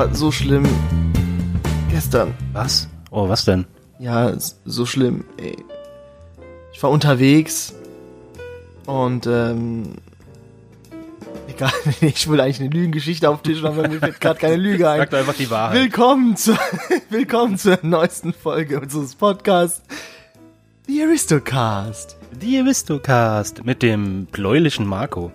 war 0.00 0.14
so 0.14 0.32
schlimm. 0.32 0.66
Gestern. 1.90 2.32
Was? 2.54 2.88
Oh, 3.10 3.28
was 3.28 3.44
denn? 3.44 3.66
Ja, 3.98 4.32
so 4.64 4.86
schlimm. 4.86 5.26
Ey. 5.36 5.62
Ich 6.72 6.82
war 6.82 6.90
unterwegs 6.90 7.74
und 8.86 9.26
ähm, 9.26 9.96
egal, 11.48 11.72
ich 12.00 12.30
will 12.30 12.40
eigentlich 12.40 12.60
eine 12.60 12.70
Lügengeschichte 12.70 13.28
auftischen, 13.28 13.66
aber 13.66 13.88
mir 13.88 13.98
fällt 13.98 14.22
gerade 14.22 14.40
keine 14.40 14.56
Lüge 14.56 14.88
ein. 14.88 15.00
Sag 15.00 15.10
doch 15.10 15.18
einfach 15.18 15.34
die 15.34 15.50
Wahrheit. 15.50 15.78
Willkommen 15.78 16.34
zur, 16.34 16.58
willkommen 17.10 17.58
zur 17.58 17.78
neuesten 17.82 18.32
Folge 18.32 18.80
unseres 18.80 19.14
Podcasts, 19.14 19.82
The 20.86 21.02
Aristocast. 21.02 22.16
Die 22.40 22.58
Aristocast 22.58 23.66
mit 23.66 23.82
dem 23.82 24.24
bläulichen 24.24 24.86
Marco. 24.86 25.30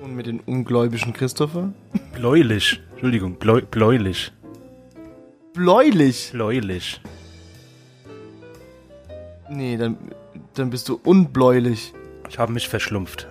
Und 0.00 0.16
mit 0.16 0.26
dem 0.26 0.40
ungläubigen 0.40 1.12
Christopher. 1.12 1.72
Bläulich. 2.14 2.80
Entschuldigung, 2.92 3.34
bläu 3.34 3.60
bläulich. 3.62 4.32
Bläulich. 5.52 6.30
Bläulich. 6.32 7.00
Nee, 9.50 9.76
dann, 9.76 9.98
dann 10.54 10.70
bist 10.70 10.88
du 10.88 11.00
unbläulich. 11.02 11.92
Ich 12.28 12.38
habe 12.38 12.52
mich 12.52 12.68
verschlumpft. 12.68 13.28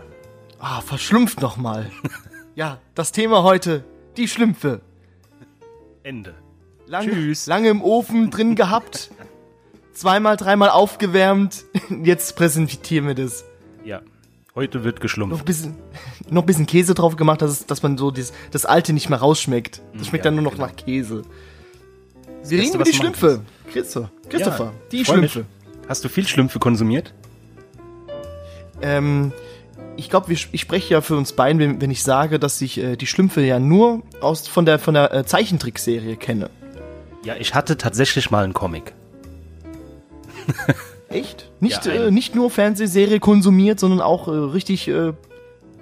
Ah, 0.60 0.82
verschlumpft 0.82 1.42
nochmal. 1.42 1.90
ja, 2.56 2.80
das 2.94 3.12
Thema 3.12 3.44
heute, 3.44 3.84
die 4.18 4.28
Schlümpfe. 4.28 4.82
Ende. 6.04 6.36
Lange, 6.86 7.12
Tschüss. 7.12 7.48
lange 7.48 7.70
im 7.70 7.82
Ofen 7.82 8.30
drin 8.30 8.56
gehabt. 8.56 9.12
Zweimal, 9.94 10.38
dreimal 10.38 10.70
aufgewärmt. 10.70 11.64
Jetzt 12.04 12.36
präsentieren 12.36 13.08
wir 13.08 13.16
das. 13.16 13.46
Ja. 13.84 14.02
Heute 14.60 14.84
wird 14.84 14.96
Noch 14.96 15.02
geschlumpft. 15.02 15.40
ein 15.40 15.46
bisschen, 15.46 15.76
noch 16.30 16.44
ein 16.44 16.46
bisschen 16.46 16.66
Käse 16.66 16.94
drauf 16.94 17.16
gemacht, 17.16 17.42
dass, 17.42 17.52
es, 17.52 17.66
dass 17.66 17.82
man 17.82 17.98
so 17.98 18.12
dieses, 18.12 18.34
das 18.52 18.66
Alte 18.66 18.92
nicht 18.92 19.10
mehr 19.10 19.20
rausschmeckt. 19.20 19.82
Das 19.94 20.08
schmeckt 20.08 20.26
ja, 20.26 20.32
dann 20.32 20.36
nur 20.36 20.44
noch 20.44 20.58
genau. 20.58 20.66
nach 20.66 20.76
Käse. 20.76 21.22
Wir 21.22 22.42
Beste, 22.42 22.58
reden 22.58 22.76
über 22.76 22.84
die 22.84 22.94
Schlümpfe. 22.94 23.42
Christopher, 23.72 24.12
Christopher, 24.28 24.66
Ja, 24.66 24.74
die 24.92 24.98
mich. 24.98 25.08
Schlümpfe. 25.08 25.46
Hast 25.88 26.04
du 26.04 26.10
viel 26.10 26.28
Schlümpfe 26.28 26.60
konsumiert? 26.60 27.14
Ähm, 28.82 29.32
ich 29.96 30.10
glaube, 30.10 30.34
ich 30.34 30.50
spreche 30.60 30.94
ja 30.94 31.00
für 31.00 31.16
uns 31.16 31.32
beiden, 31.32 31.62
wenn, 31.62 31.80
wenn 31.80 31.90
ich 31.90 32.04
sage, 32.04 32.38
dass 32.38 32.62
ich 32.62 32.80
äh, 32.80 32.98
die 32.98 33.08
Schlümpfe 33.08 33.40
ja 33.40 33.60
nur 33.60 34.04
aus, 34.20 34.46
von 34.50 34.66
der, 34.66 34.78
von 34.78 34.94
der 34.94 35.14
äh, 35.14 35.26
Zeichentrickserie 35.26 36.18
kenne. 36.18 36.50
Ja, 37.24 37.36
ich 37.40 37.56
hatte 37.56 37.78
tatsächlich 37.78 38.30
mal 38.30 38.44
einen 38.44 38.54
Comic. 38.54 38.92
Echt? 41.10 41.50
Nicht, 41.60 41.86
Ja, 41.86 41.92
äh, 41.94 42.12
nicht 42.12 42.36
nur 42.36 42.50
Fernsehserie 42.50 43.20
konsumiert, 43.20 43.80
sondern 43.80 44.02
auch 44.02 44.28
äh, 44.28 44.32
richtig 44.32 44.88
äh, 44.88 45.14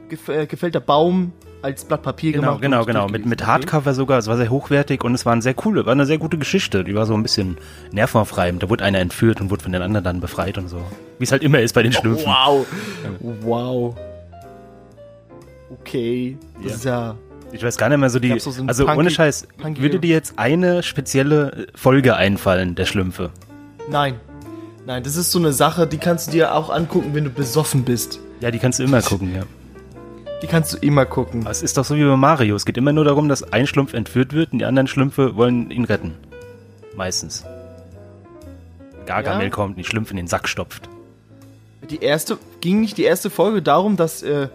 gef 0.09 0.29
äh, 0.29 0.45
gefällter 0.45 0.79
Baum 0.79 1.33
als 1.61 1.83
Blatt 1.85 2.03
Papier 2.03 2.31
Genau, 2.33 2.57
gemacht. 2.57 2.61
genau, 2.61 2.85
genau. 2.85 3.07
Mit, 3.09 3.25
mit 3.25 3.45
Hardcover 3.45 3.93
sogar. 3.93 4.19
Es 4.19 4.27
war 4.27 4.37
sehr 4.37 4.49
hochwertig 4.49 5.03
und 5.03 5.13
es 5.15 5.25
war 5.25 5.33
eine 5.33 5.41
sehr 5.41 5.53
coole, 5.55 5.85
war 5.85 5.91
eine 5.91 6.05
sehr 6.05 6.17
gute 6.19 6.37
Geschichte. 6.37 6.83
Die 6.83 6.95
war 6.95 7.05
so 7.05 7.13
ein 7.15 7.23
bisschen 7.23 7.57
nervenaufreibend. 7.91 8.63
Da 8.63 8.69
wurde 8.69 8.85
einer 8.85 8.99
entführt 8.99 9.41
und 9.41 9.49
wurde 9.49 9.63
von 9.63 9.71
den 9.73 9.81
anderen 9.81 10.03
dann 10.05 10.19
befreit 10.21 10.57
und 10.57 10.69
so. 10.69 10.77
Wie 11.19 11.23
es 11.25 11.31
halt 11.31 11.43
immer 11.43 11.59
ist 11.59 11.73
bei 11.73 11.83
den 11.83 11.91
Schlümpfen. 11.93 12.25
Wow. 12.27 12.65
Wow. 13.41 13.95
Okay. 15.81 16.37
Das 16.63 16.75
ist 16.75 16.85
ja. 16.85 17.15
Ich 17.51 17.63
weiß 17.63 17.77
gar 17.77 17.89
nicht 17.89 17.97
mehr 17.97 18.09
so 18.09 18.19
die. 18.19 18.39
So 18.39 18.51
also 18.67 18.85
punky- 18.85 18.99
ohne 18.99 19.09
Scheiß, 19.09 19.47
punky- 19.61 19.81
würde 19.81 19.99
dir 19.99 20.11
jetzt 20.13 20.37
eine 20.37 20.83
spezielle 20.83 21.67
Folge 21.75 22.15
einfallen, 22.15 22.75
der 22.75 22.85
Schlümpfe? 22.85 23.31
Nein. 23.89 24.15
Nein, 24.87 25.03
das 25.03 25.17
ist 25.17 25.33
so 25.33 25.39
eine 25.39 25.51
Sache, 25.51 25.85
die 25.85 25.97
kannst 25.97 26.27
du 26.27 26.31
dir 26.31 26.55
auch 26.55 26.69
angucken, 26.69 27.09
wenn 27.13 27.25
du 27.25 27.29
besoffen 27.29 27.83
bist. 27.83 28.21
Ja, 28.39 28.51
die 28.51 28.57
kannst 28.57 28.79
du 28.79 28.83
immer 28.83 29.01
gucken, 29.01 29.35
ja. 29.35 29.43
Die 30.41 30.47
kannst 30.47 30.73
du 30.73 30.77
immer 30.77 31.05
gucken. 31.05 31.41
Aber 31.41 31.51
es 31.51 31.61
ist 31.61 31.75
doch 31.77 31.83
so 31.83 31.97
wie 31.97 32.05
bei 32.05 32.15
Mario. 32.15 32.55
Es 32.55 32.63
geht 32.65 32.77
immer 32.77 32.93
nur 32.93 33.03
darum, 33.03 33.27
dass 33.27 33.51
ein 33.51 33.67
Schlumpf 33.67 33.93
entführt 33.93 34.31
wird 34.31 34.53
und 34.53 34.59
die 34.59 34.65
anderen 34.65 34.87
Schlümpfe 34.87 35.35
wollen 35.35 35.71
ihn 35.71 35.83
retten. 35.83 36.13
Meistens. 36.95 37.43
Gargamel 39.05 39.47
Ja? 39.47 39.49
kommt 39.49 39.71
und 39.71 39.77
die 39.77 39.83
Schlümpfe 39.83 40.11
in 40.11 40.17
den 40.17 40.27
Sack 40.27 40.47
stopft. 40.47 40.87
Die 41.89 42.01
erste, 42.01 42.37
ging 42.61 42.79
nicht 42.79 42.97
die 42.97 43.03
erste 43.03 43.29
Folge 43.29 43.61
darum, 43.61 43.97
dass, 43.97 44.23
äh, 44.23 44.47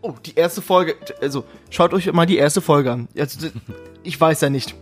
oh, 0.00 0.14
die 0.26 0.34
erste 0.34 0.60
Folge, 0.60 0.96
also, 1.20 1.44
schaut 1.70 1.94
euch 1.94 2.12
mal 2.12 2.26
die 2.26 2.36
erste 2.36 2.62
Folge 2.62 2.90
an. 2.90 3.06
Also, 3.16 3.46
ich 4.02 4.20
weiß 4.20 4.40
ja 4.40 4.50
nicht. 4.50 4.74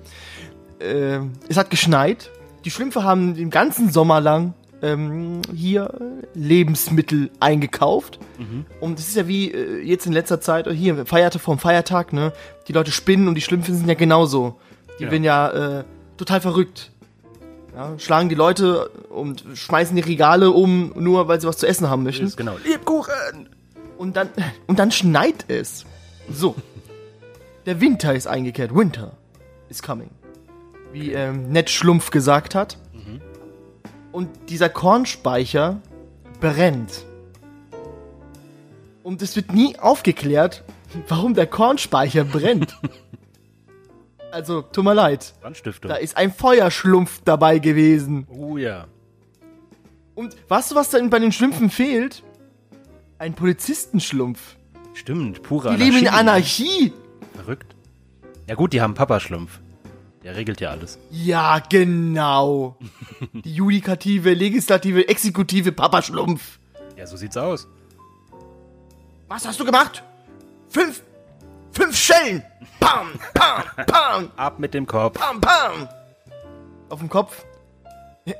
Ähm, 0.80 1.32
es 1.50 1.58
hat 1.58 1.68
geschneit. 1.68 2.30
Die 2.64 2.70
Schlümpfe 2.70 3.04
haben 3.04 3.34
den 3.34 3.50
ganzen 3.50 3.92
Sommer 3.92 4.22
lang 4.22 4.54
ähm, 4.82 5.42
hier 5.54 5.92
Lebensmittel 6.34 7.30
eingekauft. 7.40 8.18
Und 8.80 8.98
es 8.98 9.08
ist 9.08 9.16
ja 9.16 9.28
wie 9.28 9.50
äh, 9.52 9.82
jetzt 9.82 10.06
in 10.06 10.12
letzter 10.12 10.40
Zeit, 10.40 10.66
äh, 10.66 10.74
hier, 10.74 11.04
Feiertag 11.06 11.42
vom 11.42 11.58
Feiertag, 11.58 12.12
ne? 12.12 12.32
Die 12.68 12.72
Leute 12.72 12.90
spinnen 12.90 13.28
und 13.28 13.34
die 13.34 13.40
Schlümpfe 13.42 13.72
sind 13.74 13.86
ja 13.88 13.94
genauso. 13.94 14.58
Die 14.98 15.04
Ja. 15.04 15.10
werden 15.10 15.24
ja 15.24 15.78
äh, 15.80 15.84
total 16.16 16.40
verrückt. 16.40 16.90
Ja, 17.74 17.98
schlagen 17.98 18.28
die 18.28 18.34
Leute 18.34 18.88
und 19.10 19.44
schmeißen 19.54 19.94
die 19.94 20.02
Regale 20.02 20.50
um, 20.50 20.92
nur 20.96 21.28
weil 21.28 21.40
sie 21.40 21.46
was 21.46 21.58
zu 21.58 21.66
essen 21.66 21.88
haben 21.88 22.02
möchten. 22.02 22.26
Ist 22.26 22.36
genau. 22.36 22.56
Lebkuchen! 22.66 23.48
Und 23.96 24.16
dann, 24.16 24.28
und 24.66 24.78
dann 24.78 24.90
schneit 24.90 25.44
es. 25.48 25.84
So. 26.32 26.56
Der 27.66 27.80
Winter 27.80 28.14
ist 28.14 28.26
eingekehrt. 28.26 28.74
Winter 28.74 29.12
is 29.68 29.82
coming. 29.82 30.10
Wie 30.92 31.12
ähm, 31.12 31.50
Ned 31.50 31.70
Schlumpf 31.70 32.10
gesagt 32.10 32.54
hat. 32.54 32.78
Und 34.12 34.28
dieser 34.48 34.68
Kornspeicher 34.68 35.80
brennt. 36.40 37.04
Und 39.02 39.22
es 39.22 39.36
wird 39.36 39.52
nie 39.52 39.78
aufgeklärt, 39.78 40.64
warum 41.08 41.34
der 41.34 41.46
Kornspeicher 41.46 42.24
brennt. 42.24 42.78
also, 44.30 44.62
tut 44.62 44.84
mir 44.84 44.94
leid. 44.94 45.34
Brandstiftung. 45.40 45.88
Da 45.88 45.96
ist 45.96 46.16
ein 46.16 46.32
Feuerschlumpf 46.32 47.22
dabei 47.24 47.58
gewesen. 47.58 48.26
Oh 48.28 48.56
ja. 48.56 48.86
Und 50.14 50.36
weißt 50.48 50.72
du, 50.72 50.74
was 50.74 50.90
da 50.90 50.98
bei 51.06 51.18
den 51.18 51.32
Schlümpfen 51.32 51.70
fehlt? 51.70 52.22
Ein 53.18 53.34
Polizistenschlumpf. 53.34 54.56
Stimmt, 54.94 55.42
pure 55.42 55.70
Die 55.70 55.82
leben 55.82 55.98
in 55.98 56.08
Anarchie. 56.08 56.64
Anarchie. 56.64 56.92
Verrückt. 57.34 57.74
Ja 58.46 58.54
gut, 58.54 58.72
die 58.72 58.80
haben 58.80 58.94
Papa-Schlumpf. 58.94 59.60
Der 60.22 60.36
regelt 60.36 60.60
ja 60.60 60.70
alles. 60.70 60.98
Ja, 61.10 61.60
genau. 61.68 62.76
Die 63.32 63.54
Judikative, 63.54 64.34
Legislative, 64.34 65.08
Exekutive 65.08 65.72
Papaschlumpf. 65.72 66.58
Ja, 66.96 67.06
so 67.06 67.16
sieht's 67.16 67.36
aus. 67.36 67.66
Was 69.28 69.46
hast 69.46 69.58
du 69.60 69.64
gemacht? 69.64 70.02
Fünf, 70.68 71.02
fünf 71.72 71.96
Schellen. 71.96 72.42
Pam, 72.80 73.08
pam, 73.34 73.62
pam, 73.86 74.30
Ab 74.36 74.58
mit 74.58 74.74
dem 74.74 74.86
Kopf. 74.86 75.18
pam, 75.18 75.40
pam. 75.40 75.88
Auf 76.90 76.98
dem 76.98 77.08
Kopf? 77.08 77.44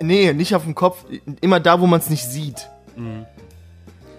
Nee, 0.00 0.32
nicht 0.34 0.54
auf 0.54 0.64
dem 0.64 0.74
Kopf. 0.74 1.04
Immer 1.40 1.60
da, 1.60 1.80
wo 1.80 1.86
man 1.86 2.00
es 2.00 2.10
nicht 2.10 2.24
sieht. 2.24 2.69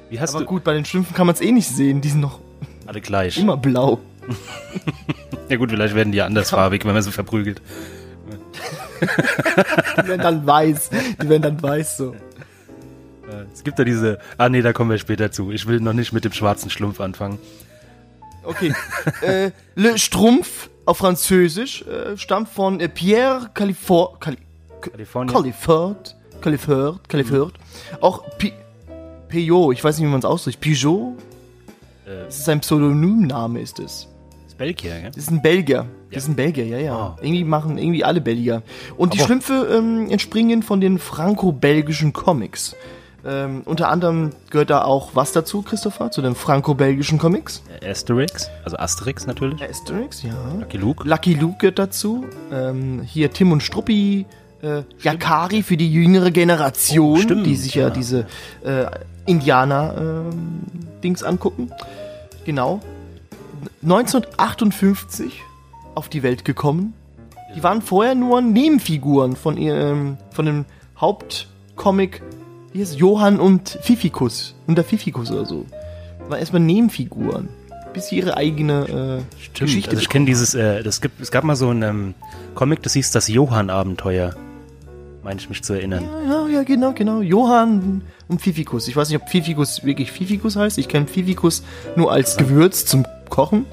Wie 0.09 0.19
hast 0.19 0.31
Aber 0.31 0.39
du... 0.39 0.45
gut, 0.45 0.63
bei 0.63 0.73
den 0.73 0.85
Schlümpfen 0.85 1.15
kann 1.15 1.27
man 1.27 1.35
es 1.35 1.41
eh 1.41 1.51
nicht 1.51 1.67
sehen. 1.69 2.01
Die 2.01 2.09
sind 2.09 2.21
noch 2.21 2.39
Alle 2.87 3.01
gleich. 3.01 3.37
immer 3.37 3.57
blau. 3.57 3.99
Ja 5.51 5.57
gut, 5.57 5.69
vielleicht 5.69 5.95
werden 5.95 6.13
die 6.13 6.19
ja 6.19 6.25
andersfarbig, 6.25 6.85
wenn 6.85 6.93
man 6.93 7.03
sie 7.03 7.11
verprügelt. 7.11 7.61
Die 9.01 10.07
werden 10.07 10.21
dann 10.21 10.47
weiß. 10.47 10.91
Die 11.21 11.27
werden 11.27 11.41
dann 11.41 11.61
weiß 11.61 11.97
so. 11.97 12.13
Äh, 12.13 13.43
Es 13.53 13.61
gibt 13.61 13.77
da 13.77 13.83
diese... 13.83 14.19
Ah 14.37 14.47
nee, 14.47 14.61
da 14.61 14.71
kommen 14.71 14.91
wir 14.91 14.97
später 14.97 15.29
zu. 15.29 15.51
Ich 15.51 15.67
will 15.67 15.81
noch 15.81 15.91
nicht 15.91 16.13
mit 16.13 16.23
dem 16.23 16.31
schwarzen 16.31 16.69
Schlumpf 16.69 17.01
anfangen. 17.01 17.37
Okay. 18.45 18.73
äh, 19.21 19.51
Le 19.75 19.97
Strumpf 19.97 20.69
auf 20.85 20.99
Französisch 20.99 21.81
äh, 21.81 22.15
stammt 22.15 22.47
von 22.47 22.79
äh, 22.79 22.87
Pierre 22.87 23.49
Califor 23.53 24.21
Cali 24.21 24.37
Kalifornien. 24.79 25.33
Califort. 25.35 26.15
Califort. 26.39 27.09
Califort. 27.09 27.53
Auch 27.99 28.23
Pi 28.37 28.53
Peugeot, 29.29 29.73
ich 29.73 29.83
weiß 29.83 29.97
nicht, 29.97 30.07
wie 30.07 30.11
man 30.11 30.19
es 30.19 30.25
ausspricht. 30.25 30.61
Peugeot? 30.61 31.17
Äh, 32.05 32.23
Das 32.27 32.39
ist 32.39 32.47
ein 32.47 32.61
Pseudonymname, 32.61 33.59
ist 33.59 33.79
es. 33.79 34.07
Belgier, 34.61 34.99
gell? 35.01 35.09
Das 35.09 35.17
ist 35.17 35.31
ein 35.31 35.41
Belgier. 35.41 35.85
Das 36.11 36.23
ist 36.23 36.29
ein 36.29 36.35
Belgier, 36.35 36.65
ja, 36.67 36.77
ja. 36.77 36.95
Ah. 36.95 37.15
Irgendwie 37.21 37.43
machen 37.43 37.77
irgendwie 37.77 38.03
alle 38.03 38.21
Belgier. 38.21 38.61
Und 38.97 39.13
die 39.13 39.17
Aber- 39.19 39.25
Schlümpfe 39.27 39.67
ähm, 39.71 40.09
entspringen 40.09 40.61
von 40.63 40.79
den 40.81 40.99
franco-belgischen 40.99 42.13
Comics. 42.13 42.75
Ähm, 43.23 43.61
unter 43.65 43.89
anderem 43.89 44.31
gehört 44.49 44.69
da 44.71 44.83
auch 44.83 45.11
was 45.13 45.31
dazu, 45.31 45.61
Christopher? 45.61 46.09
Zu 46.11 46.21
den 46.23 46.33
franco-belgischen 46.35 47.17
Comics? 47.19 47.61
Äh, 47.81 47.89
Asterix, 47.91 48.49
also 48.65 48.77
Asterix 48.77 49.27
natürlich. 49.27 49.61
Asterix, 49.63 50.23
ja. 50.23 50.33
Lucky 50.59 50.77
Luke. 50.77 51.07
Lucky 51.07 51.33
Luke 51.35 51.57
gehört 51.59 51.77
dazu. 51.79 52.25
Ähm, 52.51 53.01
hier 53.03 53.31
Tim 53.31 53.51
und 53.51 53.61
Struppi. 53.61 54.25
Äh, 54.63 54.83
Yakari 55.01 55.63
für 55.63 55.75
die 55.77 55.91
jüngere 55.91 56.29
Generation, 56.29 57.13
Oh, 57.17 57.21
stimmt, 57.21 57.45
die 57.47 57.55
sich 57.55 57.73
ja, 57.75 57.85
ja. 57.85 57.89
diese 57.89 58.27
äh, 58.63 58.85
Indianer-Dings 59.25 61.23
angucken. 61.23 61.71
Genau. 62.45 62.79
1958 63.83 65.41
auf 65.95 66.09
die 66.09 66.23
Welt 66.23 66.45
gekommen. 66.45 66.93
Die 67.55 67.63
waren 67.63 67.81
vorher 67.81 68.15
nur 68.15 68.41
Nebenfiguren 68.41 69.35
von 69.35 69.57
ihrem, 69.57 70.17
von 70.31 70.45
dem 70.45 70.65
Hauptcomic, 70.97 72.21
wie 72.71 72.79
heißt 72.79 72.93
es? 72.93 72.99
Johann 72.99 73.39
und 73.39 73.77
Fifikus. 73.81 74.55
Und 74.67 74.77
der 74.77 74.85
Fifikus 74.85 75.31
oder 75.31 75.45
so. 75.45 75.65
Das 76.19 76.29
waren 76.29 76.39
erstmal 76.39 76.61
Nebenfiguren. 76.61 77.49
bis 77.93 78.07
sie 78.07 78.17
ihre 78.17 78.37
eigene 78.37 79.23
äh, 79.25 79.59
Geschichte 79.59 79.91
Also 79.91 80.01
ich 80.01 80.09
kenne 80.09 80.25
dieses, 80.25 80.53
äh, 80.53 80.81
das 80.81 81.01
gibt, 81.01 81.19
es 81.19 81.29
gab 81.31 81.43
mal 81.43 81.57
so 81.57 81.69
ein 81.69 81.83
ähm, 81.83 82.13
Comic, 82.55 82.81
das 82.83 82.93
hieß 82.93 83.11
das 83.11 83.27
Johann-Abenteuer. 83.27 84.33
Meine 85.23 85.39
ich 85.39 85.49
mich 85.49 85.61
zu 85.61 85.73
erinnern. 85.73 86.05
Ja, 86.27 86.47
ja, 86.47 86.63
genau, 86.63 86.93
genau. 86.93 87.21
Johann 87.21 88.01
und 88.27 88.41
Fifikus. 88.41 88.87
Ich 88.87 88.95
weiß 88.95 89.09
nicht, 89.09 89.21
ob 89.21 89.29
Fifikus 89.29 89.83
wirklich 89.83 90.11
Fifikus 90.11 90.55
heißt. 90.55 90.77
Ich 90.77 90.87
kenne 90.87 91.05
Fifikus 91.05 91.63
nur 91.95 92.11
als 92.11 92.37
Gewürz 92.37 92.85
zum 92.85 93.05
Kochen. 93.31 93.65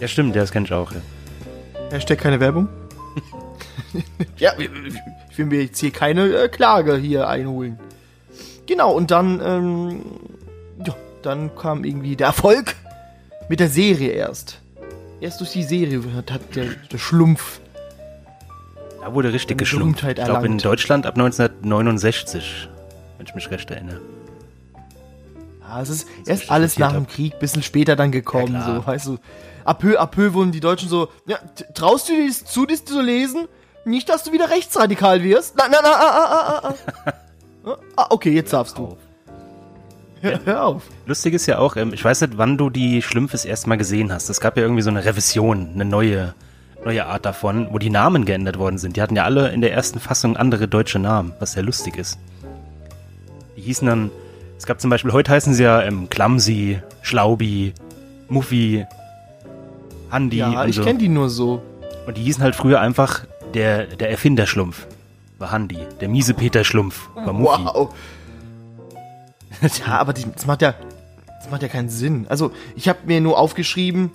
Ja, 0.00 0.08
stimmt, 0.08 0.36
das 0.36 0.52
kenne 0.52 0.66
ich 0.66 0.72
auch. 0.72 0.92
Ja. 0.92 1.00
Hashtag 1.90 2.18
keine 2.18 2.38
Werbung. 2.40 2.68
ja, 4.36 4.52
ich 4.58 5.38
will 5.38 5.46
mir 5.46 5.62
jetzt 5.62 5.78
hier 5.78 5.90
keine 5.90 6.26
äh, 6.26 6.48
Klage 6.48 6.96
hier 6.96 7.26
einholen. 7.28 7.78
Genau, 8.66 8.92
und 8.92 9.10
dann, 9.10 9.40
ähm, 9.42 10.02
ja, 10.86 10.94
dann 11.22 11.54
kam 11.56 11.84
irgendwie 11.84 12.16
der 12.16 12.28
Erfolg 12.28 12.76
mit 13.48 13.60
der 13.60 13.68
Serie 13.68 14.10
erst. 14.10 14.60
Erst 15.20 15.40
durch 15.40 15.52
die 15.52 15.64
Serie 15.64 16.02
hat, 16.14 16.30
hat 16.30 16.54
der, 16.54 16.66
der 16.90 16.98
Schlumpf. 16.98 17.60
Da 19.00 19.14
wurde 19.14 19.32
richtig 19.32 19.58
geschlumpft. 19.58 20.04
Ich 20.04 20.14
glaube 20.14 20.46
in. 20.46 20.58
Deutschland 20.58 21.06
ab 21.06 21.14
1969, 21.14 22.68
wenn 23.18 23.26
ich 23.26 23.34
mich 23.34 23.50
recht 23.50 23.70
erinnere. 23.70 24.00
Ja, 25.70 25.80
es 25.80 25.88
ist 25.88 26.08
erst 26.26 26.50
alles 26.50 26.78
nach 26.78 26.92
dem. 26.92 27.06
Krieg, 27.06 27.38
bisschen 27.38 27.62
später 27.62 27.94
dann 27.94 28.10
gekommen, 28.10 28.54
Ja, 28.54 28.74
so, 28.74 28.86
weißt 28.86 29.06
du. 29.06 29.18
À 29.64 29.74
peu, 29.74 30.00
à 30.00 30.06
peu 30.06 30.32
wurden 30.32 30.50
die 30.50 30.60
Deutschen 30.60 30.88
so, 30.88 31.08
ja, 31.26 31.38
traust 31.74 32.08
du 32.08 32.12
dir 32.14 32.30
zu, 32.32 32.66
das 32.66 32.84
zu 32.84 33.00
lesen? 33.00 33.46
Nicht, 33.84 34.08
dass 34.08 34.24
du 34.24 34.32
wieder 34.32 34.50
rechtsradikal 34.50 35.22
wirst? 35.22 35.56
Nein, 35.56 35.70
nein, 35.70 35.80
nein, 35.82 35.92
ah, 35.94 36.00
ah, 36.00 36.60
ah, 36.64 36.74
ah, 37.06 37.14
ah. 37.64 37.78
ah, 37.96 38.06
okay, 38.10 38.32
jetzt 38.32 38.52
darfst 38.52 38.78
du. 38.78 38.86
Auf. 38.86 38.96
Hör, 40.22 40.64
auf. 40.64 40.82
Lustig 41.06 41.34
ist 41.34 41.46
ja 41.46 41.58
auch, 41.58 41.76
ähm, 41.76 41.92
ich 41.94 42.04
weiß 42.04 42.20
nicht, 42.22 42.36
wann 42.36 42.58
du 42.58 42.68
die 42.68 43.00
Schlümpfe 43.00 43.32
das 43.32 43.44
erste 43.44 43.68
Mal 43.68 43.78
gesehen 43.78 44.12
hast. 44.12 44.28
Es 44.28 44.40
gab 44.40 44.56
ja 44.56 44.64
irgendwie 44.64 44.82
so 44.82 44.90
eine 44.90 45.04
Revision, 45.04 45.70
eine 45.74 45.84
neue, 45.84 46.34
neue 46.84 47.06
Art 47.06 47.24
davon, 47.24 47.68
wo 47.70 47.78
die 47.78 47.90
Namen 47.90 48.24
geändert 48.24 48.58
worden 48.58 48.78
sind. 48.78 48.96
Die 48.96 49.02
hatten 49.02 49.16
ja 49.16 49.24
alle 49.24 49.50
in 49.50 49.60
der 49.60 49.72
ersten 49.72 50.00
Fassung 50.00 50.36
andere 50.36 50.66
deutsche 50.66 50.98
Namen, 50.98 51.32
was 51.38 51.52
sehr 51.52 51.62
lustig 51.62 51.96
ist. 51.96 52.18
Die 53.56 53.62
hießen 53.62 53.86
dann, 53.86 54.10
es 54.60 54.66
gab 54.66 54.78
zum 54.78 54.90
Beispiel, 54.90 55.10
heute 55.14 55.32
heißen 55.32 55.54
sie 55.54 55.62
ja 55.62 55.80
ähm, 55.80 56.10
Clumsy, 56.10 56.82
Schlaubi, 57.00 57.72
Muffy, 58.28 58.84
Handy 60.10 60.36
Ja, 60.36 60.64
und 60.64 60.68
ich 60.68 60.76
so. 60.76 60.84
kenne 60.84 60.98
die 60.98 61.08
nur 61.08 61.30
so. 61.30 61.62
Und 62.06 62.18
die 62.18 62.22
hießen 62.24 62.42
halt 62.42 62.54
früher 62.54 62.78
einfach 62.78 63.24
der, 63.54 63.86
der 63.86 64.10
Erfinderschlumpf. 64.10 64.86
War 65.38 65.52
Handy. 65.52 65.78
Der 66.02 66.10
miese 66.10 66.34
Peter 66.34 66.62
Schlumpf. 66.62 67.08
War 67.14 67.32
Muffy. 67.32 67.64
Wow. 67.64 67.94
ja, 69.62 69.98
aber 69.98 70.12
die, 70.12 70.30
das 70.30 70.44
macht 70.44 70.60
ja, 70.60 70.74
das 71.38 71.50
macht 71.50 71.62
ja 71.62 71.68
keinen 71.68 71.88
Sinn. 71.88 72.26
Also, 72.28 72.52
ich 72.76 72.86
habe 72.86 72.98
mir 73.06 73.22
nur 73.22 73.38
aufgeschrieben, 73.38 74.10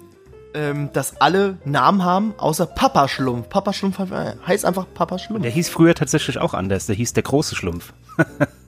ähm, 0.53 0.91
dass 0.93 1.19
alle 1.21 1.57
Namen 1.65 2.05
haben, 2.05 2.35
außer 2.37 2.67
Papa 2.67 3.07
Schlumpf. 3.07 3.49
Papa 3.49 3.73
Schlumpf 3.73 3.97
heißt 4.45 4.63
einfach 4.63 4.85
Papa 4.93 5.17
Schlumpf. 5.17 5.41
Der 5.41 5.49
hieß 5.51 5.69
früher 5.69 5.95
tatsächlich 5.95 6.37
auch 6.37 6.53
anders. 6.53 6.85
Der 6.85 6.95
hieß 6.95 7.13
der 7.13 7.23
große 7.23 7.55
Schlumpf. 7.55 7.93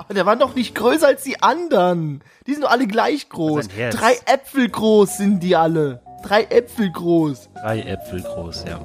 Aber 0.00 0.14
der 0.14 0.24
war 0.24 0.34
doch 0.34 0.54
nicht 0.54 0.74
größer 0.74 1.08
als 1.08 1.24
die 1.24 1.42
anderen. 1.42 2.22
Die 2.46 2.52
sind 2.54 2.64
doch 2.64 2.70
alle 2.70 2.86
gleich 2.86 3.28
groß. 3.28 3.68
Drei 3.90 4.14
Äpfel 4.24 4.70
groß 4.70 5.18
sind 5.18 5.42
die 5.42 5.54
alle. 5.54 6.00
Drei 6.24 6.44
Äpfel 6.44 6.90
groß. 6.90 7.50
Drei 7.60 7.82
Äpfel 7.82 8.22
groß, 8.22 8.64
ja. 8.66 8.80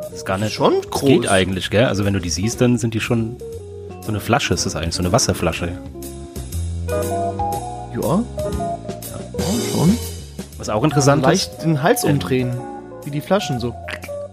Das 0.00 0.12
ist 0.12 0.24
gar 0.24 0.38
nicht. 0.38 0.54
Schon 0.54 0.80
groß. 0.80 1.02
geht 1.02 1.28
eigentlich, 1.28 1.68
gell? 1.68 1.84
Also 1.84 2.06
wenn 2.06 2.14
du 2.14 2.20
die 2.20 2.30
siehst, 2.30 2.62
dann 2.62 2.78
sind 2.78 2.94
die 2.94 3.00
schon 3.00 3.36
so 4.00 4.08
eine 4.08 4.20
Flasche. 4.20 4.54
Ist 4.54 4.64
das 4.64 4.74
eigentlich 4.74 4.94
so 4.94 5.02
eine 5.02 5.12
Wasserflasche? 5.12 5.78
Ja. 6.88 7.04
Ja, 7.92 8.24
schon. 9.70 9.98
Was 10.56 10.70
auch 10.70 10.82
interessant 10.82 11.22
ist. 11.24 11.28
Leicht 11.28 11.62
den 11.62 11.82
Hals 11.82 12.04
umdrehen. 12.04 12.56
Wie 13.04 13.10
die 13.10 13.20
Flaschen 13.20 13.60
so. 13.60 13.74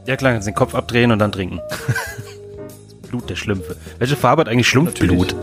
Ja 0.06 0.16
klar, 0.16 0.40
den 0.40 0.56
Kopf 0.56 0.76
abdrehen 0.76 1.12
und 1.12 1.20
dann 1.20 1.34
trinken. 1.34 1.60
Blut 3.12 3.30
der 3.30 3.36
Schlümpfe. 3.36 3.76
Welche 4.00 4.16
Farbe 4.16 4.40
hat 4.42 4.48
eigentlich 4.50 4.70
Schlumpfblut? 4.70 5.36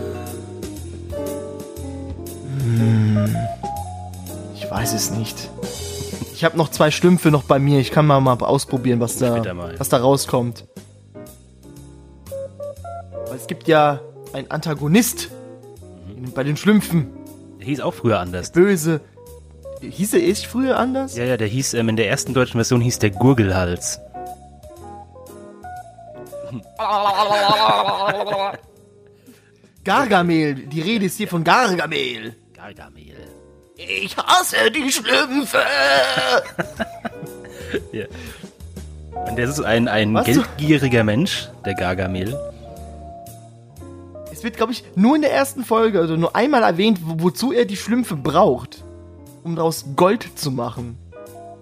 Ich 4.54 4.70
weiß 4.70 4.94
es 4.94 5.10
nicht. 5.10 5.50
Ich 6.34 6.44
habe 6.44 6.56
noch 6.56 6.70
zwei 6.70 6.90
Schlümpfe 6.90 7.30
noch 7.30 7.42
bei 7.44 7.58
mir. 7.58 7.78
Ich 7.80 7.90
kann 7.90 8.06
mal, 8.06 8.20
mal 8.20 8.34
ausprobieren, 8.40 9.00
was 9.00 9.16
da, 9.16 9.42
was 9.78 9.88
da 9.90 9.98
rauskommt. 9.98 10.66
Weil 13.26 13.36
es 13.36 13.46
gibt 13.46 13.68
ja 13.68 14.00
einen 14.32 14.50
Antagonist 14.50 15.30
Mhm. 16.16 16.32
bei 16.32 16.42
den 16.44 16.56
Schlümpfen. 16.56 17.08
Der 17.60 17.66
hieß 17.66 17.80
auch 17.80 17.92
früher 17.94 18.18
anders. 18.18 18.50
Böse. 18.52 19.00
Hieß 19.82 20.14
er 20.14 20.22
echt 20.26 20.46
früher 20.46 20.78
anders? 20.78 21.16
Ja, 21.16 21.24
ja, 21.24 21.36
der 21.36 21.46
hieß, 21.48 21.74
ähm, 21.74 21.90
in 21.90 21.96
der 21.96 22.08
ersten 22.08 22.32
deutschen 22.34 22.54
Version 22.54 22.80
hieß 22.80 22.98
der 22.98 23.10
Gurgelhals. 23.10 24.00
Gargamel. 29.84 30.54
Die 30.54 30.80
Rede 30.80 31.06
ist 31.06 31.16
hier 31.16 31.28
von 31.28 31.44
Gargamel. 31.44 32.34
Gargamel. 32.54 33.16
Ich 33.76 34.16
hasse 34.16 34.70
die 34.70 34.90
Schlümpfe. 34.90 35.62
Ja. 37.92 38.06
Und 39.28 39.36
der 39.36 39.46
ist 39.46 39.60
ein, 39.60 39.88
ein 39.88 40.14
Was? 40.14 40.24
geldgieriger 40.24 41.04
Mensch, 41.04 41.50
der 41.66 41.74
Gargamel. 41.74 42.34
Es 44.32 44.42
wird, 44.42 44.56
glaube 44.56 44.72
ich, 44.72 44.84
nur 44.94 45.16
in 45.16 45.22
der 45.22 45.32
ersten 45.32 45.64
Folge, 45.64 45.98
also 45.98 46.16
nur 46.16 46.34
einmal 46.34 46.62
erwähnt, 46.62 47.00
wo, 47.02 47.24
wozu 47.24 47.52
er 47.52 47.66
die 47.66 47.76
Schlümpfe 47.76 48.16
braucht. 48.16 48.84
Um 49.44 49.54
daraus 49.56 49.84
Gold 49.96 50.30
zu 50.38 50.50
machen. 50.50 50.96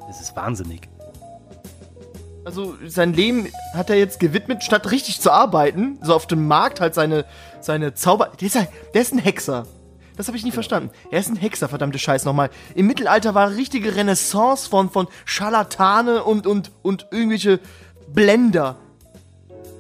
Das 0.07 0.21
ist 0.21 0.37
wahnsinnig. 0.37 0.89
Also 2.47 2.77
sein 2.87 3.13
Leben 3.13 3.49
hat 3.75 3.91
er 3.91 3.97
jetzt 3.97 4.21
gewidmet, 4.21 4.63
statt 4.63 4.93
richtig 4.93 5.21
zu 5.21 5.33
arbeiten, 5.33 5.99
so 6.01 6.15
auf 6.15 6.29
dem 6.29 6.47
Markt 6.47 6.81
halt 6.81 6.95
seine, 6.95 7.25
seine 7.61 7.95
Zauber... 7.95 8.31
Der 8.41 8.47
ist, 8.47 8.57
ein, 8.57 8.69
der 8.95 9.03
ist 9.03 9.13
ein 9.13 9.19
Hexer. 9.19 9.67
Das 10.17 10.29
habe 10.29 10.39
ich 10.39 10.45
nie 10.45 10.53
verstanden. 10.53 10.91
Er 11.11 11.19
ist 11.19 11.29
ein 11.29 11.35
Hexer, 11.35 11.69
verdammte 11.69 11.99
Scheiß 11.99 12.25
nochmal. 12.25 12.51
Im 12.77 12.87
Mittelalter 12.87 13.35
war 13.35 13.49
eine 13.49 13.57
richtige 13.57 13.97
Renaissance 13.97 14.69
von, 14.69 14.91
von 14.91 15.09
Scharlatane 15.25 16.23
und, 16.23 16.47
und, 16.47 16.71
und 16.83 17.09
irgendwelche 17.11 17.59
Blender. 18.15 18.77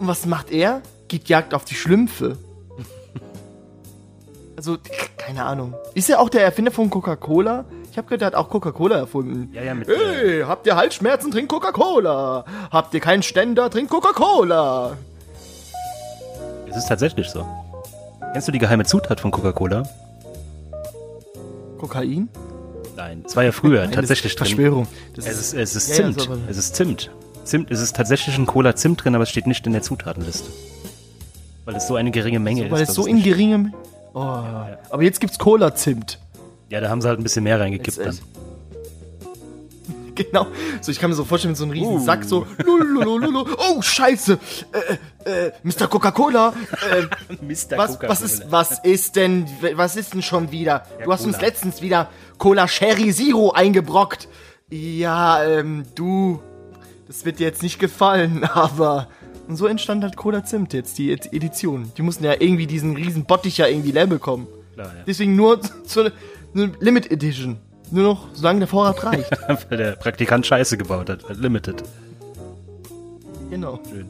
Und 0.00 0.09
was 0.09 0.26
macht 0.26 0.50
er? 0.50 0.83
Geht 1.07 1.29
Jagd 1.29 1.55
auf 1.55 1.64
die 1.64 1.76
Schlümpfe. 1.76 2.37
Also, 4.57 4.79
keine 5.19 5.45
Ahnung. 5.45 5.75
Ist 5.93 6.09
er 6.09 6.19
auch 6.19 6.31
der 6.31 6.43
Erfinder 6.43 6.73
von 6.73 6.88
Coca-Cola? 6.88 7.67
Ich 7.97 7.99
habe 7.99 8.09
gehört, 8.09 8.21
er 8.21 8.26
hat 8.26 8.35
auch 8.35 8.50
Coca-Cola 8.50 8.97
erfunden. 8.99 9.49
Ja, 9.55 9.62
ja, 9.62 9.73
mit, 9.75 9.88
Hey, 9.88 10.43
habt 10.43 10.67
ihr 10.67 10.76
Halsschmerzen, 10.76 11.31
trinkt 11.31 11.50
Coca-Cola. 11.50 12.45
Habt 12.71 12.93
ihr 12.93 13.00
keinen 13.00 13.23
Ständer, 13.23 13.71
trinkt 13.71 13.91
Coca-Cola. 13.91 14.99
Es 16.69 16.76
ist 16.76 16.88
tatsächlich 16.88 17.31
so. 17.31 17.47
Kennst 18.35 18.49
du 18.49 18.53
die 18.53 18.59
geheime 18.59 18.85
Zutat 18.85 19.19
von 19.19 19.31
Coca-Cola? 19.31 19.85
Kokain? 21.79 22.29
Nein. 22.97 23.25
Es 23.26 23.35
war 23.35 23.45
ja 23.45 23.53
früher 23.53 23.81
Nein, 23.81 23.88
das 23.93 23.97
tatsächlich 23.97 24.33
ist 24.35 24.41
drin. 24.41 24.47
Verschwörung. 24.49 24.87
Das 25.15 25.25
Es 25.25 25.38
ist, 25.38 25.55
es 25.55 25.75
ist 25.76 25.88
Ja, 25.88 25.95
ja, 25.95 26.03
Zimt. 26.12 26.21
so, 26.21 26.33
aber- 26.33 26.41
es 26.50 26.59
ist 26.59 26.76
Zimt. 26.76 27.11
Zimt. 27.45 27.71
Es 27.71 27.81
ist 27.81 27.97
tatsächlich 27.97 28.37
ein 28.37 28.45
Cola 28.45 28.76
Zimt 28.76 29.03
drin, 29.03 29.15
aber 29.15 29.23
es 29.23 29.31
steht 29.31 29.47
nicht 29.47 29.67
in 29.67 29.73
der 29.73 29.81
Zutatenliste. 29.81 30.50
Weil 31.65 31.76
es 31.76 31.87
so 31.87 31.97
eine 31.97 32.11
geringe 32.11 32.41
Menge 32.41 32.67
ist. 32.67 32.71
weil 32.71 32.83
es 32.83 32.93
so 32.93 33.07
in 33.07 33.23
geringem... 33.23 33.73
Oh, 34.12 34.19
aber 34.21 35.03
jetzt 35.03 35.19
gibt's 35.19 35.38
Cola-Zimt. 35.38 36.19
Ja, 36.69 36.81
da 36.81 36.89
haben 36.89 37.01
sie 37.01 37.09
halt 37.09 37.19
ein 37.21 37.23
bisschen 37.23 37.45
mehr 37.45 37.61
reingekippt 37.61 37.99
dann. 37.99 38.15
äh, 38.15 38.19
Genau. 40.17 40.47
So, 40.81 40.91
ich 40.91 40.99
kann 40.99 41.11
mir 41.11 41.17
so 41.17 41.25
vorstellen, 41.27 41.53
mit 41.53 41.59
so 41.59 41.65
einem 41.65 41.73
riesen 41.73 41.97
Uh. 41.97 41.99
Sack 41.99 42.25
so... 42.25 42.47
lululululu. 42.65 43.45
Oh, 43.59 43.83
scheiße. 43.83 44.39
Äh, 45.25 45.47
äh, 45.49 45.53
Mr. 45.63 45.89
Coca-Cola. 45.89 46.55
Äh, 46.91 47.35
Mr. 47.45 47.77
was, 47.77 48.01
was, 48.01 48.23
ist, 48.23 48.51
was 48.51 48.79
ist 48.79 49.17
denn... 49.17 49.47
Was 49.75 49.95
ist 49.97 50.15
denn 50.15 50.23
schon 50.23 50.51
wieder? 50.51 50.87
du 51.05 51.13
hast 51.13 51.27
uns 51.27 51.37
Cola. 51.37 51.47
letztens 51.49 51.83
wieder 51.83 52.09
Cola 52.39 52.67
Sherry 52.67 53.13
Zero 53.13 53.51
eingebrockt. 53.53 54.27
Ja, 54.71 55.45
ähm, 55.45 55.85
du... 55.95 56.41
Das 57.07 57.25
wird 57.27 57.39
dir 57.39 57.47
jetzt 57.47 57.63
nicht 57.63 57.79
gefallen, 57.79 58.43
aber... 58.55 59.09
Und 59.49 59.57
so 59.57 59.67
entstand 59.67 60.03
halt 60.03 60.17
Cola 60.17 60.45
Zimt 60.45 60.73
jetzt, 60.73 60.97
die 60.99 61.13
Ed- 61.13 61.33
Edition. 61.33 61.93
Die 61.97 62.03
mussten 62.03 62.25
ja 62.25 62.33
irgendwie 62.39 62.67
diesen 62.67 62.97
riesen 62.97 63.27
Bottich 63.27 63.59
ja 63.59 63.67
irgendwie 63.69 63.93
leer 63.93 64.07
bekommen. 64.09 64.49
Klar, 64.75 64.89
ja. 64.89 65.03
Deswegen 65.07 65.37
nur 65.37 65.61
so 65.85 66.09
eine, 66.57 66.73
Limit 66.81 67.11
Edition. 67.11 67.59
Nur 67.91 68.03
noch, 68.05 68.29
solange 68.33 68.61
der 68.61 68.69
Vorrat 68.69 69.05
reicht. 69.05 69.31
Weil 69.71 69.79
der 69.79 69.93
Praktikant 69.93 70.45
Scheiße 70.47 70.77
gebaut 70.77 71.09
hat. 71.09 71.21
Limited. 71.37 71.83
genau. 73.51 73.79
Schön. 73.89 74.09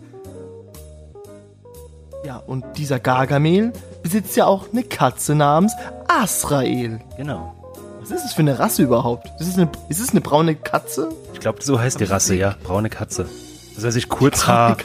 Ja, 2.24 2.38
und 2.38 2.64
dieser 2.76 2.98
Gargamel 2.98 3.72
besitzt 4.02 4.36
ja 4.36 4.46
auch 4.46 4.72
eine 4.72 4.82
Katze 4.82 5.34
namens 5.34 5.72
Asrael. 6.08 7.00
Genau. 7.16 7.54
Was 8.00 8.10
ist 8.10 8.24
das 8.24 8.32
für 8.34 8.40
eine 8.40 8.58
Rasse 8.58 8.82
überhaupt? 8.82 9.28
Ist 9.40 9.48
es 9.48 9.56
eine, 9.58 9.68
ist 9.88 10.00
es 10.00 10.10
eine 10.10 10.20
braune 10.20 10.54
Katze? 10.56 11.10
Ich 11.34 11.40
glaube, 11.40 11.62
so 11.62 11.78
heißt 11.78 12.00
die 12.00 12.04
Rasse, 12.04 12.34
ja. 12.34 12.56
Braune 12.64 12.88
Katze. 12.90 13.26
Das 13.74 13.84
heißt 13.84 13.96
ich 13.96 14.08
Kurzhaar, 14.08 14.76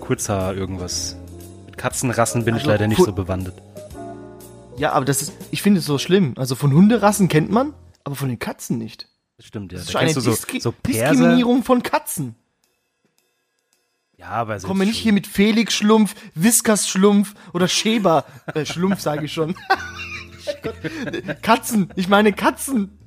Kurzhaar 0.00 0.54
irgendwas. 0.54 1.16
Mit 1.66 1.78
Katzenrassen 1.78 2.44
bin 2.44 2.56
ich 2.56 2.62
Also, 2.62 2.72
leider 2.72 2.88
nicht 2.88 3.02
so 3.02 3.12
bewandert. 3.12 3.54
Ja, 4.82 4.94
aber 4.94 5.04
das 5.04 5.22
ist, 5.22 5.32
ich 5.52 5.62
finde 5.62 5.78
es 5.78 5.86
so 5.86 5.96
schlimm. 5.96 6.34
Also 6.36 6.56
von 6.56 6.72
Hunderassen 6.72 7.28
kennt 7.28 7.52
man, 7.52 7.72
aber 8.02 8.16
von 8.16 8.28
den 8.28 8.40
Katzen 8.40 8.78
nicht. 8.78 9.06
Das 9.36 9.46
stimmt, 9.46 9.70
ja. 9.70 9.78
Das 9.78 9.86
Da 9.86 9.90
ist 9.90 9.96
eine 9.96 10.06
kennst 10.06 10.16
du 10.16 10.20
so, 10.22 10.30
Diskri 10.32 10.58
so. 10.58 10.74
Diskriminierung 10.84 11.62
von 11.62 11.84
Katzen. 11.84 12.34
Ja, 14.18 14.30
aber 14.30 14.58
Kommen 14.58 14.80
wir 14.80 14.86
nicht 14.88 14.98
hier 14.98 15.12
mit 15.12 15.28
Felix 15.28 15.74
Schlumpf, 15.74 16.16
Whiskas 16.34 16.88
Schlumpf 16.88 17.36
oder 17.52 17.68
Schäber. 17.68 18.24
Äh, 18.54 18.66
Schlumpf 18.66 18.98
sage 19.00 19.26
ich 19.26 19.32
schon. 19.32 19.54
Katzen, 21.42 21.92
ich 21.94 22.08
meine 22.08 22.32
Katzen. 22.32 22.98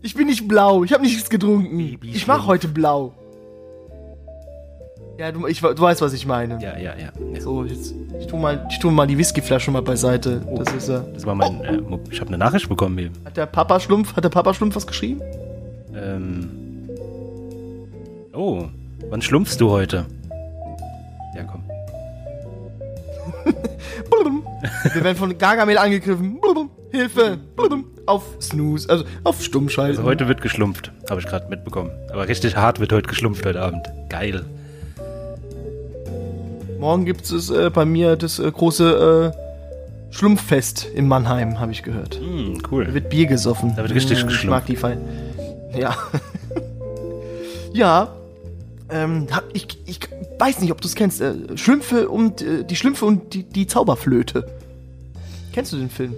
Ich 0.00 0.14
bin 0.14 0.28
nicht 0.28 0.48
blau, 0.48 0.84
ich 0.84 0.94
habe 0.94 1.02
nichts 1.02 1.28
getrunken. 1.28 1.78
Ich 2.02 2.26
mach 2.26 2.36
Schlumpf. 2.36 2.46
heute 2.46 2.68
blau. 2.68 3.14
Ja, 5.18 5.30
du, 5.30 5.46
ich, 5.46 5.60
du 5.60 5.80
weißt, 5.80 6.00
was 6.00 6.12
ich 6.12 6.26
meine. 6.26 6.54
Ja, 6.60 6.76
ja, 6.76 6.94
ja. 6.96 7.12
ja. 7.32 7.40
So, 7.40 7.64
jetzt, 7.64 7.94
ich 8.20 8.26
tu 8.26 8.36
mal, 8.36 8.66
ich 8.68 8.78
tu 8.80 8.90
mal 8.90 9.06
die 9.06 9.16
Whiskyflasche 9.16 9.70
mal 9.70 9.82
beiseite. 9.82 10.42
Das 10.56 10.72
ist 10.74 10.88
äh, 10.88 11.00
Das 11.14 11.24
war 11.24 11.34
mein. 11.36 11.62
Äh, 11.62 11.76
Mo- 11.80 12.00
ich 12.10 12.20
habe 12.20 12.28
eine 12.28 12.38
Nachricht 12.38 12.68
bekommen 12.68 12.98
eben. 12.98 13.14
Hat 13.24 13.36
der 13.36 13.46
Papa 13.46 13.78
Schlumpf, 13.78 14.16
hat 14.16 14.24
der 14.24 14.28
Papa 14.30 14.52
Schlumpf 14.54 14.74
was 14.74 14.86
geschrieben? 14.86 15.20
Ähm. 15.94 16.50
Oh, 18.32 18.64
wann 19.10 19.22
schlumpfst 19.22 19.58
du 19.60 19.70
heute? 19.70 20.06
Ja, 21.36 21.44
komm. 21.44 21.62
Wir 24.94 25.04
werden 25.04 25.16
von 25.16 25.36
Gargamel 25.38 25.78
angegriffen. 25.78 26.40
Hilfe. 26.90 27.38
Auf 28.06 28.22
Snooze, 28.40 28.88
also 28.90 29.04
auf 29.24 29.42
Stumm 29.42 29.68
schalten. 29.68 29.98
Also 29.98 30.08
heute 30.08 30.28
wird 30.28 30.42
geschlumpft, 30.42 30.92
habe 31.08 31.20
ich 31.20 31.26
gerade 31.26 31.48
mitbekommen. 31.48 31.90
Aber 32.12 32.28
richtig 32.28 32.56
hart 32.56 32.78
wird 32.80 32.92
heute 32.92 33.08
geschlumpft 33.08 33.46
heute 33.46 33.62
Abend. 33.62 33.88
Geil. 34.10 34.44
Morgen 36.84 37.06
gibt 37.06 37.30
es 37.30 37.48
äh, 37.48 37.70
bei 37.70 37.86
mir 37.86 38.14
das 38.16 38.38
äh, 38.38 38.50
große 38.50 39.32
äh, 39.34 40.14
Schlumpffest 40.14 40.84
in 40.84 41.08
Mannheim, 41.08 41.58
habe 41.58 41.72
ich 41.72 41.82
gehört. 41.82 42.20
Da 42.20 42.68
cool. 42.70 42.92
wird 42.92 43.08
Bier 43.08 43.24
gesoffen. 43.24 43.72
Da 43.74 43.82
wird 43.84 43.94
richtig 43.94 44.22
Mm, 44.22 44.28
Ich 44.28 44.44
mag 44.44 44.66
die 44.66 44.76
Fall. 44.76 44.98
Ja. 45.74 45.96
ja. 47.72 48.08
Ähm, 48.90 49.28
hab- 49.30 49.44
ich, 49.54 49.66
ich 49.86 49.98
weiß 50.38 50.60
nicht, 50.60 50.72
ob 50.72 50.82
du 50.82 50.86
es 50.86 50.94
kennst. 50.94 51.22
Äh, 51.22 51.56
Schlümpfe 51.56 52.10
und 52.10 52.42
äh, 52.42 52.64
die 52.64 52.76
Schlümpfe 52.76 53.06
und 53.06 53.32
die, 53.32 53.44
die 53.44 53.66
Zauberflöte. 53.66 54.44
Kennst 55.54 55.72
du 55.72 55.78
den 55.78 55.88
Film? 55.88 56.12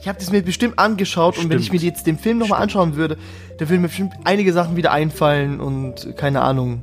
Ich 0.00 0.08
habe 0.08 0.18
das 0.18 0.32
mir 0.32 0.40
bestimmt 0.40 0.78
angeschaut 0.78 1.36
und 1.36 1.50
wenn 1.50 1.58
ich 1.60 1.70
mir 1.72 1.78
Stimmt. 1.78 1.94
jetzt 1.96 2.06
den 2.06 2.16
Film 2.18 2.38
nochmal 2.38 2.62
anschauen 2.62 2.96
würde, 2.96 3.18
da 3.58 3.68
würden 3.68 3.82
mir 3.82 3.88
bestimmt 3.88 4.14
einige 4.24 4.54
Sachen 4.54 4.76
wieder 4.76 4.92
einfallen 4.92 5.60
und 5.60 6.16
keine 6.16 6.40
Ahnung. 6.40 6.80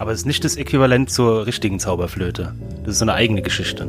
Aber 0.00 0.12
es 0.12 0.20
ist 0.20 0.24
nicht 0.24 0.44
das 0.44 0.56
Äquivalent 0.56 1.10
zur 1.10 1.44
richtigen 1.44 1.78
Zauberflöte. 1.78 2.54
Das 2.84 2.94
ist 2.94 2.98
so 3.00 3.04
eine 3.04 3.12
eigene 3.12 3.42
Geschichte. 3.42 3.86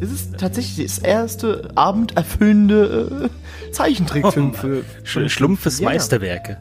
Das 0.00 0.10
ist 0.10 0.38
tatsächlich 0.38 0.86
das 0.86 0.98
erste 0.98 1.68
abenderfüllende 1.74 3.28
äh, 3.66 3.72
Zeichentrickfilm 3.72 4.52
Oh, 4.54 4.56
für, 4.56 4.84
Sch 5.04 5.30
Schlumpfes 5.30 5.80
Ja, 5.80 5.84
ja. 5.84 5.90
Meisterwerke. 5.90 6.56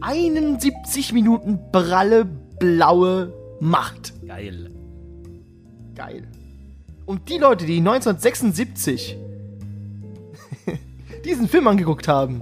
71 0.00 1.12
Minuten 1.12 1.58
pralle, 1.72 2.24
blaue 2.58 3.34
Macht. 3.60 4.14
Geil. 4.26 4.70
Geil. 5.94 6.22
Und 7.04 7.28
die 7.28 7.36
Leute, 7.36 7.66
die 7.66 7.80
1976 7.80 9.18
diesen 11.26 11.48
Film 11.50 11.68
angeguckt 11.68 12.08
haben, 12.08 12.40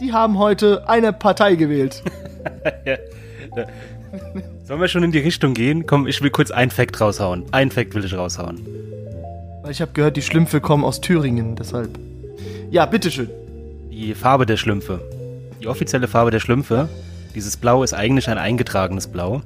die 0.00 0.14
haben 0.14 0.38
heute 0.38 0.88
eine 0.88 1.12
Partei 1.12 1.54
gewählt. 1.54 2.02
Sollen 4.64 4.80
wir 4.80 4.88
schon 4.88 5.02
in 5.02 5.12
die 5.12 5.18
Richtung 5.18 5.54
gehen? 5.54 5.86
Komm, 5.86 6.06
ich 6.06 6.22
will 6.22 6.30
kurz 6.30 6.50
ein 6.50 6.70
Fact 6.70 7.00
raushauen. 7.00 7.44
Ein 7.52 7.70
Fact 7.70 7.94
will 7.94 8.04
ich 8.04 8.14
raushauen. 8.14 8.60
Weil 9.62 9.70
ich 9.70 9.80
habe 9.80 9.92
gehört, 9.92 10.16
die 10.16 10.22
Schlümpfe 10.22 10.60
kommen 10.60 10.84
aus 10.84 11.00
Thüringen, 11.00 11.56
deshalb. 11.56 11.98
Ja, 12.70 12.86
bitteschön. 12.86 13.28
Die 13.90 14.14
Farbe 14.14 14.46
der 14.46 14.56
Schlümpfe. 14.56 15.00
Die 15.60 15.68
offizielle 15.68 16.08
Farbe 16.08 16.30
der 16.30 16.40
Schlümpfe. 16.40 16.88
Dieses 17.34 17.56
Blau 17.56 17.82
ist 17.82 17.94
eigentlich 17.94 18.28
ein 18.28 18.38
eingetragenes 18.38 19.08
Blau. 19.08 19.42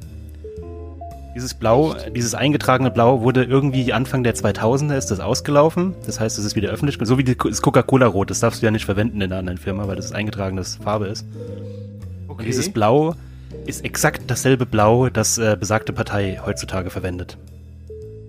Dieses 1.34 1.54
Blau, 1.54 1.94
dieses 2.14 2.34
eingetragene 2.34 2.90
Blau 2.90 3.22
wurde 3.22 3.44
irgendwie 3.44 3.92
Anfang 3.92 4.22
der 4.22 4.34
2000er 4.34 4.96
ist 4.96 5.10
das 5.10 5.20
ausgelaufen. 5.20 5.94
Das 6.04 6.20
heißt, 6.20 6.38
es 6.38 6.44
ist 6.44 6.56
wieder 6.56 6.70
öffentlich. 6.70 6.98
So 7.02 7.16
wie 7.16 7.24
das 7.24 7.62
Coca-Cola-Rot. 7.62 8.30
Das 8.30 8.40
darfst 8.40 8.60
du 8.60 8.66
ja 8.66 8.70
nicht 8.70 8.84
verwenden 8.84 9.22
in 9.22 9.32
einer 9.32 9.38
anderen 9.38 9.58
Firma, 9.58 9.88
weil 9.88 9.96
das 9.96 10.12
eingetragenes 10.12 10.76
Farbe 10.76 11.06
ist. 11.06 11.26
Und 12.28 12.44
dieses 12.44 12.70
Blau 12.70 13.14
ist 13.66 13.84
exakt 13.84 14.22
dasselbe 14.26 14.66
Blau, 14.66 15.08
das 15.08 15.38
äh, 15.38 15.56
besagte 15.58 15.92
Partei 15.92 16.40
heutzutage 16.44 16.90
verwendet. 16.90 17.38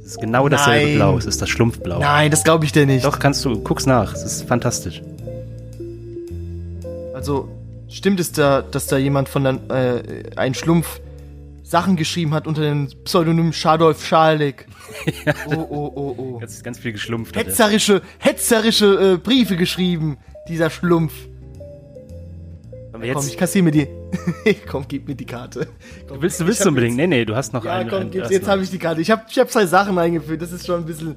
Es 0.01 0.11
ist 0.11 0.21
genau 0.21 0.49
dasselbe 0.49 0.85
Nein. 0.87 0.95
Blau. 0.95 1.17
Es 1.17 1.25
ist 1.25 1.41
das 1.41 1.49
Schlumpfblau. 1.49 1.99
Nein, 1.99 2.29
das 2.29 2.43
glaube 2.43 2.65
ich 2.65 2.71
dir 2.71 2.85
nicht. 2.85 3.05
Doch, 3.05 3.19
kannst 3.19 3.43
du, 3.45 3.59
guck's 3.59 3.85
nach. 3.85 4.13
Es 4.13 4.23
ist 4.23 4.47
fantastisch. 4.47 5.01
Also, 7.13 7.47
stimmt 7.87 8.19
es 8.19 8.33
da, 8.33 8.61
dass 8.61 8.87
da 8.87 8.97
jemand 8.97 9.29
von 9.29 9.43
der, 9.43 9.59
äh, 9.69 10.23
ein 10.35 10.53
Schlumpf 10.53 10.99
Sachen 11.63 11.95
geschrieben 11.95 12.33
hat 12.33 12.47
unter 12.47 12.61
dem 12.61 12.89
Pseudonym 13.05 13.53
Schadolf 13.53 14.05
Schalik? 14.05 14.67
Oh, 15.47 15.67
oh, 15.69 15.91
oh, 15.95 16.15
oh. 16.17 16.39
Ganz, 16.39 16.61
ganz 16.61 16.77
viel 16.77 16.91
geschlumpft. 16.91 17.35
er. 17.35 17.43
Hetzerische, 17.43 18.01
hetzerische 18.19 19.13
äh, 19.13 19.17
Briefe 19.17 19.55
geschrieben, 19.55 20.17
dieser 20.47 20.69
Schlumpf. 20.69 21.13
Wollen 22.93 23.01
wir 23.03 23.13
Komm, 23.13 23.23
jetzt, 23.23 23.31
ich 23.31 23.38
kassiere 23.38 23.63
mir 23.65 23.71
die. 23.71 23.88
komm, 24.69 24.85
gib 24.88 25.07
mir 25.07 25.15
die 25.15 25.25
Karte. 25.25 25.67
Komm, 26.07 26.17
du 26.17 26.21
willst, 26.21 26.39
du 26.39 26.45
willst 26.47 26.65
unbedingt. 26.65 26.91
Jetzt, 26.97 27.07
Nee, 27.09 27.17
nee, 27.17 27.25
du 27.25 27.35
hast 27.35 27.51
noch 27.53 27.65
ja, 27.65 27.73
einen. 27.73 27.89
komm, 27.89 28.01
einen- 28.01 28.12
gib's, 28.12 28.29
jetzt 28.29 28.47
habe 28.47 28.62
ich 28.63 28.69
die 28.69 28.77
Karte. 28.77 29.01
Ich 29.01 29.09
habe 29.12 29.23
ich 29.29 29.38
hab 29.39 29.50
zwei 29.50 29.65
Sachen 29.65 29.97
eingeführt, 29.97 30.41
das 30.41 30.51
ist 30.51 30.65
schon 30.67 30.81
ein 30.81 30.85
bisschen. 30.85 31.15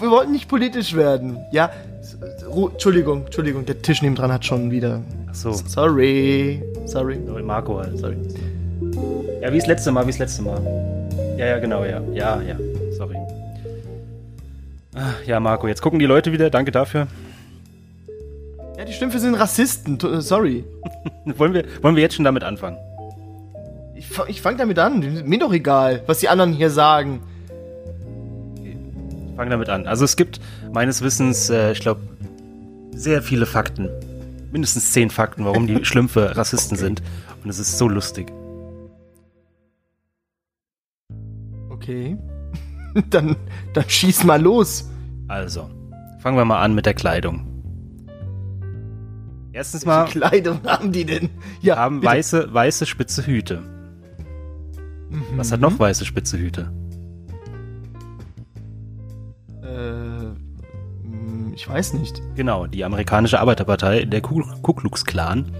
Wir 0.00 0.10
wollten 0.10 0.32
nicht 0.32 0.48
politisch 0.48 0.94
werden. 0.94 1.38
Ja, 1.52 1.70
S- 2.00 2.18
Ru 2.48 2.68
Entschuldigung, 2.70 3.24
Entschuldigung, 3.26 3.64
der 3.64 3.80
Tisch 3.80 4.02
nebendran 4.02 4.32
hat 4.32 4.44
schon 4.44 4.72
wieder. 4.72 5.00
Ach 5.30 5.34
so, 5.34 5.52
Sorry, 5.52 6.60
sorry. 6.86 7.18
sorry, 7.24 7.42
Marco 7.42 7.78
halt, 7.78 7.96
sorry. 7.98 8.16
Ja, 9.40 9.52
wie 9.52 9.58
das 9.58 9.66
letzte 9.68 9.92
Mal, 9.92 10.02
wie 10.06 10.10
das 10.10 10.18
letzte 10.18 10.42
Mal. 10.42 10.60
Ja, 11.38 11.46
ja, 11.46 11.58
genau, 11.60 11.84
ja. 11.84 12.00
Ja, 12.12 12.42
ja, 12.42 12.56
sorry. 12.96 13.16
Ah, 14.94 15.12
Ja, 15.24 15.38
Marco, 15.40 15.68
jetzt 15.68 15.80
gucken 15.82 15.98
die 16.00 16.06
Leute 16.06 16.32
wieder. 16.32 16.50
Danke 16.50 16.72
dafür. 16.72 17.06
Ja, 18.78 18.84
die 18.84 18.92
Schlümpfe 18.92 19.18
sind 19.18 19.34
Rassisten. 19.34 19.98
äh, 20.00 20.20
Sorry. 20.20 20.64
Wollen 21.36 21.54
wir, 21.54 21.64
wollen 21.82 21.94
wir 21.94 22.02
jetzt 22.02 22.14
schon 22.14 22.24
damit 22.24 22.42
anfangen? 22.42 22.78
Ich, 23.94 24.08
ich 24.28 24.42
fange 24.42 24.56
damit 24.58 24.78
an. 24.78 25.00
Mir 25.24 25.38
doch 25.38 25.52
egal, 25.52 26.02
was 26.06 26.18
die 26.18 26.28
anderen 26.28 26.52
hier 26.52 26.70
sagen. 26.70 27.22
Ich 28.64 29.36
fange 29.36 29.50
damit 29.50 29.68
an. 29.68 29.86
Also 29.86 30.04
es 30.04 30.16
gibt 30.16 30.40
meines 30.72 31.02
Wissens, 31.02 31.48
äh, 31.50 31.72
ich 31.72 31.80
glaube, 31.80 32.00
sehr 32.92 33.22
viele 33.22 33.46
Fakten. 33.46 33.88
Mindestens 34.50 34.92
zehn 34.92 35.10
Fakten, 35.10 35.44
warum 35.44 35.66
die 35.66 35.84
Schlümpfe 35.84 36.36
Rassisten 36.36 36.76
sind. 36.76 37.02
Und 37.44 37.50
es 37.50 37.58
ist 37.58 37.78
so 37.78 37.88
lustig. 37.88 38.32
Okay. 41.70 42.16
dann, 43.10 43.36
dann 43.74 43.88
schieß 43.88 44.24
mal 44.24 44.40
los. 44.40 44.90
Also, 45.28 45.70
fangen 46.18 46.36
wir 46.36 46.44
mal 46.44 46.60
an 46.62 46.74
mit 46.74 46.86
der 46.86 46.94
Kleidung. 46.94 47.51
Erstens 49.52 49.84
Welche 49.86 49.98
mal 49.98 50.28
Kleidung 50.28 50.60
haben 50.66 50.92
die 50.92 51.04
denn? 51.04 51.30
Ja, 51.60 51.76
haben 51.76 52.00
bitte. 52.00 52.12
weiße, 52.12 52.54
weiße 52.54 52.86
spitze 52.86 53.26
Hüte. 53.26 53.62
Was 55.36 55.52
hat 55.52 55.60
noch 55.60 55.78
weiße 55.78 56.04
spitze 56.06 56.38
Hüte? 56.38 56.72
Äh, 59.62 61.54
ich 61.54 61.68
weiß 61.68 61.94
nicht. 61.94 62.22
Genau, 62.34 62.66
die 62.66 62.84
amerikanische 62.84 63.40
Arbeiterpartei, 63.40 64.04
der 64.06 64.20
Ku 64.22 64.42
Ku 64.62 64.72
Klux 64.72 65.04
Klan. 65.04 65.52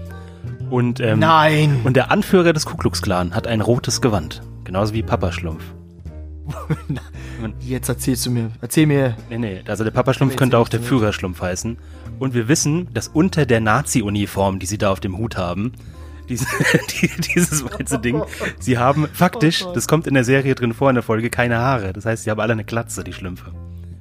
Und, 0.69 0.99
ähm, 0.99 1.19
Nein. 1.19 1.81
und 1.83 1.95
der 1.95 2.09
Anführer 2.09 2.51
des 2.53 2.65
Ku 2.65 2.77
Klux 2.77 3.01
Klan 3.01 3.35
hat 3.35 3.45
ein 3.45 3.61
rotes 3.61 4.01
Gewand. 4.01 4.41
Genauso 4.63 4.93
wie 4.93 5.03
Papa 5.03 5.31
Schlumpf. 5.31 5.63
Jetzt 7.59 7.89
erzählst 7.89 8.25
du 8.25 8.31
mir. 8.31 8.51
Erzähl 8.61 8.85
mir. 8.85 9.15
Nee, 9.29 9.37
nee, 9.37 9.61
also 9.67 9.83
der 9.83 9.91
Papa 9.91 10.13
Schlumpf 10.13 10.33
Jetzt 10.33 10.39
könnte 10.39 10.57
auch 10.57 10.69
der. 10.69 10.81
Führerschlumpf 10.81 11.41
heißen. 11.41 11.77
Und 12.19 12.33
wir 12.33 12.47
wissen, 12.47 12.93
dass 12.93 13.07
unter 13.07 13.45
der 13.45 13.61
Nazi-Uniform, 13.61 14.59
die 14.59 14.65
sie 14.65 14.77
da 14.77 14.91
auf 14.91 14.99
dem 14.99 15.17
Hut 15.17 15.37
haben, 15.37 15.73
diese, 16.29 16.45
die, 17.01 17.09
dieses 17.21 17.63
weiße 17.63 17.99
Ding, 17.99 18.21
sie 18.59 18.77
haben 18.77 19.07
faktisch, 19.11 19.65
Oh 19.65 19.73
das 19.73 19.87
kommt 19.87 20.07
in 20.07 20.13
der 20.13 20.23
Serie 20.23 20.55
drin 20.55 20.73
vor 20.73 20.89
in 20.89 20.95
der 20.95 21.03
Folge, 21.03 21.29
keine 21.29 21.57
Haare. 21.57 21.93
Das 21.93 22.05
heißt, 22.05 22.23
sie 22.23 22.31
haben 22.31 22.39
alle 22.39 22.53
eine 22.53 22.63
Glatze, 22.63 23.03
die 23.03 23.13
Schlümpfe. 23.13 23.51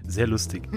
Sehr 0.07 0.27
lustig. 0.27 0.63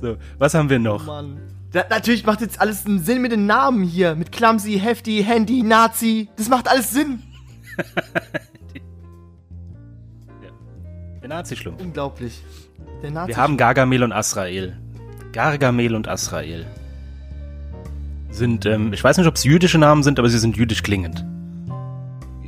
so, 0.00 0.16
was 0.38 0.54
haben 0.54 0.70
wir 0.70 0.78
noch? 0.78 1.06
Mann. 1.06 1.38
Da, 1.72 1.84
natürlich 1.88 2.24
macht 2.26 2.40
jetzt 2.42 2.60
alles 2.60 2.84
einen 2.86 2.98
Sinn 3.02 3.22
mit 3.22 3.32
den 3.32 3.46
Namen 3.46 3.82
hier. 3.82 4.14
Mit 4.14 4.30
Clumsy, 4.30 4.78
Hefty, 4.78 5.24
Handy, 5.24 5.62
Nazi. 5.62 6.28
Das 6.36 6.48
macht 6.48 6.68
alles 6.68 6.90
Sinn. 6.90 7.22
Der 11.22 11.28
Nazi-Schlumpf. 11.28 11.80
Unglaublich. 11.80 12.42
Der 13.02 13.10
Nazi. 13.10 13.28
Wir 13.28 13.36
haben 13.36 13.56
Gargamel 13.56 14.02
und 14.02 14.12
Asrael. 14.12 14.76
Gargamel 15.32 15.94
und 15.94 16.08
Asrael 16.08 16.66
sind, 18.30 18.66
ähm, 18.66 18.92
ich 18.92 19.02
weiß 19.04 19.18
nicht, 19.18 19.26
ob 19.26 19.36
es 19.36 19.44
jüdische 19.44 19.78
Namen 19.78 20.02
sind, 20.02 20.18
aber 20.18 20.28
sie 20.28 20.38
sind 20.38 20.56
jüdisch 20.56 20.82
klingend. 20.82 21.24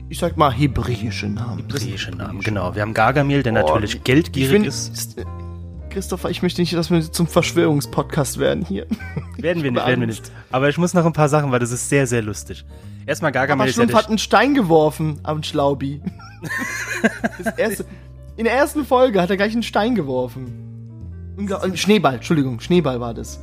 ich 0.09 0.19
sag 0.19 0.37
mal 0.37 0.53
hebräische 0.53 1.29
Namen. 1.29 1.59
Hebräische 1.59 2.11
Namen, 2.11 2.41
genau. 2.41 2.75
Wir 2.75 2.83
haben 2.83 2.95
Gargamel, 2.95 3.43
der 3.43 3.53
Oh, 3.53 3.57
natürlich 3.57 3.97
ich 3.97 4.05
geldgierig 4.05 4.51
find, 4.51 4.67
ist. 4.67 5.17
Christopher, 5.95 6.29
ich 6.29 6.43
möchte 6.43 6.61
nicht, 6.61 6.73
dass 6.73 6.91
wir 6.91 7.01
zum 7.01 7.29
Verschwörungspodcast 7.29 8.39
werden 8.39 8.65
hier. 8.65 8.87
Werden 9.39 9.63
wir 9.63 9.71
nicht, 9.71 9.87
werden 9.87 10.01
wir 10.01 10.07
nicht. 10.09 10.33
Aber 10.51 10.69
ich 10.69 10.79
muss 10.79 10.95
noch 10.95 11.05
ein 11.05 11.13
paar 11.13 11.29
Sachen, 11.29 11.53
weil 11.53 11.61
das 11.61 11.71
ist 11.71 11.89
sehr, 11.89 12.07
sehr 12.07 12.23
lustig. 12.23 12.65
Erstmal 13.07 13.31
Gargamel 13.31 13.63
Aber 13.63 13.69
ja 13.69 13.75
Schlumpf 13.75 13.95
hat 13.95 14.09
einen 14.09 14.19
Stein 14.19 14.55
geworfen 14.55 15.21
am 15.23 15.43
Schlaubi. 15.43 16.01
Erste, 17.57 17.85
in 18.37 18.45
der 18.45 18.55
ersten 18.55 18.85
Folge 18.85 19.21
hat 19.21 19.31
er 19.31 19.37
gleich 19.37 19.53
einen 19.53 19.63
Stein 19.63 19.95
geworfen. 19.95 21.37
Äh, 21.39 21.77
Schneeball, 21.77 22.15
Entschuldigung, 22.15 22.59
Schneeball 22.61 23.01
war 23.01 23.15
das. 23.15 23.41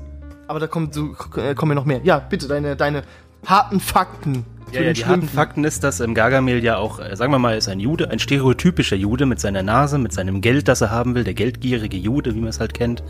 Aber 0.48 0.60
da 0.60 0.68
kommt 0.68 0.94
so, 0.94 1.16
äh, 1.38 1.56
kommen 1.56 1.72
ja 1.72 1.76
noch 1.76 1.86
mehr. 1.86 2.02
Ja, 2.04 2.20
bitte, 2.20 2.48
deine, 2.48 2.76
deine 2.76 3.04
harten 3.46 3.80
Fakten. 3.80 4.46
Ja, 4.72 4.82
ja, 4.82 4.94
die 4.94 5.06
harten. 5.06 5.28
Fakten 5.28 5.64
ist, 5.66 5.84
dass 5.84 6.00
ähm, 6.00 6.14
Gargamel 6.14 6.64
ja 6.64 6.78
auch, 6.78 7.00
äh, 7.00 7.16
sagen 7.16 7.32
wir 7.32 7.40
mal, 7.40 7.58
ist 7.58 7.68
ein 7.68 7.80
Jude, 7.80 8.10
ein 8.10 8.20
stereotypischer 8.20 8.96
Jude 8.96 9.26
mit 9.26 9.40
seiner 9.40 9.64
Nase, 9.64 9.98
mit 9.98 10.14
seinem 10.14 10.42
Geld, 10.42 10.68
das 10.68 10.82
er 10.82 10.92
haben 10.92 11.14
will, 11.14 11.24
der 11.24 11.34
geldgierige 11.34 11.98
Jude, 11.98 12.36
wie 12.36 12.40
man 12.40 12.50
es 12.50 12.60
halt 12.60 12.74
kennt. 12.74 13.04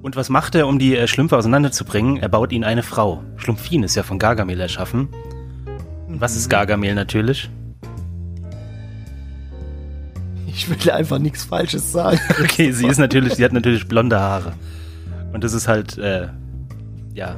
Und 0.00 0.16
was 0.16 0.28
macht 0.28 0.54
er, 0.54 0.66
um 0.66 0.78
die 0.78 0.96
äh, 0.96 1.08
Schlümpfe 1.08 1.36
auseinanderzubringen? 1.36 2.16
Er 2.16 2.28
baut 2.28 2.52
ihnen 2.52 2.64
eine 2.64 2.82
Frau. 2.82 3.22
Schlumpfin 3.36 3.82
ist 3.82 3.96
ja 3.96 4.02
von 4.02 4.18
Gargamel 4.18 4.60
erschaffen. 4.60 5.08
Und 6.08 6.20
was 6.20 6.36
ist 6.36 6.48
Gargamel 6.48 6.94
natürlich? 6.94 7.50
Ich 10.46 10.70
will 10.70 10.90
einfach 10.90 11.18
nichts 11.18 11.44
Falsches 11.44 11.92
sagen. 11.92 12.18
Okay, 12.40 12.70
sie 12.72 12.86
ist 12.86 12.98
natürlich, 12.98 13.34
sie 13.34 13.44
hat 13.44 13.52
natürlich 13.52 13.88
blonde 13.88 14.18
Haare. 14.18 14.54
Und 15.32 15.44
das 15.44 15.52
ist 15.52 15.68
halt, 15.68 15.98
äh, 15.98 16.28
ja. 17.12 17.36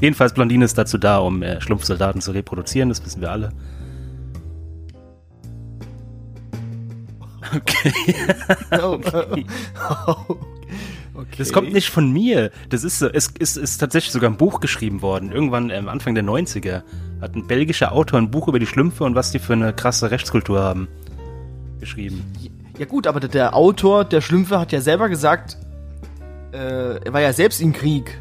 Jedenfalls 0.00 0.34
Blondine 0.34 0.64
ist 0.64 0.76
dazu 0.78 0.98
da, 0.98 1.18
um 1.18 1.42
äh, 1.42 1.60
Schlumpfsoldaten 1.60 2.20
zu 2.20 2.32
reproduzieren, 2.32 2.88
das 2.88 3.04
wissen 3.04 3.20
wir 3.20 3.30
alle. 3.30 3.50
Okay. 7.54 7.92
Oh, 8.82 8.98
oh, 9.08 10.34
okay. 11.14 11.26
Das 11.38 11.52
kommt 11.52 11.72
nicht 11.72 11.88
von 11.90 12.12
mir. 12.12 12.50
Das 12.70 12.82
ist, 12.84 12.98
so- 12.98 13.08
es 13.08 13.28
ist, 13.38 13.56
ist 13.56 13.78
tatsächlich 13.78 14.12
sogar 14.12 14.28
ein 14.30 14.36
Buch 14.36 14.60
geschrieben 14.60 15.00
worden. 15.02 15.30
Irgendwann 15.30 15.70
ähm, 15.70 15.88
Anfang 15.88 16.14
der 16.14 16.24
90er 16.24 16.82
hat 17.20 17.34
ein 17.36 17.46
belgischer 17.46 17.92
Autor 17.92 18.18
ein 18.18 18.30
Buch 18.30 18.48
über 18.48 18.58
die 18.58 18.66
Schlümpfe 18.66 19.04
und 19.04 19.14
was 19.14 19.30
die 19.30 19.38
für 19.38 19.52
eine 19.52 19.72
krasse 19.72 20.10
Rechtskultur 20.10 20.60
haben 20.60 20.88
geschrieben. 21.80 22.24
Ja 22.78 22.86
gut, 22.86 23.06
aber 23.06 23.20
der- 23.20 23.30
der 23.30 23.54
Autor 23.54 24.04
der 24.04 24.20
Schlümpfe 24.20 24.58
hat 24.58 24.72
ja 24.72 24.80
selber 24.80 25.08
gesagt, 25.08 25.56
äh, 26.52 26.96
er 27.04 27.12
war 27.12 27.20
ja 27.20 27.32
selbst 27.32 27.60
im 27.60 27.72
Krieg, 27.72 28.18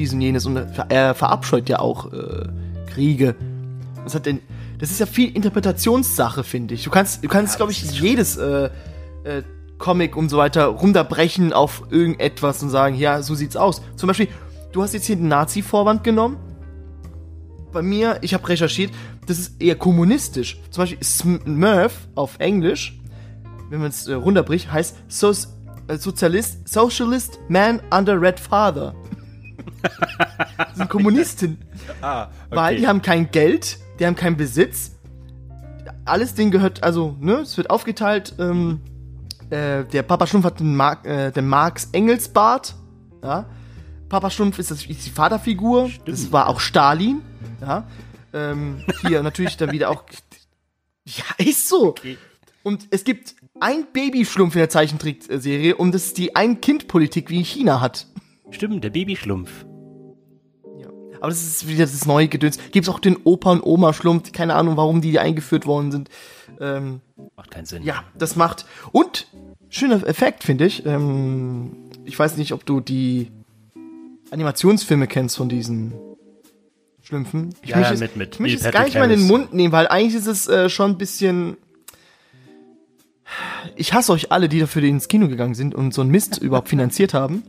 dies 0.00 0.12
und 0.12 0.20
jenes, 0.20 0.46
und 0.46 0.56
er 0.56 0.90
er 0.90 1.14
verabscheut 1.14 1.68
ja 1.68 1.78
auch 1.78 2.12
äh, 2.12 2.48
Kriege. 2.92 3.34
Das 4.04 4.14
hat 4.14 4.26
denn, 4.26 4.40
das 4.78 4.90
ist 4.90 4.98
ja 4.98 5.06
viel 5.06 5.34
Interpretationssache, 5.34 6.42
finde 6.42 6.74
ich. 6.74 6.84
Du 6.84 6.90
kannst, 6.90 7.22
du 7.22 7.28
kannst, 7.28 7.54
Ja, 7.54 7.56
glaube 7.58 7.72
ich, 7.72 7.82
jedes 8.00 8.36
äh, 8.36 8.70
äh, 9.24 9.42
Comic 9.78 10.16
und 10.16 10.28
so 10.28 10.38
weiter 10.38 10.66
runterbrechen 10.66 11.52
auf 11.52 11.84
irgendetwas 11.90 12.62
und 12.62 12.70
sagen, 12.70 12.96
ja, 12.96 13.22
so 13.22 13.34
sieht's 13.34 13.56
aus. 13.56 13.82
Zum 13.96 14.06
Beispiel, 14.08 14.28
du 14.72 14.82
hast 14.82 14.94
jetzt 14.94 15.06
hier 15.06 15.16
den 15.16 15.28
Nazi-Vorwand 15.28 16.02
genommen. 16.02 16.36
Bei 17.72 17.82
mir, 17.82 18.18
ich 18.22 18.34
habe 18.34 18.48
recherchiert, 18.48 18.90
das 19.26 19.38
ist 19.38 19.62
eher 19.62 19.76
kommunistisch. 19.76 20.58
Zum 20.70 20.82
Beispiel 20.82 21.04
Smurf 21.04 22.08
auf 22.14 22.38
Englisch 22.38 23.00
wenn 23.70 23.80
man 23.80 23.88
es 23.88 24.06
äh, 24.06 24.14
runterbricht, 24.14 24.70
heißt 24.70 24.96
so 25.08 25.30
äh, 25.30 25.96
Sozialist, 25.96 26.68
Socialist 26.68 27.38
Man 27.48 27.80
under 27.90 28.20
Red 28.20 28.38
Father. 28.38 28.94
das 30.58 30.76
sind 30.76 30.90
Kommunisten, 30.90 31.58
Ah, 32.00 32.28
weil 32.50 32.76
die 32.76 32.86
haben 32.86 33.02
kein 33.02 33.30
Geld, 33.30 33.78
die 33.98 34.06
haben 34.06 34.16
keinen 34.16 34.36
Besitz. 34.36 34.92
Alles 36.04 36.34
denen 36.34 36.50
gehört, 36.50 36.82
also, 36.82 37.16
ne, 37.20 37.40
es 37.40 37.56
wird 37.56 37.70
aufgeteilt. 37.70 38.34
Ähm, 38.38 38.80
äh, 39.50 39.84
der 39.84 40.02
Papa 40.02 40.26
Schlumpf 40.26 40.46
hat 40.46 40.60
den, 40.60 40.76
Mark, 40.76 41.06
äh, 41.06 41.30
den 41.30 41.48
Marx 41.48 41.88
Engels 41.92 42.28
Bart. 42.28 42.74
Ja. 43.22 43.46
Papa 44.08 44.30
Schlumpf 44.30 44.58
ist, 44.58 44.70
das, 44.70 44.86
ist 44.86 45.06
die 45.06 45.10
Vaterfigur. 45.10 45.90
Das 46.06 46.32
war 46.32 46.48
auch 46.48 46.60
Stalin. 46.60 47.22
Ja. 47.60 47.86
Ähm, 48.32 48.84
hier 49.06 49.22
natürlich 49.24 49.56
dann 49.56 49.72
wieder 49.72 49.90
auch. 49.90 50.04
Ja, 51.04 51.24
ist 51.38 51.68
so. 51.68 51.94
Und 52.62 52.88
es 52.90 53.04
gibt 53.04 53.34
ein 53.58 53.86
Babyschlumpf 53.92 54.54
in 54.54 54.60
der 54.60 54.68
Zeichentrickserie 54.68 55.74
und 55.74 55.94
das 55.94 56.06
ist 56.06 56.18
die 56.18 56.36
Ein-Kind-Politik, 56.36 57.30
wie 57.30 57.42
China 57.42 57.80
hat. 57.80 58.06
Stimmt, 58.50 58.82
der 58.84 58.90
Babyschlumpf. 58.90 59.50
Ja. 60.78 60.88
Aber 61.20 61.28
das 61.28 61.42
ist 61.44 61.66
wieder 61.68 61.84
das 61.84 62.06
neue 62.06 62.28
Gedöns. 62.28 62.58
Gibt 62.72 62.86
es 62.86 62.92
auch 62.92 62.98
den 63.00 63.16
Opa- 63.24 63.52
und 63.52 63.62
Oma-Schlumpf, 63.64 64.32
keine 64.32 64.54
Ahnung, 64.54 64.76
warum 64.76 65.00
die 65.00 65.18
eingeführt 65.18 65.66
worden 65.66 65.92
sind. 65.92 66.08
Ähm, 66.60 67.00
Macht 67.36 67.50
keinen 67.50 67.66
Sinn. 67.66 67.82
ja, 67.82 68.04
das 68.18 68.36
macht. 68.36 68.66
Und, 68.92 69.26
schöner 69.68 70.06
Effekt, 70.06 70.44
finde 70.44 70.66
ich. 70.66 70.84
Ähm, 70.84 71.72
ich 72.04 72.18
weiß 72.18 72.36
nicht, 72.36 72.52
ob 72.52 72.66
du 72.66 72.80
die 72.80 73.30
Animationsfilme 74.30 75.06
kennst 75.06 75.36
von 75.36 75.48
diesen 75.48 75.94
Schlümpfen. 77.02 77.54
Ich 77.62 77.70
Ja, 77.70 77.78
möchte 77.78 77.94
ja, 77.94 78.00
mit- 78.00 78.16
mit 78.16 78.34
ich 78.34 78.40
möchte 78.40 78.66
es 78.66 78.72
gar 78.72 78.84
nicht 78.84 78.94
mal 78.96 79.10
in 79.10 79.20
den. 79.20 79.26
Mund 79.26 79.54
nehmen, 79.54 79.72
weil 79.72 79.88
eigentlich 79.88 80.14
ist 80.16 80.26
es 80.26 80.48
äh, 80.48 80.68
schon 80.68 80.90
ein 80.92 80.98
bisschen. 80.98 81.56
Ich 83.76 83.92
hasse 83.94 84.12
euch 84.12 84.32
alle, 84.32 84.48
die 84.48 84.58
dafür 84.60 84.82
ins 84.82 85.08
Kino 85.08 85.28
gegangen 85.28 85.54
sind 85.54 85.74
und 85.74 85.94
so 85.94 86.00
einen 86.02 86.10
Mist 86.10 86.38
überhaupt 86.38 86.68
finanziert 86.68 87.14
haben. 87.14 87.42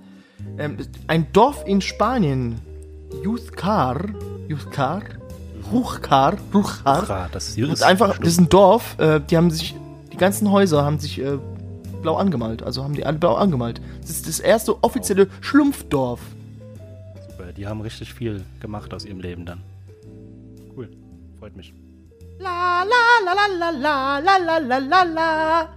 Ähm, 0.57 0.77
ein 1.07 1.31
Dorf 1.33 1.63
in 1.65 1.81
Spanien, 1.81 2.59
Youthcar, 3.23 4.05
Youthcar, 4.47 5.03
Ruchcar, 5.71 6.37
Ruchcar, 6.53 7.09
Ah, 7.09 7.29
das 7.31 7.49
ist 7.49 7.57
ist 7.57 7.83
einfach, 7.83 8.17
das 8.17 8.29
ist 8.29 8.39
ein 8.41 8.49
Dorf, 8.49 8.99
äh, 8.99 9.21
die 9.21 9.37
haben 9.37 9.51
sich, 9.51 9.75
die 10.11 10.17
ganzen 10.17 10.51
Häuser 10.51 10.83
haben 10.83 10.99
sich 10.99 11.19
äh, 11.19 11.37
blau 12.01 12.15
angemalt, 12.17 12.63
also 12.63 12.83
haben 12.83 12.93
die 12.93 13.05
alle 13.05 13.17
blau 13.17 13.35
angemalt. 13.35 13.81
Das 14.01 14.09
ist 14.09 14.27
das 14.27 14.39
erste 14.39 14.83
offizielle 14.83 15.27
Schlumpfdorf. 15.39 16.19
Super, 17.29 17.53
die 17.53 17.67
haben 17.67 17.81
richtig 17.81 18.13
viel 18.13 18.43
gemacht 18.59 18.93
aus 18.93 19.05
ihrem 19.05 19.19
Leben 19.21 19.45
dann. 19.45 19.61
Cool, 20.75 20.89
freut 21.39 21.55
mich. 21.55 21.73
La 22.39 22.83
la 22.83 23.03
la 23.25 23.33
la 23.59 23.69
la 23.69 24.19
la 24.19 24.37
la 24.37 24.57
la 24.57 24.77
la 24.79 25.03
la. 25.03 25.69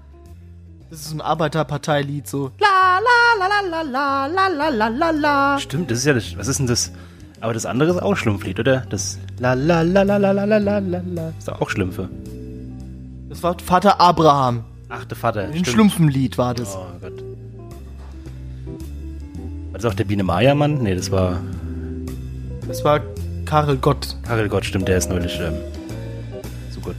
Das 0.95 1.01
ist 1.01 1.11
so 1.11 1.17
ein 1.17 1.23
Arbeiterparteilied 1.23 2.29
so. 2.29 2.53
La 2.61 3.01
la 3.09 3.49
la 3.49 3.49
la 3.69 3.83
la 3.83 4.27
la 4.29 4.47
la 4.47 4.69
la 4.69 4.89
la 4.89 5.11
la. 5.11 5.59
Stimmt, 5.59 5.91
das 5.91 5.99
ist 5.99 6.05
ja 6.05 6.13
das, 6.13 6.39
was 6.39 6.47
ist 6.47 6.59
denn 6.61 6.69
das? 6.69 6.93
Aber 7.41 7.53
das 7.53 7.67
andere 7.67 7.91
ist 7.91 8.01
auch 8.01 8.15
Schlumpflied, 8.15 8.61
oder? 8.61 8.85
Das 8.91 9.19
la 9.41 9.55
la 9.55 9.83
la 9.83 10.03
la 10.05 10.19
la 10.19 10.31
la 10.31 10.45
la 10.45 10.59
la 10.59 10.79
la 10.79 11.03
la. 11.05 11.33
Ist 11.37 11.49
doch 11.49 11.61
auch 11.61 11.69
Schlümpfe. 11.69 12.09
Das 13.29 13.43
war 13.43 13.57
Vater 13.59 14.01
Abraham. 14.01 14.63
Ach, 14.89 15.05
der 15.05 15.17
Vater. 15.17 15.41
Ein. 15.41 15.65
Schlumpfenlied 15.65 16.39
war 16.39 16.55
das. 16.55 16.77
Oh 16.77 16.87
Gott. 17.01 17.25
War 19.73 19.81
das 19.81 19.87
auch 19.87 19.95
der 19.95 20.05
Biene 20.05 20.23
Maya-Mann? 20.23 20.75
Nee, 20.81 20.95
das 20.95 21.11
war 21.11 21.41
Das 22.69 22.85
war 22.85 23.01
Karel 23.47 23.79
Gott. 23.79 24.17
Karel 24.23 24.49
Gott, 24.49 24.65
stimmt, 24.65 24.87
der 24.87 24.99
ist 24.99 25.11
neulich 25.11 25.41
ähm, 25.41 25.55
so 26.71 26.79
gut. 26.79 26.95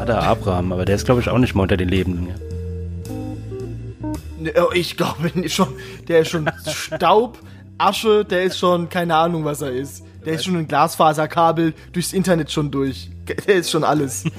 Vater 0.00 0.22
Abraham, 0.22 0.72
aber 0.72 0.86
der 0.86 0.94
ist, 0.96 1.04
glaube 1.04 1.20
ich, 1.20 1.28
auch 1.28 1.36
nicht 1.36 1.54
mal 1.54 1.64
unter 1.64 1.76
den 1.76 1.90
Lebenden. 1.90 2.28
Ja. 2.28 2.34
Ne, 4.40 4.52
oh, 4.56 4.72
Ich 4.72 4.96
glaube 4.96 5.30
nicht 5.38 5.54
schon, 5.54 5.68
der 6.08 6.20
ist 6.20 6.30
schon 6.30 6.50
Staub, 6.66 7.38
Asche, 7.76 8.24
der 8.24 8.44
ist 8.44 8.58
schon, 8.58 8.88
keine 8.88 9.14
Ahnung, 9.14 9.44
was 9.44 9.60
er 9.60 9.72
ist. 9.72 10.02
Der 10.24 10.34
ist 10.34 10.46
schon 10.46 10.56
ein 10.56 10.66
Glasfaserkabel 10.66 11.74
durchs 11.92 12.14
Internet 12.14 12.50
schon 12.50 12.70
durch. 12.70 13.10
Der 13.46 13.56
ist 13.56 13.70
schon 13.70 13.84
alles. 13.84 14.24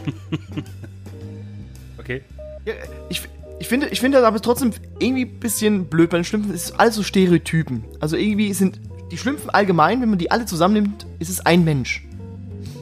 Okay. 1.99 2.23
Ja, 2.65 2.73
ich, 3.09 3.21
ich 3.59 3.67
finde, 3.67 3.87
ich 3.89 3.99
finde 3.99 4.17
das 4.17 4.25
aber 4.25 4.41
trotzdem 4.41 4.71
irgendwie 4.97 5.25
ein 5.25 5.39
bisschen 5.39 5.85
blöd 5.85 6.09
bei 6.09 6.17
den 6.17 6.23
Schlümpfen. 6.23 6.51
Es 6.51 6.65
ist 6.65 6.79
alles 6.79 6.95
so 6.95 7.03
Stereotypen. 7.03 7.83
Also 7.99 8.17
irgendwie 8.17 8.51
sind 8.53 8.81
die 9.11 9.17
Schlümpfen 9.17 9.51
allgemein, 9.51 10.01
wenn 10.01 10.09
man 10.09 10.17
die 10.17 10.31
alle 10.31 10.47
zusammennimmt, 10.47 11.05
ist 11.19 11.29
es 11.29 11.45
ein 11.45 11.63
Mensch. 11.63 12.03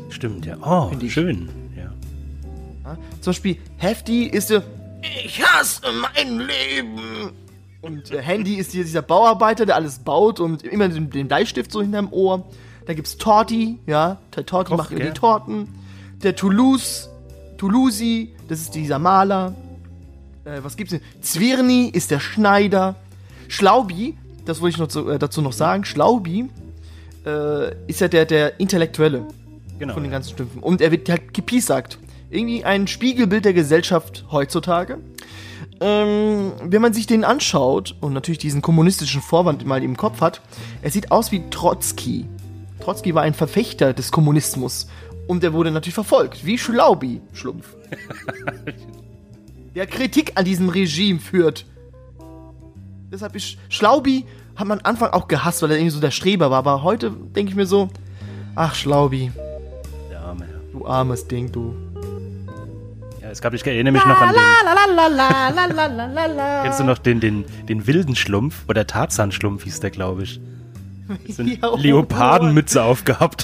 Stimmt, 0.09 0.45
ja. 0.45 0.55
Oh, 0.61 0.87
Finde 0.87 1.05
ich. 1.05 1.13
schön. 1.13 1.49
Zum 3.21 3.31
Beispiel 3.31 3.57
Hefty 3.77 4.23
ist 4.25 4.49
der 4.49 4.63
Ich 5.25 5.43
hasse 5.43 5.81
mein 6.01 6.39
Leben. 6.39 7.31
Und 7.81 8.11
äh, 8.11 8.21
Handy 8.21 8.55
ist 8.55 8.71
hier 8.71 8.83
dieser 8.83 9.01
Bauarbeiter, 9.01 9.65
der 9.65 9.75
alles 9.75 9.99
baut 9.99 10.39
und 10.39 10.63
immer 10.63 10.89
den, 10.89 11.09
den 11.09 11.27
Bleistift 11.27 11.71
so 11.71 11.81
hinterm 11.81 12.09
Ohr. 12.11 12.45
Da 12.85 12.93
gibt's 12.93 13.17
Torti, 13.17 13.79
ja. 13.85 14.17
Der 14.35 14.45
Torti 14.45 14.71
Koch, 14.71 14.77
macht 14.77 14.91
immer 14.91 15.05
die 15.05 15.11
Torten. 15.11 15.69
Der 16.23 16.35
Toulouse, 16.35 17.09
Toulousi, 17.57 18.33
das 18.47 18.59
ist 18.61 18.75
dieser 18.75 18.99
Maler. 18.99 19.55
Äh, 20.43 20.59
was 20.63 20.75
gibt's 20.75 20.91
denn? 20.91 21.01
Zwirni 21.21 21.89
ist 21.89 22.11
der 22.11 22.19
Schneider. 22.19 22.95
Schlaubi, 23.47 24.17
das 24.45 24.61
wollte 24.61 24.75
ich 24.75 24.79
noch 24.79 24.87
zu, 24.87 25.09
äh, 25.09 25.17
dazu 25.19 25.41
noch 25.41 25.53
sagen, 25.53 25.85
Schlaubi 25.85 26.49
äh, 27.25 27.71
ist 27.87 28.01
ja 28.01 28.07
der, 28.07 28.25
der 28.25 28.59
Intellektuelle 28.59 29.25
Genau. 29.79 29.93
von 29.93 30.03
den 30.03 30.11
ja. 30.11 30.17
ganzen 30.17 30.33
Stümpfen. 30.33 30.61
Und 30.61 30.81
er 30.81 30.91
wird 30.91 31.09
halt 31.09 31.33
gepiesackt. 31.33 31.97
Irgendwie 32.29 32.63
ein 32.63 32.87
Spiegelbild 32.87 33.45
der 33.45 33.53
Gesellschaft 33.53 34.25
heutzutage. 34.31 34.99
Ähm, 35.81 36.51
wenn 36.63 36.81
man 36.81 36.93
sich 36.93 37.07
den 37.07 37.23
anschaut 37.23 37.95
und 38.01 38.13
natürlich 38.13 38.37
diesen 38.37 38.61
kommunistischen 38.61 39.21
Vorwand 39.21 39.65
mal 39.65 39.83
im 39.83 39.97
Kopf 39.97 40.21
hat, 40.21 40.41
er 40.81 40.91
sieht 40.91 41.11
aus 41.11 41.31
wie 41.31 41.49
Trotzki. 41.49 42.25
Trotzki 42.81 43.15
war 43.15 43.23
ein 43.23 43.33
Verfechter 43.33 43.93
des 43.93 44.11
Kommunismus 44.11 44.87
und 45.27 45.43
er 45.43 45.53
wurde 45.53 45.71
natürlich 45.71 45.93
verfolgt, 45.93 46.45
wie 46.45 46.57
Schlaubi, 46.57 47.21
Schlumpf. 47.33 47.75
der 49.75 49.87
Kritik 49.87 50.33
an 50.35 50.45
diesem 50.45 50.69
Regime 50.69 51.19
führt. 51.19 51.65
Deshalb 53.11 53.35
ist 53.35 53.57
Schlaubi 53.69 54.25
hat 54.55 54.67
man 54.67 54.79
am 54.79 54.85
Anfang 54.85 55.11
auch 55.11 55.27
gehasst, 55.27 55.61
weil 55.61 55.71
er 55.71 55.77
irgendwie 55.77 55.95
so 55.95 56.01
der 56.01 56.11
Streber 56.11 56.51
war. 56.51 56.59
Aber 56.59 56.83
heute 56.83 57.11
denke 57.11 57.51
ich 57.51 57.55
mir 57.55 57.65
so, 57.65 57.89
ach 58.55 58.75
Schlaubi, 58.75 59.31
Der 60.11 60.19
Arme, 60.19 60.45
du 60.73 60.85
armes 60.85 61.27
Ding, 61.27 61.51
du. 61.51 61.73
Es 63.31 63.41
gab, 63.41 63.53
ich 63.53 63.65
erinnere 63.65 63.91
mich 63.93 64.05
noch 64.05 64.19
an 64.19 64.33
den. 64.33 64.41
Kennst 66.63 66.79
du 66.79 66.83
noch 66.83 66.97
den, 66.97 67.19
den, 67.19 67.45
den 67.67 67.85
wilden 67.85 68.15
Schlumpf? 68.15 68.63
Oder 68.67 68.87
Tarzan-Schlumpf 68.87 69.63
hieß 69.63 69.79
der, 69.81 69.91
glaube 69.91 70.23
ich. 70.23 70.39
So 71.27 71.41
eine 71.41 71.55
Ja, 71.55 71.71
oh 71.71 71.75
Leopardenmütze 71.75 72.83
aufgehabt. 72.83 73.43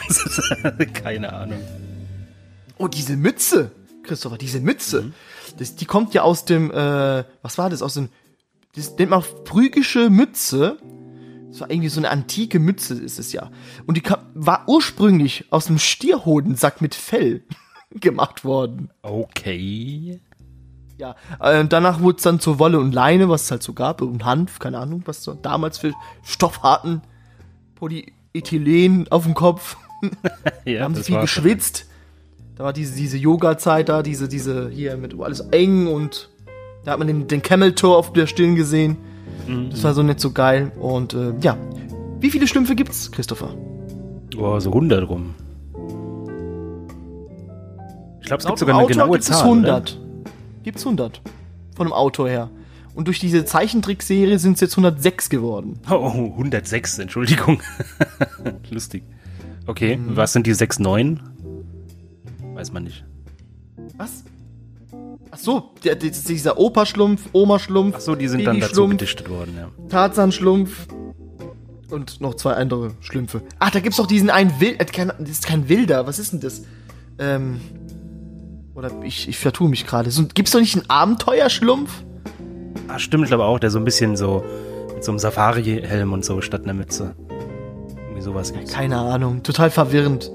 Keine 0.93 1.33
Ahnung. 1.33 1.57
Oh, 2.77 2.87
diese 2.87 3.17
Mütze, 3.17 3.71
Christopher, 4.03 4.37
diese 4.37 4.59
Mütze. 4.59 5.13
Das, 5.57 5.75
die 5.75 5.85
kommt 5.85 6.13
ja 6.13 6.21
aus 6.21 6.45
dem, 6.45 6.69
äh, 6.69 7.23
was 7.41 7.57
war 7.57 7.71
das? 7.71 7.81
Aus 7.81 7.95
dem, 7.95 8.09
das 8.75 8.95
nennt 8.99 9.09
man 9.09 9.23
phrygische 9.45 10.11
Mütze. 10.11 10.77
Das 11.49 11.61
war 11.61 11.71
irgendwie 11.71 11.89
so 11.89 11.99
eine 11.99 12.11
antike 12.11 12.59
Mütze, 12.59 12.93
ist 12.95 13.17
es 13.17 13.33
ja. 13.33 13.49
Und 13.87 13.97
die 13.97 14.01
kam, 14.01 14.19
war 14.35 14.65
ursprünglich 14.67 15.45
aus 15.49 15.67
einem 15.67 15.79
Stierhodensack 15.79 16.81
mit 16.81 16.93
Fell 16.93 17.45
gemacht 18.01 18.43
worden. 18.43 18.89
Okay. 19.01 20.19
Ja, 20.97 21.15
äh, 21.41 21.65
danach 21.65 21.99
wurde 21.99 22.17
es 22.17 22.23
dann 22.23 22.39
zur 22.39 22.57
Wolle 22.59 22.79
und 22.79 22.93
Leine, 22.93 23.27
was 23.27 23.43
es 23.43 23.51
halt 23.51 23.63
so 23.63 23.73
gab, 23.73 24.01
und 24.01 24.23
Hanf, 24.23 24.59
keine 24.59 24.79
Ahnung, 24.79 25.03
was 25.05 25.23
so 25.23 25.33
damals 25.33 25.77
für 25.77 25.93
Stoff 26.23 26.63
hatten. 26.63 27.01
Polyethylen 27.75 29.07
auf 29.11 29.23
dem 29.23 29.33
Kopf. 29.33 29.77
Ja, 30.65 30.79
Da 30.79 30.83
haben 30.83 30.95
sie 30.95 31.03
viel 31.03 31.19
geschwitzt. 31.19 31.87
Da 32.55 32.63
war 32.63 32.73
diese, 32.73 32.95
diese 32.95 33.17
Yoga-Zeit 33.17 33.89
da, 33.89 34.03
diese, 34.03 34.27
diese, 34.27 34.69
hier 34.69 34.97
mit 34.97 35.19
alles 35.19 35.39
eng 35.39 35.87
und 35.87 36.29
da 36.83 36.91
hat 36.91 36.99
man 36.99 37.07
den, 37.07 37.27
den 37.27 37.41
Camel 37.41 37.73
Toe 37.73 37.95
auf 37.95 38.13
der 38.13 38.27
Stirn 38.27 38.55
gesehen. 38.55 38.97
Mhm. 39.47 39.71
Das 39.71 39.83
war 39.83 39.93
so 39.93 40.03
nicht 40.03 40.19
so 40.19 40.31
geil. 40.31 40.71
Und 40.79 41.13
äh, 41.13 41.33
ja. 41.41 41.57
Wie 42.19 42.29
viele 42.29 42.47
Schlümpfe 42.47 42.75
gibt's, 42.75 43.11
Christopher? 43.11 43.55
Oh, 44.37 44.59
so 44.59 44.69
100 44.69 45.07
rum. 45.09 45.33
Ich 48.25 48.27
glaube, 48.27 48.41
es 48.41 48.47
gibt 48.47 48.57
sogar 48.57 48.73
eine 48.75 48.83
Autor 48.85 48.93
genaue 48.95 49.11
gibt 49.11 49.21
es 49.21 49.27
Zahl. 49.29 49.43
100. 49.43 49.99
Gibt's 50.63 50.83
100. 50.83 51.21
Von 51.75 51.85
dem 51.85 51.93
Autor 51.93 52.27
her. 52.27 52.49
Und 52.95 53.05
durch 53.07 53.19
diese 53.19 53.45
Zeichentrickserie 53.45 54.39
sind 54.39 54.53
es 54.53 54.61
jetzt 54.61 54.73
106 54.73 55.29
geworden. 55.29 55.79
Oh, 55.91 56.07
106, 56.07 56.97
Entschuldigung. 56.97 57.61
Lustig. 58.71 59.03
Okay, 59.67 59.97
Mhm. 59.97 60.17
was 60.17 60.33
sind 60.33 60.47
die 60.47 60.55
6 60.55 60.79
9? 60.79 61.19
Weiß 62.55 62.71
man 62.73 62.85
nicht. 62.85 63.05
Was? 63.95 64.23
Ach 65.29 65.37
so, 65.37 65.71
der, 65.83 65.93
der, 65.95 66.09
dieser 66.09 66.57
Opa-Schlumpf, 66.57 67.29
Oma-Schlumpf, 67.31 67.95
Ach 67.97 68.01
so, 68.01 68.15
die 68.15 68.27
sind 68.27 68.43
dann 68.45 68.59
dazu 68.59 68.87
gedichtet 68.87 69.29
worden, 69.29 69.53
ja. 69.55 69.69
Tarzan-Schlumpf 69.89 70.87
und 71.91 72.21
noch 72.21 72.33
zwei 72.33 72.53
andere 72.53 72.95
Schlümpfe. 73.01 73.43
Ach, 73.59 73.69
da 73.69 73.81
gibt's 73.81 73.97
doch 73.97 74.07
diesen 74.07 74.31
einen 74.31 74.59
Wild, 74.59 74.81
äh, 74.81 74.85
kein, 74.85 75.09
das 75.19 75.29
ist 75.29 75.45
kein 75.45 75.69
Wilder, 75.69 76.07
was 76.07 76.17
ist 76.17 76.33
denn 76.33 76.39
das? 76.39 76.63
Ähm, 77.19 77.59
oder 78.75 78.91
ich, 79.03 79.27
ich 79.27 79.37
vertue 79.37 79.69
mich 79.69 79.87
gerade. 79.87 80.11
So, 80.11 80.25
gibt's 80.33 80.51
doch 80.51 80.59
nicht 80.59 80.75
einen 80.75 80.89
Abenteuerschlumpf? 80.89 82.03
Ah, 82.87 82.99
stimmt, 82.99 83.23
ich 83.23 83.29
glaube 83.29 83.45
auch, 83.45 83.57
der 83.57 83.71
so 83.71 83.79
ein 83.79 83.85
bisschen 83.85 84.15
so 84.15 84.43
mit 84.93 85.03
so 85.03 85.11
einem 85.11 85.19
Safari-Helm 85.19 86.13
und 86.13 86.23
so 86.23 86.41
statt 86.41 86.63
einer 86.63 86.73
Mütze. 86.73 87.15
Irgendwie 87.97 88.21
sowas 88.21 88.53
gibt's. 88.53 88.73
Keine 88.73 88.97
Ahnung, 88.97 89.43
total 89.43 89.71
verwirrend. 89.71 90.31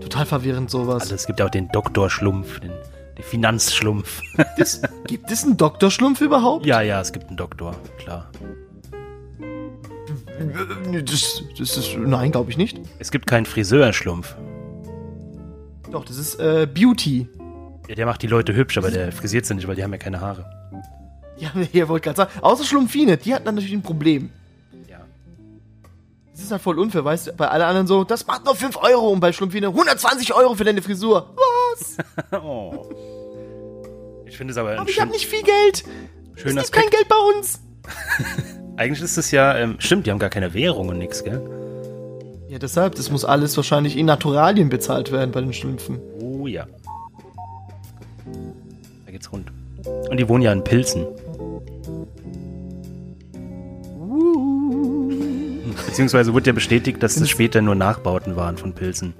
Total 0.00 0.26
verwirrend 0.26 0.70
sowas. 0.70 1.02
Also 1.02 1.14
es 1.14 1.26
gibt 1.26 1.38
ja 1.40 1.46
auch 1.46 1.50
den 1.50 1.68
Doktorschlumpf, 1.68 2.60
den, 2.60 2.72
den 3.16 3.24
Finanzschlumpf. 3.24 4.20
Das, 4.58 4.82
gibt 5.06 5.30
es 5.30 5.44
einen 5.44 5.56
Doktorschlumpf 5.56 6.20
überhaupt? 6.20 6.66
ja, 6.66 6.82
ja, 6.82 7.00
es 7.00 7.12
gibt 7.12 7.28
einen 7.28 7.36
Doktor, 7.36 7.74
klar. 7.98 8.30
Das, 11.04 11.44
das 11.58 11.76
ist, 11.76 11.96
nein, 11.98 12.32
glaube 12.32 12.50
ich 12.50 12.56
nicht. 12.56 12.80
Es 12.98 13.10
gibt 13.10 13.26
keinen 13.26 13.44
Friseurschlumpf. 13.44 14.34
Doch, 15.90 16.04
das 16.04 16.16
ist 16.16 16.40
äh, 16.40 16.66
Beauty. 16.66 17.28
Ja, 17.90 17.96
der 17.96 18.06
macht 18.06 18.22
die 18.22 18.28
Leute 18.28 18.54
hübsch, 18.54 18.78
aber 18.78 18.92
der 18.92 19.10
frisiert 19.10 19.46
sie 19.46 19.54
nicht, 19.56 19.66
weil 19.66 19.74
die 19.74 19.82
haben 19.82 19.90
ja 19.90 19.98
keine 19.98 20.20
Haare. 20.20 20.44
Ja, 21.38 21.50
ihr 21.72 21.88
wollt 21.88 22.04
gerade 22.04 22.18
sagen. 22.18 22.30
Außer 22.40 22.62
Schlumpfine, 22.62 23.16
die 23.16 23.34
hatten 23.34 23.44
dann 23.44 23.56
natürlich 23.56 23.74
ein 23.74 23.82
Problem. 23.82 24.30
Ja. 24.88 25.00
Das 26.32 26.40
ist 26.40 26.52
halt 26.52 26.62
voll 26.62 26.78
unfair, 26.78 27.04
weißt 27.04 27.26
du? 27.26 27.32
Bei 27.32 27.48
allen 27.48 27.62
anderen 27.64 27.88
so, 27.88 28.04
das 28.04 28.28
macht 28.28 28.44
nur 28.44 28.54
5 28.54 28.76
Euro 28.76 29.08
und 29.08 29.18
bei 29.18 29.32
Schlumpfine 29.32 29.66
120 29.66 30.32
Euro 30.34 30.54
für 30.54 30.62
deine 30.62 30.82
Frisur. 30.82 31.34
Was? 31.34 31.96
Oh. 32.40 32.90
Ich 34.24 34.36
finde 34.36 34.52
es 34.52 34.56
aber 34.56 34.78
Aber 34.78 34.88
ich 34.88 34.94
schön, 34.94 35.02
hab 35.06 35.10
nicht 35.10 35.26
viel 35.26 35.42
Geld. 35.42 35.82
schöner 36.36 36.60
Es 36.60 36.70
gibt 36.70 36.84
kein. 36.84 36.90
Geld 36.92 37.08
bei 37.08 37.16
uns. 37.36 37.60
Eigentlich 38.76 39.02
ist 39.02 39.16
es 39.16 39.32
ja, 39.32 39.56
ähm, 39.58 39.74
stimmt, 39.80 40.06
die 40.06 40.12
haben 40.12 40.20
gar 40.20 40.30
keine 40.30 40.54
Währung 40.54 40.90
und 40.90 40.98
nix, 40.98 41.24
gell? 41.24 41.42
Ja, 42.48 42.60
deshalb, 42.60 42.94
das 42.94 43.10
muss 43.10 43.24
alles 43.24 43.56
wahrscheinlich 43.56 43.96
in 43.96 44.06
Naturalien 44.06 44.68
bezahlt 44.68 45.10
werden 45.10 45.32
bei 45.32 45.40
den 45.40 45.52
Schlümpfen. 45.52 45.98
Oh 46.20 46.46
ja. 46.46 46.68
Geht's 49.20 49.32
rund. 49.32 49.52
Und 50.08 50.16
die 50.18 50.26
wohnen 50.30 50.42
ja 50.42 50.50
in 50.50 50.64
Pilzen. 50.64 51.06
Beziehungsweise 55.86 56.32
wurde 56.32 56.46
ja 56.46 56.52
bestätigt, 56.54 57.02
dass 57.02 57.16
das 57.16 57.28
später 57.28 57.60
nur 57.60 57.74
Nachbauten 57.74 58.34
waren 58.36 58.56
von 58.56 58.72
Pilzen. 58.72 59.12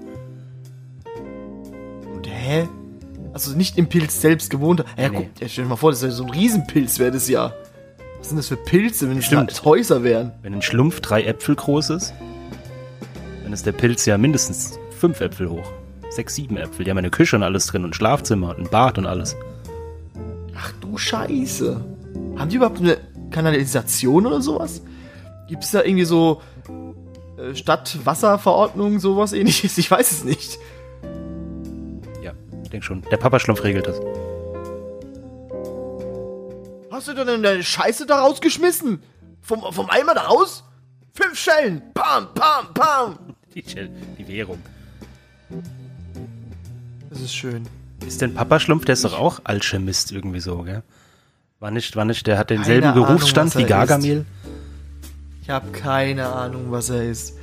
Und 2.15 2.27
hä? 2.27 2.67
Also 3.33 3.55
nicht 3.55 3.77
im 3.77 3.87
Pilz 3.89 4.19
selbst 4.21 4.49
gewohnt. 4.49 4.83
Ja, 4.97 5.09
Nee. 5.09 5.29
guck, 5.39 5.49
stell 5.49 5.65
dir 5.65 5.69
mal 5.69 5.75
vor, 5.75 5.91
das 5.91 6.01
wäre 6.01 6.11
so 6.11 6.23
ein 6.23 6.31
Riesenpilz, 6.31 6.97
wäre 6.97 7.11
das 7.11 7.29
ja. 7.29 7.53
Was 8.19 8.29
sind 8.29 8.37
das 8.37 8.47
für 8.47 8.57
Pilze, 8.57 9.07
wenn 9.09 9.17
es 9.47 9.63
Häuser 9.65 10.03
wären? 10.03 10.31
Wenn 10.41 10.53
ein 10.55 10.61
Schlumpf 10.63 10.99
drei 11.01 11.23
Äpfel 11.23 11.55
groß 11.55 11.91
ist, 11.91 12.13
dann 13.43 13.53
ist 13.53 13.65
der 13.67 13.71
Pilz 13.71 14.05
ja 14.07 14.17
mindestens 14.17 14.79
fünf 14.97 15.21
Äpfel 15.21 15.49
hoch. 15.49 15.71
Sechs, 16.09 16.35
sieben 16.35 16.57
Äpfel. 16.57 16.85
Die 16.85 16.89
haben 16.91 16.97
eine 16.97 17.09
Küche 17.11 17.35
und 17.35 17.43
alles 17.43 17.67
drin 17.67 17.83
und 17.83 17.91
ein 17.91 17.93
Schlafzimmer 17.93 18.49
und 18.49 18.59
ein 18.65 18.69
Bad 18.69 18.97
und 18.97 19.05
alles. 19.05 19.35
Ach 20.91 20.93
du 20.93 20.97
Scheiße. 20.97 21.81
Haben 22.37 22.49
die 22.49 22.57
überhaupt 22.57 22.79
eine 22.79 22.97
Kanalisation 23.29 24.25
oder 24.25 24.41
sowas? 24.41 24.81
Gibt 25.47 25.63
es 25.63 25.71
da 25.71 25.83
irgendwie 25.83 26.05
so 26.05 26.41
äh, 27.37 27.55
Stadtwasserverordnung, 27.55 28.99
sowas 28.99 29.31
ähnliches? 29.33 29.77
Ich 29.77 29.89
weiß 29.89 30.11
es 30.11 30.23
nicht. 30.25 30.59
Ja, 32.21 32.33
ich 32.63 32.69
denke 32.69 32.85
schon. 32.85 33.03
Der 33.09 33.17
Papa-Schlumpf 33.17 33.63
regelt 33.63 33.87
das. 33.87 33.99
Hast 36.91 37.07
du 37.07 37.13
denn 37.13 37.41
deine 37.41 37.63
Scheiße 37.63 38.05
da 38.05 38.21
rausgeschmissen? 38.21 39.01
Vom, 39.41 39.61
vom 39.71 39.89
Eimer 39.89 40.13
da 40.13 40.23
raus? 40.23 40.65
Fünf 41.13 41.39
Schellen. 41.39 41.81
Pam, 41.93 42.33
pam, 42.33 42.73
pam. 42.73 43.17
Die, 43.55 43.63
die 43.63 44.27
Währung. 44.27 44.59
Das 47.09 47.21
ist 47.21 47.33
schön. 47.33 47.65
Ist 48.05 48.21
denn 48.21 48.33
Papa 48.33 48.59
Schlumpf, 48.59 48.85
der 48.85 48.93
ist 48.93 49.05
doch 49.05 49.17
auch 49.17 49.39
Alchemist 49.43 50.11
irgendwie 50.11 50.39
so, 50.39 50.63
gell? 50.63 50.83
War 51.59 51.71
nicht, 51.71 51.95
war 51.95 52.05
nicht, 52.05 52.25
der 52.27 52.37
hat 52.37 52.49
denselben 52.49 52.81
Keine 52.81 52.93
Ahnung, 52.93 53.05
Berufsstand 53.07 53.55
was 53.55 53.61
wie 53.61 53.65
Gargamel? 53.67 54.25
Ich 55.43 55.49
habe 55.49 55.71
keine 55.71 56.27
Ahnung, 56.27 56.67
was 56.69 56.89
er 56.89 57.03
ist. 57.03 57.37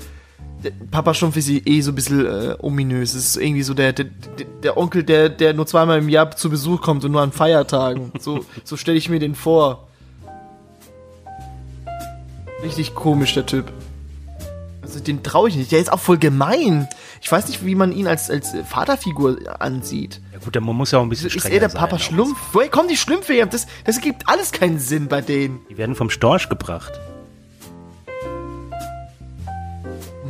Der 0.64 0.72
Papa 0.90 1.14
Stumpf 1.14 1.36
ist 1.36 1.48
eh 1.48 1.80
so 1.82 1.92
ein 1.92 1.94
bisschen 1.94 2.26
äh, 2.26 2.56
ominös. 2.58 3.14
Ist 3.14 3.36
irgendwie 3.36 3.62
so 3.62 3.74
der, 3.74 3.92
der, 3.92 4.06
der- 4.06 4.46
der 4.64 4.76
Onkel, 4.76 5.04
der, 5.04 5.28
der 5.28 5.54
nur 5.54 5.66
zweimal 5.68 5.98
im 5.98 6.08
Jahr 6.08 6.32
zu 6.34 6.50
Besuch 6.50 6.80
kommt 6.82 7.04
und 7.04 7.12
nur 7.12 7.22
an 7.22 7.30
Feiertagen. 7.30 8.10
So, 8.20 8.44
so 8.64 8.76
stelle 8.76 8.98
ich 8.98 9.08
mir 9.08 9.20
den 9.20 9.36
vor. 9.36 9.86
Richtig 12.64 12.94
komisch, 12.96 13.34
der 13.34 13.46
Typ. 13.46 13.72
Also 14.88 15.00
den 15.00 15.22
traue 15.22 15.50
ich 15.50 15.56
nicht. 15.56 15.70
Der 15.70 15.80
ist 15.80 15.92
auch 15.92 15.98
voll 16.00 16.16
gemein. 16.16 16.88
Ich 17.20 17.30
weiß 17.30 17.46
nicht, 17.48 17.62
wie 17.62 17.74
man 17.74 17.92
ihn 17.92 18.06
als, 18.06 18.30
als 18.30 18.54
Vaterfigur 18.66 19.36
ansieht. 19.60 20.22
Ja 20.32 20.38
gut, 20.38 20.54
der 20.54 20.62
man 20.62 20.74
muss 20.76 20.92
ja 20.92 20.98
auch 20.98 21.02
ein 21.02 21.10
bisschen 21.10 21.28
Ist 21.28 21.44
er 21.44 21.60
der 21.60 21.68
sein, 21.68 21.78
Papa 21.78 21.98
Schlumpf? 21.98 22.38
Woher 22.52 22.70
kommen 22.70 22.88
die 22.88 22.96
Schlümpfe 22.96 23.34
her? 23.34 23.44
Das, 23.44 23.66
das 23.84 23.96
ergibt 23.96 24.26
alles 24.26 24.50
keinen 24.50 24.78
Sinn 24.78 25.08
bei 25.08 25.20
denen. 25.20 25.60
Die 25.68 25.76
werden 25.76 25.94
vom 25.94 26.08
Storch 26.08 26.48
gebracht. 26.48 26.98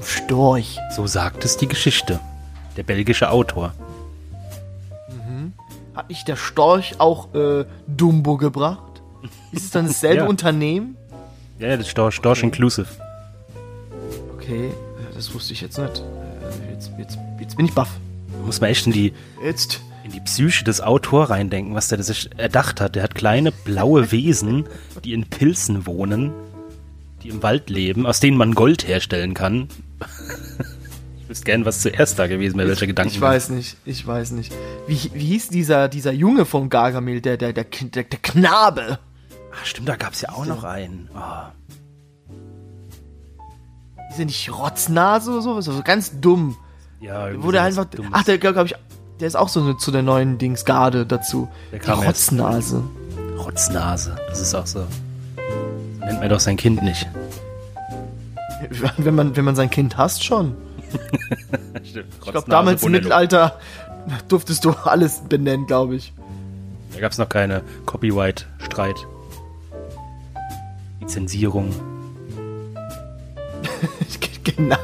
Storch. 0.02 0.78
So 0.94 1.06
sagt 1.06 1.44
es 1.44 1.56
die 1.56 1.68
Geschichte. 1.68 2.18
Der 2.76 2.82
belgische 2.82 3.30
Autor. 3.30 3.74
Hat 5.94 6.08
nicht 6.10 6.26
der 6.28 6.36
Storch 6.36 6.94
auch 6.98 7.34
äh, 7.34 7.64
Dumbo 7.86 8.36
gebracht? 8.36 9.02
Ist 9.52 9.64
es 9.64 9.70
dann 9.70 9.86
dasselbe 9.86 10.16
Ja. 10.22 10.26
Unternehmen? 10.28 10.96
Ja, 11.58 11.76
das 11.76 11.88
Storch, 11.88 12.14
Storch 12.14 12.42
Inclusive. 12.44 12.86
Okay, 14.48 14.68
äh, 14.68 14.72
das 15.14 15.34
wusste 15.34 15.52
ich 15.52 15.60
jetzt 15.60 15.78
nicht. 15.78 15.98
Äh, 15.98 16.72
Jetzt, 16.72 16.90
jetzt, 16.96 17.18
jetzt 17.38 17.56
bin 17.56 17.66
ich 17.66 17.74
baff. 17.74 17.90
Da 18.32 18.46
muss 18.46 18.60
man 18.60 18.70
echt 18.70 18.86
in 18.86 18.92
die, 18.92 19.12
Jetzt. 19.44 19.80
in 20.04 20.12
die 20.12 20.20
Psyche 20.20 20.64
des 20.64 20.80
Autors 20.80 21.28
reindenken, 21.28 21.74
was 21.74 21.88
der 21.88 22.02
sich 22.02 22.30
erdacht 22.38 22.80
hat. 22.80 22.94
Der 22.94 23.02
hat 23.02 23.14
kleine 23.14 23.52
blaue 23.52 24.10
Wesen, 24.12 24.64
die 25.04 25.12
in 25.12 25.26
Pilzen 25.26 25.84
wohnen, 25.84 26.32
die 27.22 27.28
im 27.28 27.42
Wald 27.42 27.68
leben, 27.68 28.06
aus 28.06 28.20
denen 28.20 28.38
man 28.38 28.54
Gold 28.54 28.88
herstellen 28.88 29.34
kann. 29.34 29.68
wüsste 31.28 31.44
gern, 31.44 31.66
was 31.66 31.82
zuerst 31.82 32.18
da 32.18 32.26
gewesen 32.26 32.56
wäre, 32.56 32.68
welcher 32.68 32.86
Gedanken. 32.86 33.12
Ich 33.12 33.20
weiß 33.20 33.50
nicht, 33.50 33.76
ich 33.84 34.06
weiß 34.06 34.30
nicht. 34.30 34.50
Wie, 34.86 35.10
wie 35.12 35.26
hieß 35.26 35.48
dieser, 35.48 35.88
dieser 35.88 36.12
Junge 36.12 36.46
von 36.46 36.70
Gargamel, 36.70 37.20
der, 37.20 37.36
der, 37.36 37.52
der, 37.52 37.64
der, 37.64 38.04
Knabe? 38.04 38.98
Ach, 39.52 39.66
stimmt, 39.66 39.90
da 39.90 39.96
gab's 39.96 40.22
ja 40.22 40.30
auch 40.30 40.46
noch 40.46 40.64
einen. 40.64 41.10
Oh. 41.14 41.50
Ist 44.10 44.18
er 44.18 44.24
nicht 44.24 44.50
Rotznase 44.52 45.32
oder 45.32 45.42
so? 45.42 45.60
So 45.60 45.82
ganz 45.82 46.20
dumm. 46.20 46.56
Ja, 47.00 47.28
irgendwie 47.28 47.48
sowas 47.48 47.60
einfach. 47.60 47.84
Dummes. 47.86 48.10
Ach, 48.12 48.24
der 48.24 48.38
glaube 48.38 48.66
ich. 48.66 48.74
Der 49.20 49.26
ist 49.26 49.36
auch 49.36 49.48
so 49.48 49.60
eine, 49.60 49.76
zu 49.76 49.90
der 49.90 50.02
neuen 50.02 50.38
Dingsgarde 50.38 51.04
dazu. 51.04 51.48
Der 51.72 51.80
Die 51.80 51.84
kam 51.84 51.98
erst. 52.02 52.30
Rotznase. 52.30 52.82
Rotznase. 53.38 54.16
Das 54.28 54.40
ist 54.40 54.54
auch 54.54 54.66
so. 54.66 54.80
So 54.80 56.04
nennt 56.04 56.20
man 56.20 56.28
doch 56.28 56.40
sein 56.40 56.56
Kind 56.56 56.82
nicht. 56.82 57.08
Wenn 58.96 59.14
man, 59.14 59.36
wenn 59.36 59.44
man 59.44 59.54
sein 59.54 59.70
Kind 59.70 59.96
hasst, 59.96 60.24
schon. 60.24 60.56
Stimmt. 61.84 62.06
Ich 62.24 62.30
glaube, 62.32 62.50
damals 62.50 62.82
im 62.82 62.90
Mittelalter 62.92 63.58
durftest 64.28 64.64
du 64.64 64.70
alles 64.70 65.20
benennen, 65.28 65.66
glaube 65.66 65.94
ich. 65.94 66.12
Da 66.92 67.00
gab's 67.00 67.18
noch 67.18 67.28
keine 67.28 67.62
Copyright-Streit. 67.86 69.06
Lizenzierung. 71.00 71.72
genau. 74.44 74.76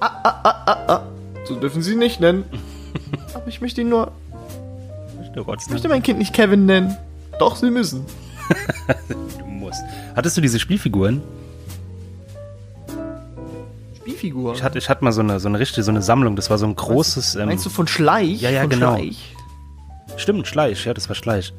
ah, 0.00 0.10
ah, 0.22 0.40
ah, 0.44 0.62
ah, 0.66 0.84
ah. 0.88 1.02
So 1.44 1.56
dürfen 1.56 1.82
sie 1.82 1.92
ihn 1.92 1.98
nicht 1.98 2.20
nennen. 2.20 2.44
Aber 3.34 3.46
ich 3.48 3.60
möchte 3.60 3.80
ihn 3.80 3.88
nur. 3.88 4.12
Ich 5.34 5.70
möchte 5.70 5.88
mein 5.88 6.02
Kind 6.02 6.18
nicht 6.18 6.32
Kevin 6.32 6.66
nennen. 6.66 6.96
Doch, 7.38 7.56
sie 7.56 7.70
müssen. 7.70 8.04
Du 9.38 9.44
musst. 9.44 9.82
Hattest 10.14 10.36
du 10.36 10.40
diese 10.40 10.58
Spielfiguren? 10.58 11.20
Spielfigur. 13.96 14.54
Ich 14.54 14.62
hatte, 14.62 14.78
ich 14.78 14.88
hatte 14.88 15.04
mal 15.04 15.12
so 15.12 15.20
eine, 15.20 15.40
so 15.40 15.48
eine 15.48 15.58
richtige, 15.58 15.82
so 15.82 15.90
eine 15.90 16.00
Sammlung. 16.00 16.36
Das 16.36 16.48
war 16.48 16.58
so 16.58 16.66
ein 16.66 16.74
großes. 16.74 17.34
Ähm, 17.34 17.46
Meinst 17.46 17.66
du 17.66 17.70
von 17.70 17.86
Schleich? 17.86 18.40
Ja, 18.40 18.50
ja, 18.50 18.62
von 18.62 18.70
genau. 18.70 18.94
Schleich? 18.94 19.34
Stimmt, 20.16 20.46
Schleich, 20.46 20.84
ja, 20.84 20.94
das 20.94 21.08
war 21.08 21.16
Schleich. 21.16 21.52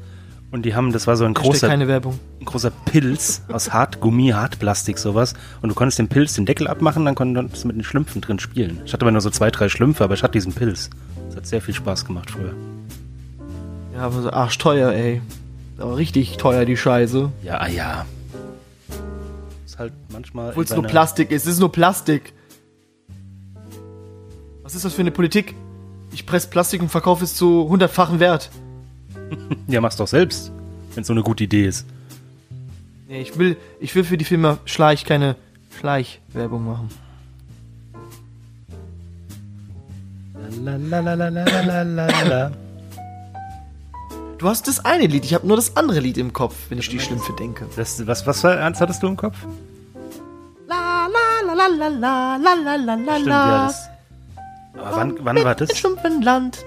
Und 0.50 0.62
die 0.64 0.74
haben, 0.74 0.92
das 0.92 1.06
war 1.06 1.16
so 1.16 1.26
ein 1.26 1.34
großer, 1.34 1.68
keine 1.68 1.88
Werbung. 1.88 2.18
ein 2.40 2.46
großer 2.46 2.70
Pilz 2.70 3.42
aus 3.52 3.72
Hartgummi, 3.72 4.28
Hartplastik, 4.28 4.98
sowas. 4.98 5.34
Und 5.60 5.68
du 5.68 5.74
konntest 5.74 5.98
den 5.98 6.08
Pilz 6.08 6.34
den 6.34 6.46
Deckel 6.46 6.68
abmachen, 6.68 7.04
dann 7.04 7.14
konntest 7.14 7.64
du 7.64 7.68
mit 7.68 7.76
den 7.76 7.84
Schlümpfen 7.84 8.22
drin 8.22 8.38
spielen. 8.38 8.80
Ich 8.86 8.94
hatte 8.94 9.04
immer 9.04 9.12
nur 9.12 9.20
so 9.20 9.28
zwei, 9.28 9.50
drei 9.50 9.68
Schlümpfe, 9.68 10.04
aber 10.04 10.14
ich 10.14 10.22
hatte 10.22 10.32
diesen 10.32 10.54
Pilz. 10.54 10.88
Das 11.26 11.36
hat 11.36 11.46
sehr 11.46 11.60
viel 11.60 11.74
Spaß 11.74 12.06
gemacht 12.06 12.30
früher. 12.30 12.54
Ja, 13.94 14.00
aber 14.00 14.22
so 14.22 14.30
arschteuer, 14.30 14.92
ey. 14.92 15.20
Aber 15.76 15.96
richtig 15.98 16.38
teuer, 16.38 16.64
die 16.64 16.76
Scheiße. 16.76 17.30
Ja, 17.42 17.58
ah 17.58 17.68
ja. 17.68 18.06
Ist 19.66 19.78
halt 19.78 19.92
manchmal. 20.10 20.50
Obwohl 20.50 20.64
es 20.64 20.74
nur 20.74 20.82
Plastik 20.84 21.30
ist. 21.30 21.44
Es 21.44 21.54
ist 21.54 21.60
nur 21.60 21.70
Plastik. 21.70 22.32
Was 24.62 24.74
ist 24.74 24.84
das 24.84 24.94
für 24.94 25.02
eine 25.02 25.10
Politik? 25.10 25.54
Ich 26.12 26.24
presse 26.24 26.48
Plastik 26.48 26.80
und 26.80 26.88
verkaufe 26.88 27.24
es 27.24 27.34
zu 27.34 27.68
hundertfachen 27.68 28.18
Wert. 28.18 28.50
Ja, 29.66 29.80
mach's 29.80 29.96
doch 29.96 30.08
selbst, 30.08 30.50
wenn 30.94 31.04
so 31.04 31.12
eine 31.12 31.22
gute 31.22 31.44
Idee 31.44 31.66
ist. 31.66 31.86
Nee, 33.08 33.20
ich 33.22 33.38
will, 33.38 33.56
ich 33.80 33.94
will 33.94 34.04
für 34.04 34.18
die 34.18 34.24
Firma 34.24 34.58
Schleich 34.64 35.04
keine 35.04 35.36
Schleichwerbung 35.78 36.64
machen. 36.64 36.88
Lalalalalalala. 40.64 42.52
Du 44.38 44.48
hast 44.48 44.68
das 44.68 44.84
eine 44.84 45.06
Lied, 45.06 45.24
ich 45.24 45.34
habe 45.34 45.46
nur 45.46 45.56
das 45.56 45.76
andere 45.76 46.00
Lied 46.00 46.16
im 46.16 46.32
Kopf, 46.32 46.54
wenn 46.68 46.78
ich 46.78 46.88
die 46.88 47.00
Schlümpfe 47.00 47.32
denke. 47.32 47.66
Das, 47.76 48.06
was, 48.06 48.26
was 48.26 48.40
für 48.40 48.54
Ernst 48.54 48.80
hattest 48.80 49.02
du 49.02 49.08
im 49.08 49.16
Kopf? 49.16 49.36
La 50.68 51.08
la 51.08 51.66
la 51.66 51.88
la 51.88 51.88
la 51.88 52.36
la 52.36 52.74
la 52.76 52.76
la 52.76 52.94
la 52.94 53.14
Stimmt, 53.14 53.26
ja, 53.26 53.66
das. 53.66 53.88
Aber 54.78 54.96
wann, 54.96 55.18
wann 55.22 55.44
war 55.44 55.54
das? 55.54 55.76
Schlumpfenland. 55.76 56.64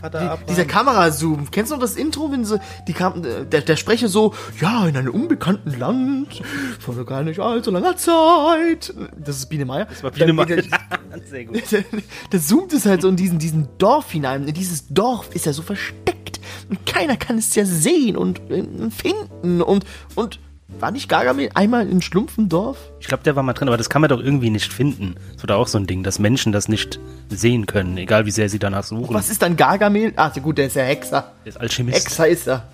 Vater 0.00 0.20
Die, 0.20 0.24
Abraham? 0.26 0.46
dieser 0.48 0.64
Kamerazoom. 0.64 1.50
Kennst 1.50 1.72
du 1.72 1.76
noch 1.76 1.82
das 1.82 1.96
Intro, 1.96 2.30
wenn 2.30 2.44
sie, 2.44 2.60
die 2.86 2.92
kam, 2.92 3.22
der, 3.22 3.44
der 3.44 3.76
Sprecher 3.76 4.08
so, 4.08 4.34
ja, 4.60 4.86
in 4.86 4.96
einem 4.96 5.12
unbekannten 5.12 5.78
Land, 5.78 6.40
vor 6.78 6.94
gar 7.04 7.22
nicht 7.22 7.40
allzu 7.40 7.70
langer 7.70 7.96
Zeit. 7.96 8.94
Das 9.16 9.36
ist 9.36 9.46
Biene 9.46 9.64
Meier. 9.64 9.86
Das 9.86 10.02
war 10.02 10.10
Biene 10.10 10.32
Meier. 10.32 10.46
Der, 10.46 10.64
Sehr 11.24 11.44
gut. 11.44 11.72
der, 11.72 11.84
der 12.32 12.40
zoomt 12.40 12.72
es 12.72 12.86
halt 12.86 13.02
so 13.02 13.08
in 13.08 13.16
diesen, 13.16 13.38
diesen 13.38 13.68
Dorf 13.78 14.10
hinein. 14.12 14.46
In 14.46 14.54
dieses 14.54 14.86
Dorf 14.88 15.34
ist 15.34 15.46
ja 15.46 15.52
so 15.52 15.62
versteckt. 15.62 16.40
Und 16.68 16.84
keiner 16.86 17.16
kann 17.16 17.38
es 17.38 17.54
ja 17.54 17.64
sehen 17.64 18.16
und 18.16 18.40
äh, 18.50 18.64
finden. 18.90 19.62
Und, 19.62 19.84
und 20.14 20.38
war 20.68 20.90
nicht 20.90 21.08
Gargamel 21.08 21.50
einmal 21.54 21.88
in 21.88 22.02
Schlumpfendorf? 22.02 22.78
Ich 23.00 23.08
glaube, 23.08 23.24
der 23.24 23.34
war 23.36 23.42
mal 23.42 23.54
drin, 23.54 23.68
aber 23.68 23.78
das 23.78 23.88
kann 23.88 24.02
man 24.02 24.10
doch 24.10 24.20
irgendwie 24.20 24.50
nicht 24.50 24.72
finden. 24.72 25.14
Das 25.32 25.42
war 25.42 25.48
doch 25.48 25.56
auch 25.56 25.66
so 25.66 25.78
ein 25.78 25.86
Ding, 25.86 26.02
dass 26.02 26.18
Menschen 26.18 26.52
das 26.52 26.68
nicht 26.68 27.00
sehen 27.30 27.66
können, 27.66 27.96
egal 27.96 28.26
wie 28.26 28.30
sehr 28.30 28.48
sie 28.48 28.58
danach 28.58 28.84
suchen. 28.84 29.14
Was 29.14 29.30
ist 29.30 29.42
dann 29.42 29.56
Gargamel? 29.56 30.12
Ach, 30.16 30.32
gut, 30.34 30.58
der 30.58 30.66
ist 30.66 30.76
ja 30.76 30.82
Hexer. 30.82 31.32
Der 31.44 31.50
ist 31.50 31.60
Alchemist. 31.60 31.96
Hexer 31.98 32.28
ist 32.28 32.46
er. 32.46 32.68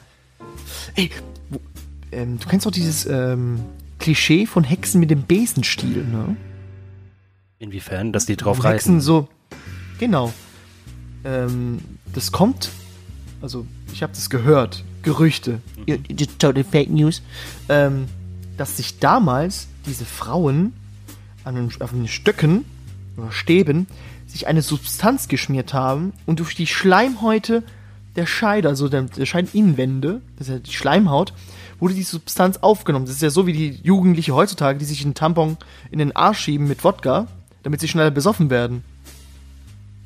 Ey, 0.97 1.11
wo, 1.51 1.61
ähm, 2.13 2.39
du 2.39 2.49
kennst 2.49 2.67
doch 2.67 2.73
dieses 2.73 3.07
ähm, 3.07 3.61
Klischee 3.99 4.47
von 4.47 4.65
Hexen 4.65 5.01
mit 5.01 5.11
dem 5.11 5.25
Besenstiel, 5.25 6.05
ne? 6.05 6.37
Inwiefern, 7.59 8.13
dass 8.13 8.27
die 8.27 8.37
drauf 8.37 8.59
Wo 8.59 8.65
Hexen 8.65 9.01
so. 9.01 9.29
Genau. 9.99 10.33
Ähm, 11.25 11.81
das 12.13 12.33
kommt. 12.33 12.71
Also, 13.41 13.67
ich 13.93 14.03
habe 14.03 14.13
das 14.13 14.29
gehört. 14.29 14.85
Gerüchte. 15.05 15.61
Ja, 15.87 15.97
Total 16.39 16.65
Fake 16.65 16.91
News. 16.91 17.23
Ähm, 17.69 18.07
dass 18.57 18.77
sich 18.77 18.99
damals 18.99 19.69
diese 19.87 20.05
Frauen 20.05 20.73
an 21.45 21.55
den, 21.55 21.71
auf 21.81 21.91
den 21.91 22.09
Stöcken 22.09 22.65
oder 23.17 23.33
Stäben 23.33 23.87
sich 24.27 24.47
eine 24.47 24.63
Substanz 24.63 25.29
geschmiert 25.29 25.75
haben 25.75 26.13
und 26.27 26.41
durch 26.41 26.55
die 26.55 26.67
Schleimhäute 26.67 27.63
der 28.17 28.27
Scheide, 28.27 28.69
also 28.69 28.89
der, 28.89 29.03
der 29.03 29.27
Scheideninnenwände, 29.27 30.21
das 30.37 30.49
ist 30.49 30.53
ja 30.53 30.59
die 30.61 30.73
Schleimhaut, 30.73 31.33
wurde 31.81 31.95
die 31.95 32.03
Substanz 32.03 32.59
aufgenommen. 32.59 33.07
Das 33.07 33.17
ist 33.17 33.23
ja 33.23 33.31
so 33.31 33.47
wie 33.47 33.53
die 33.53 33.81
Jugendliche 33.83 34.35
heutzutage, 34.35 34.79
die 34.79 34.85
sich 34.85 35.05
einen 35.05 35.15
Tampon 35.15 35.57
in 35.91 35.99
den 35.99 36.15
Arsch 36.15 36.39
schieben 36.39 36.69
mit 36.69 36.85
Wodka, 36.85 37.27
damit 37.63 37.81
sie 37.81 37.89
schneller 37.89 38.11
besoffen 38.11 38.51
werden. 38.51 38.85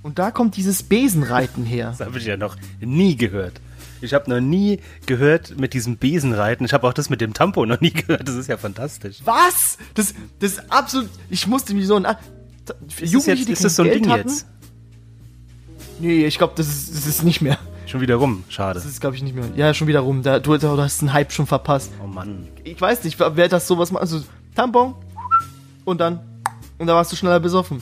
Und 0.03 0.19
da 0.19 0.31
kommt 0.31 0.57
dieses 0.57 0.83
Besenreiten 0.83 1.65
her. 1.65 1.95
Das 1.99 2.07
habe 2.07 2.19
ich 2.19 2.25
ja 2.25 2.37
noch 2.37 2.57
nie 2.81 3.17
gehört. 3.17 3.61
Ich 4.01 4.15
habe 4.15 4.31
noch 4.31 4.41
nie 4.41 4.81
gehört 5.07 5.59
mit 5.59 5.75
diesem 5.75 5.97
Besenreiten. 5.97 6.65
Ich 6.65 6.73
habe 6.73 6.87
auch 6.87 6.93
das 6.93 7.11
mit 7.11 7.21
dem 7.21 7.35
Tampo 7.35 7.67
noch 7.67 7.81
nie 7.81 7.91
gehört. 7.91 8.29
Das 8.29 8.37
ist 8.37 8.49
ja 8.49 8.57
fantastisch. 8.57 9.19
Was? 9.25 9.79
Das, 9.95 10.15
das 10.39 10.53
ist 10.53 10.73
absolut. 10.73 11.11
Ich 11.31 11.47
musste 11.47 11.75
mich 11.75 11.87
so 11.87 11.97
ein. 11.97 12.05
Ist 12.05 13.15
das, 13.15 13.27
jetzt, 13.27 13.49
ist 13.49 13.65
das 13.65 13.77
so 13.77 13.83
ein 13.83 13.91
Ding 13.91 14.09
jetzt? 14.11 14.47
Nee, 16.01 16.27
ich 16.27 16.39
glaube, 16.39 16.53
das 16.57 16.69
ist, 16.69 16.95
das 16.95 17.07
ist 17.07 17.23
nicht 17.25 17.41
mehr. 17.41 17.59
Schon 17.87 18.01
wieder 18.01 18.17
rum. 18.17 18.45
Schade. 18.49 18.79
Das 18.79 18.85
ist, 18.85 19.01
glaube 19.01 19.17
ich, 19.17 19.23
nicht 19.23 19.35
mehr. 19.35 19.47
Ja, 19.57 19.73
schon 19.73 19.89
wieder 19.89 20.01
rum. 20.01 20.23
Da, 20.23 20.39
du, 20.39 20.57
du 20.57 20.79
hast 20.81 21.01
einen 21.01 21.13
Hype 21.13 21.33
schon 21.33 21.47
verpasst. 21.47 21.91
Oh 22.05 22.07
Mann. 22.07 22.47
Ich 22.63 22.81
weiß 22.81 23.03
nicht, 23.05 23.19
wer 23.19 23.49
das 23.49 23.67
sowas 23.67 23.91
macht. 23.91 24.03
Also, 24.03 24.23
Tampon 24.55 24.95
und 25.85 26.01
dann. 26.01 26.21
Und 26.77 26.87
da 26.87 26.95
warst 26.95 27.11
du 27.11 27.17
schneller 27.17 27.41
besoffen. 27.41 27.81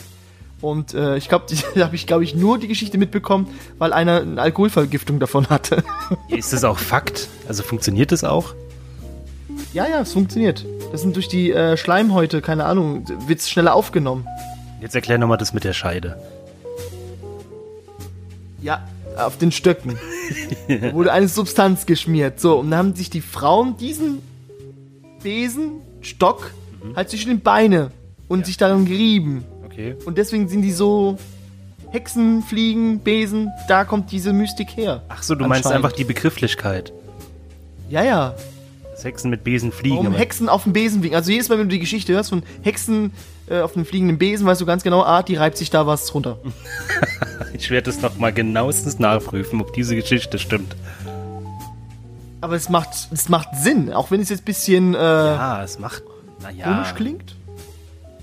Und 0.61 0.95
äh, 0.95 1.17
ich 1.17 1.29
glaube, 1.29 1.47
da 1.75 1.85
habe 1.85 1.97
ich, 1.97 2.07
glaube 2.07 2.25
ich, 2.25 2.35
nur 2.35 2.59
die 2.59 2.69
Geschichte 2.69 2.99
mitbekommen, 2.99 3.49
weil 3.79 3.93
einer 3.93 4.21
eine 4.21 4.41
Alkoholvergiftung 4.41 5.19
davon 5.19 5.49
hatte. 5.49 5.85
Ist 6.29 6.53
das 6.53 6.65
auch 6.65 6.79
Fakt? 6.79 7.29
Also 7.49 7.63
funktioniert 7.63 8.13
das 8.13 8.25
auch? 8.25 8.55
ja, 9.73 9.87
ja, 9.87 10.01
es 10.01 10.15
funktioniert. 10.15 10.65
Das 10.91 11.03
sind 11.03 11.17
durch 11.17 11.29
die 11.29 11.53
äh, 11.53 11.77
Schleimhäute, 11.77 12.41
keine 12.41 12.65
Ahnung, 12.65 13.05
wird's 13.27 13.51
schneller 13.51 13.75
aufgenommen. 13.75 14.27
Jetzt 14.81 14.95
erklär 14.95 15.19
nochmal 15.19 15.37
das 15.37 15.53
mit 15.53 15.65
der 15.65 15.75
Scheide. 15.75 16.17
Ja, 18.63 18.87
auf 19.19 19.37
den 19.37 19.53
Stöcken. 19.53 19.99
wurde 20.93 21.13
eine 21.13 21.29
Substanz 21.29 21.85
geschmiert. 21.85 22.41
So, 22.41 22.59
und 22.59 22.71
dann 22.71 22.79
haben 22.79 22.95
sich 22.95 23.11
die 23.11 23.21
Frauen 23.21 23.77
diesen 23.77 24.23
Besen, 25.23 25.81
Stock, 26.01 26.53
halt 26.95 27.11
zwischen 27.11 27.29
den 27.29 27.41
Beine 27.41 27.91
und 28.29 28.47
sich 28.47 28.57
daran 28.57 28.87
gerieben. 28.87 29.45
Okay. 29.77 29.95
Und 30.07 30.17
deswegen 30.17 30.49
sind 30.49 30.63
die 30.63 30.73
so 30.73 31.19
Hexen, 31.91 32.43
Fliegen, 32.43 33.01
Besen, 33.01 33.51
da 33.69 33.85
kommt 33.85 34.11
diese 34.11 34.33
Mystik 34.33 34.75
her. 34.75 35.03
Ach 35.11 35.23
so, 35.23 35.35
du 35.35 35.47
meinst 35.47 35.67
einfach 35.67 35.93
die 35.93 36.05
Begrifflichkeit. 36.05 36.95
Ja, 37.91 38.03
ja. 38.03 38.35
Das 38.93 39.05
Hexen 39.05 39.29
mit 39.29 39.45
Besen 39.45 39.73
fliegen. 39.73 39.99
Warum 39.99 40.15
Hexen 40.15 40.49
auf 40.49 40.63
dem 40.63 40.73
Besen 40.73 41.01
fliegen? 41.01 41.15
Also 41.15 41.31
jedes 41.31 41.51
Mal, 41.51 41.59
wenn 41.59 41.69
du 41.69 41.75
die 41.75 41.81
Geschichte 41.81 42.15
hörst 42.15 42.31
von 42.31 42.43
Hexen 42.63 43.13
äh, 43.51 43.61
auf 43.61 43.77
einem 43.77 43.85
fliegenden 43.85 44.17
Besen, 44.17 44.47
weißt 44.47 44.63
du 44.63 44.65
ganz 44.65 44.83
genau, 44.83 45.03
ah, 45.03 45.23
die 45.23 45.37
reibt 45.37 45.59
sich 45.59 45.69
da 45.69 45.87
was 45.87 46.15
runter. 46.15 46.39
Ich 47.53 47.71
werde 47.71 47.89
es 47.91 48.03
nochmal 48.03 48.33
genauestens 48.33 48.99
nachprüfen, 48.99 49.61
ob 49.61 49.73
diese 49.73 49.95
Geschichte 49.97 50.39
stimmt. 50.39 50.75
Aber 52.41 52.55
es 52.55 52.69
macht, 52.69 52.91
es 53.13 53.29
macht 53.29 53.49
Sinn, 53.57 53.93
auch 53.93 54.11
wenn 54.11 54.21
es 54.21 54.29
jetzt 54.29 54.43
ein 54.43 54.45
bisschen 54.45 54.95
äh, 54.95 54.99
Ah, 54.99 55.63
es 55.63 55.79
macht. 55.79 56.03
Naja. 56.43 56.65
komisch 56.67 56.95
klingt. 56.95 57.37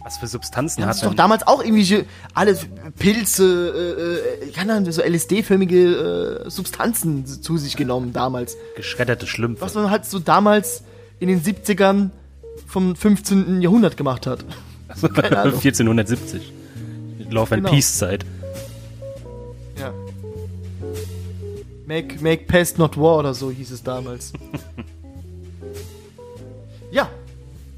Was 0.04 0.18
für 0.18 0.28
Substanzen 0.28 0.82
Da 0.82 0.88
hat 0.88 0.96
hast 0.96 1.04
du 1.04 1.08
doch 1.08 1.16
damals 1.16 1.48
auch 1.48 1.62
irgendwelche, 1.62 2.06
alle 2.34 2.58
Pilze, 3.00 4.20
äh, 4.42 4.46
äh, 4.46 4.52
keine 4.52 4.74
Ahnung, 4.74 4.92
so 4.92 5.02
LSD-förmige 5.02 6.44
äh, 6.46 6.50
Substanzen 6.50 7.26
zu 7.26 7.58
sich 7.58 7.78
genommen 7.78 8.12
damals. 8.12 8.58
Geschredderte 8.76 9.28
Schlümpfe. 9.28 9.62
Was 9.62 9.76
man 9.76 9.90
halt 9.90 10.06
so 10.06 10.20
damals 10.20 10.84
in 11.20 11.30
den 11.30 11.42
70ern 11.42 12.10
vom 12.68 12.96
15. 12.96 13.62
Jahrhundert 13.62 13.96
gemacht 13.96 14.28
hat. 14.28 14.44
Also 14.90 15.08
1470. 15.08 16.52
Love 17.30 17.56
and 17.56 17.64
Genau. 17.64 17.74
Peace 17.74 17.98
Zeit. 17.98 18.26
Ja. 19.80 19.94
Make, 21.88 22.22
make 22.22 22.44
Pest 22.46 22.78
not 22.78 22.98
War 22.98 23.20
oder 23.20 23.34
so 23.34 23.50
hieß 23.50 23.72
es 23.72 23.84
damals. 23.84 24.34
ja. 26.92 27.10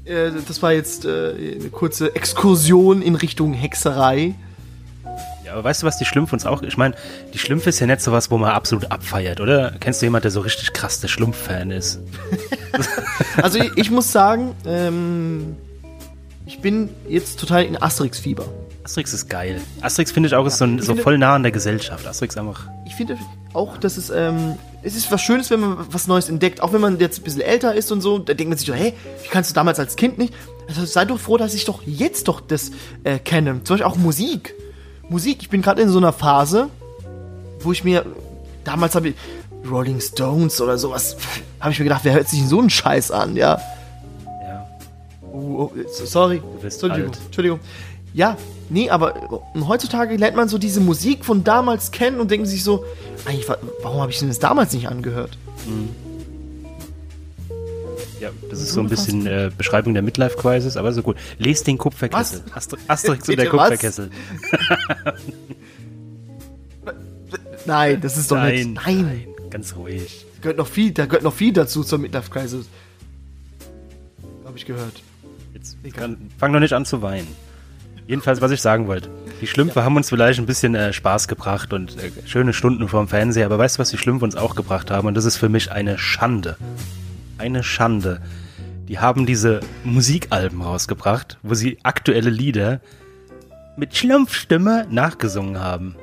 Äh, 0.06 0.30
das 0.46 0.62
war 0.62 0.72
jetzt 0.72 1.04
äh, 1.04 1.56
eine 1.60 1.70
kurze 1.70 2.14
Exkursion 2.14 3.02
in 3.02 3.14
Richtung 3.14 3.52
Hexerei. 3.52 4.34
Ja, 5.44 5.52
aber 5.52 5.64
weißt 5.64 5.82
du, 5.82 5.86
was 5.86 5.98
die 5.98 6.04
Schlümpfe 6.04 6.34
uns 6.34 6.44
auch. 6.44 6.62
Ich 6.62 6.76
meine, 6.76 6.94
die 7.32 7.38
Schlümpfe 7.38 7.68
ist 7.68 7.78
ja 7.78 7.86
nicht 7.86 8.00
sowas, 8.00 8.30
wo 8.30 8.38
man 8.38 8.50
absolut 8.50 8.90
abfeiert, 8.90 9.40
oder? 9.40 9.74
Kennst 9.78 10.02
du 10.02 10.06
jemanden, 10.06 10.22
der 10.22 10.30
so 10.32 10.40
richtig 10.40 10.72
krass 10.72 11.00
der 11.00 11.08
Schlumpf-Fan 11.08 11.70
ist? 11.70 12.00
Also 13.40 13.58
ich, 13.58 13.72
ich 13.76 13.90
muss 13.90 14.12
sagen, 14.12 14.54
ähm, 14.66 15.56
ich 16.44 16.60
bin 16.60 16.90
jetzt 17.08 17.40
total 17.40 17.64
in 17.64 17.80
Asterix-Fieber. 17.80 18.46
Asterix 18.86 19.12
ist 19.12 19.28
geil. 19.28 19.60
Asterix 19.80 20.12
finde 20.12 20.28
ich 20.28 20.34
auch 20.36 20.46
ist 20.46 20.58
so, 20.58 20.64
ich 20.64 20.80
so 20.82 20.86
finde- 20.92 21.02
voll 21.02 21.18
nah 21.18 21.34
an 21.34 21.42
der 21.42 21.50
Gesellschaft. 21.50 22.06
Asterix 22.06 22.36
einfach. 22.36 22.68
Ich 22.84 22.94
finde 22.94 23.18
auch, 23.52 23.78
dass 23.78 23.96
es, 23.96 24.10
ähm, 24.10 24.54
es 24.84 24.94
ist 24.94 25.10
was 25.10 25.20
Schönes, 25.22 25.50
wenn 25.50 25.58
man 25.58 25.78
was 25.90 26.06
Neues 26.06 26.28
entdeckt. 26.28 26.62
Auch 26.62 26.72
wenn 26.72 26.80
man 26.80 27.00
jetzt 27.00 27.18
ein 27.18 27.24
bisschen 27.24 27.40
älter 27.40 27.74
ist 27.74 27.90
und 27.90 28.00
so, 28.00 28.20
da 28.20 28.32
denkt 28.32 28.48
man 28.50 28.58
sich 28.58 28.68
so, 28.68 28.74
hey, 28.74 28.94
wie 29.24 29.28
kannst 29.28 29.50
du 29.50 29.54
damals 29.54 29.80
als 29.80 29.96
Kind 29.96 30.18
nicht? 30.18 30.32
Also 30.68 30.84
sei 30.84 31.04
doch 31.04 31.18
froh, 31.18 31.36
dass 31.36 31.52
ich 31.54 31.64
doch 31.64 31.82
jetzt 31.84 32.28
doch 32.28 32.40
das 32.40 32.70
äh, 33.02 33.18
kenne. 33.18 33.60
Zum 33.64 33.74
Beispiel 33.74 33.86
auch 33.90 33.96
Musik. 33.96 34.54
Musik, 35.08 35.38
ich 35.40 35.50
bin 35.50 35.62
gerade 35.62 35.82
in 35.82 35.88
so 35.88 35.98
einer 35.98 36.12
Phase, 36.12 36.68
wo 37.58 37.72
ich 37.72 37.82
mir, 37.82 38.06
damals 38.62 38.94
habe 38.94 39.08
ich, 39.08 39.14
Rolling 39.68 40.00
Stones 40.00 40.60
oder 40.60 40.78
sowas, 40.78 41.16
habe 41.60 41.72
ich 41.72 41.78
mir 41.80 41.84
gedacht, 41.86 42.02
wer 42.04 42.12
hört 42.14 42.28
sich 42.28 42.38
denn 42.38 42.48
so 42.48 42.60
einen 42.60 42.70
Scheiß 42.70 43.10
an, 43.10 43.34
ja? 43.34 43.60
Ja. 44.44 44.68
Oh, 45.22 45.72
oh, 45.72 45.72
sorry. 46.04 46.40
wirst 46.60 46.80
Entschuldigung. 46.84 47.12
alt. 47.12 47.20
Entschuldigung. 47.26 47.60
Ja, 48.16 48.38
nee, 48.70 48.88
aber 48.88 49.14
äh, 49.54 49.60
heutzutage 49.60 50.16
lernt 50.16 50.34
man 50.36 50.48
so 50.48 50.56
diese 50.56 50.80
Musik 50.80 51.22
von 51.26 51.44
damals 51.44 51.90
kennen 51.90 52.18
und 52.18 52.30
denkt 52.30 52.48
sich 52.48 52.64
so, 52.64 52.82
eigentlich, 53.26 53.46
wa- 53.46 53.58
warum 53.82 54.00
habe 54.00 54.10
ich 54.10 54.18
denn 54.18 54.28
das 54.28 54.38
damals 54.38 54.72
nicht 54.72 54.88
angehört? 54.88 55.36
Ja, 58.18 58.30
das 58.48 58.62
ist 58.62 58.72
So 58.72 58.80
ein 58.80 58.88
bisschen 58.88 59.26
äh, 59.26 59.50
Beschreibung 59.56 59.92
der 59.92 60.02
Midlife-Crisis, 60.02 60.78
aber 60.78 60.94
so 60.94 61.02
gut. 61.02 61.16
Lest 61.38 61.66
den 61.66 61.76
Kupferkessel. 61.76 62.42
Aster 62.54 62.78
Asterix 62.88 63.28
und 63.28 63.36
der? 63.38 63.50
Kupferkessel. 63.50 64.10
Nein, 67.66 68.00
das 68.00 68.16
ist 68.16 68.30
doch 68.30 68.36
Nein, 68.36 68.54
nicht. 68.72 68.86
Nein. 68.86 69.02
nein, 69.02 69.26
ganz 69.50 69.74
ruhig. 69.76 70.24
Da 70.36 70.40
gehört 70.42 70.56
noch 70.58 70.68
viel, 70.68 70.92
da 70.92 71.04
gehört 71.04 71.22
noch 71.24 71.34
viel 71.34 71.52
dazu 71.52 71.82
zur 71.84 71.98
Midlife 71.98 72.30
Crisis. 72.30 72.66
Habe 74.44 74.56
ich 74.56 74.64
gehört. 74.64 75.02
Jetzt 75.52 75.76
kann, 75.94 76.30
fang 76.38 76.52
doch 76.52 76.60
nicht 76.60 76.72
an 76.72 76.84
zu 76.86 77.02
weinen. 77.02 77.26
Jedenfalls, 78.06 78.40
was 78.40 78.52
ich 78.52 78.60
sagen 78.60 78.86
wollte. 78.86 79.10
Die 79.40 79.46
Schlümpfe 79.46 79.82
haben 79.82 79.96
uns 79.96 80.08
vielleicht 80.08 80.38
ein 80.38 80.46
bisschen 80.46 80.74
äh, 80.74 80.92
Spaß 80.92 81.26
gebracht 81.26 81.72
und 81.72 81.96
äh, 82.02 82.10
schöne 82.24 82.52
Stunden 82.52 82.88
vorm 82.88 83.08
Fernseher, 83.08 83.46
aber 83.46 83.58
weißt 83.58 83.76
du, 83.76 83.80
was 83.80 83.90
die 83.90 83.98
Schlümpfe 83.98 84.24
uns 84.24 84.36
auch 84.36 84.54
gebracht 84.54 84.90
haben? 84.90 85.08
Und 85.08 85.14
das 85.16 85.24
ist 85.24 85.36
für 85.36 85.48
mich 85.48 85.72
eine 85.72 85.98
Schande. 85.98 86.56
Eine 87.36 87.64
Schande. 87.64 88.20
Die 88.88 89.00
haben 89.00 89.26
diese 89.26 89.60
Musikalben 89.82 90.62
rausgebracht, 90.62 91.38
wo 91.42 91.54
sie 91.54 91.78
aktuelle 91.82 92.30
Lieder 92.30 92.80
mit 93.76 93.96
Schlumpfstimme 93.96 94.86
nachgesungen 94.88 95.60
haben. 95.60 95.96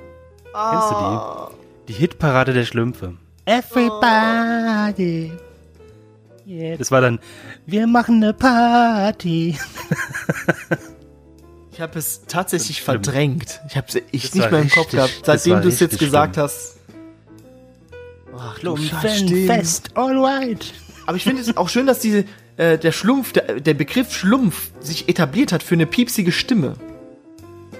Kennst 0.54 0.92
du 0.92 0.96
die? 0.96 1.94
Die 1.94 1.94
Hitparade 1.94 2.54
der 2.54 2.66
Schlümpfe. 2.66 3.14
Everybody. 3.46 5.32
Yeah. 6.46 6.78
Das 6.78 6.92
war 6.92 7.00
dann, 7.00 7.20
wir 7.66 7.88
machen 7.88 8.22
eine 8.22 8.34
Party. 8.34 9.58
Ich 11.74 11.82
habe 11.82 11.98
es 11.98 12.22
tatsächlich 12.28 12.84
verdrängt. 12.84 13.60
Ich 13.68 13.76
habe 13.76 13.88
es 13.88 13.96
nicht 13.96 14.36
mehr 14.36 14.62
im 14.62 14.70
Kopf 14.70 14.78
richtig- 14.78 14.92
gehabt, 14.92 15.22
seitdem 15.26 15.62
du 15.64 15.70
es 15.70 15.80
jetzt 15.80 15.98
gesagt 15.98 16.36
schlimm. 16.36 16.44
hast. 16.46 16.78
Ach, 18.38 18.60
du. 18.60 18.78
Schlumpfenfest, 18.78 19.98
alright. 19.98 20.72
Aber 21.08 21.18
ich 21.18 21.24
finde 21.24 21.42
es 21.42 21.58
auch 21.58 21.70
schön, 21.70 21.88
dass 21.88 22.00
diese, 22.00 22.26
äh, 22.58 22.78
der 22.78 22.92
Schlumpf, 22.92 23.34
der, 23.34 23.60
der 23.60 23.74
Begriff 23.74 24.14
Schlumpf 24.14 24.70
sich 24.82 25.10
etabliert 25.10 25.52
hat 25.52 25.64
für 25.64 25.74
eine 25.74 25.88
piepsige 25.88 26.32
Stimme. 26.32 26.76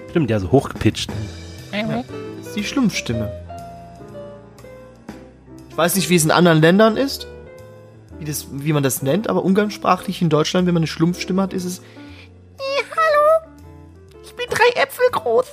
Stimmt, 0.10 0.32
ja, 0.32 0.40
so 0.40 0.52
hochgepitcht. 0.52 1.12
Das 1.72 2.48
ist 2.48 2.56
die 2.56 2.64
Schlumpfstimme. 2.64 3.32
Ich 5.70 5.78
weiß 5.78 5.96
nicht, 5.96 6.10
wie 6.10 6.16
es 6.16 6.24
in 6.24 6.32
anderen 6.32 6.62
Ländern 6.62 6.98
ist, 6.98 7.28
wie, 8.20 8.26
das, 8.26 8.48
wie 8.52 8.74
man 8.74 8.84
das 8.84 9.04
nennt, 9.04 9.28
aber 9.28 9.44
umgangssprachlich 9.46 10.22
in 10.22 10.30
Deutschland, 10.30 10.66
wenn 10.68 10.74
man 10.74 10.82
eine 10.82 10.88
Schlumpfstimme 10.88 11.42
hat, 11.44 11.54
ist 11.54 11.66
es. 11.66 11.82
Groß. 15.24 15.46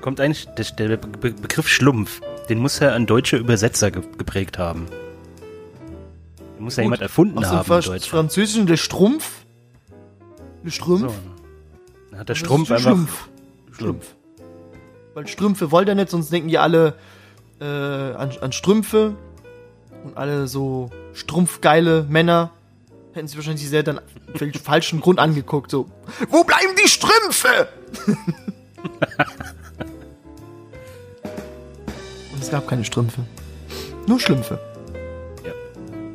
Kommt 0.00 0.20
eigentlich, 0.20 0.46
der, 0.48 0.88
der 0.88 0.96
Be 0.96 1.30
Begriff 1.30 1.68
Schlumpf, 1.68 2.20
den 2.48 2.58
muss 2.58 2.78
ja 2.80 2.92
ein 2.92 3.06
deutscher 3.06 3.38
Übersetzer 3.38 3.90
ge 3.90 4.02
geprägt 4.18 4.58
haben. 4.58 4.86
Den 6.56 6.64
muss 6.64 6.76
ja 6.76 6.82
jemand 6.82 7.02
erfunden 7.02 7.38
Aus 7.38 7.44
dem 7.44 7.50
haben 7.50 7.58
in 7.60 7.64
Fra- 7.64 7.74
Deutschland. 7.76 8.04
Französischen 8.04 8.66
der 8.66 8.76
Strumpf. 8.76 9.30
Der 10.64 10.70
Strumpf. 10.70 11.00
So. 11.02 11.14
Dann 12.10 12.20
hat 12.20 12.28
der 12.28 12.34
Strumpf 12.34 12.70
einfach... 12.70 12.82
Schlumpf. 12.82 13.28
Schlumpf. 13.72 14.14
Weil 15.14 15.26
Strümpfe 15.26 15.70
wollt 15.70 15.88
ihr 15.88 15.94
nicht, 15.94 16.10
sonst 16.10 16.32
denken 16.32 16.48
die 16.48 16.58
alle 16.58 16.94
äh, 17.60 17.64
an, 17.64 18.30
an 18.40 18.52
Strümpfe. 18.52 19.14
Und 20.04 20.16
alle 20.16 20.48
so 20.48 20.90
strumpfgeile 21.12 22.04
Männer 22.08 22.50
hätten 23.14 23.28
sie 23.28 23.36
wahrscheinlich 23.36 23.68
sehr 23.68 23.82
dann 23.82 24.00
für 24.34 24.46
den 24.46 24.54
falschen 24.54 25.00
Grund 25.00 25.18
angeguckt. 25.18 25.70
So, 25.70 25.88
wo 26.28 26.44
bleiben 26.44 26.74
die 26.82 26.88
Strümpfe? 26.88 27.68
Und 32.32 32.42
es 32.42 32.50
gab 32.50 32.66
keine 32.66 32.84
Strümpfe. 32.84 33.24
Nur 34.06 34.18
Schlümpfe. 34.20 34.58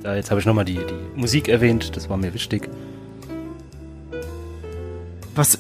Da, 0.08 0.16
jetzt 0.16 0.32
habe 0.32 0.40
ich 0.40 0.46
nochmal 0.46 0.64
die, 0.64 0.76
die 0.76 1.20
Musik 1.20 1.50
erwähnt, 1.50 1.98
das 1.98 2.10
war 2.10 2.16
mir 2.16 2.34
wichtig. 2.34 2.70
Was. 5.36 5.60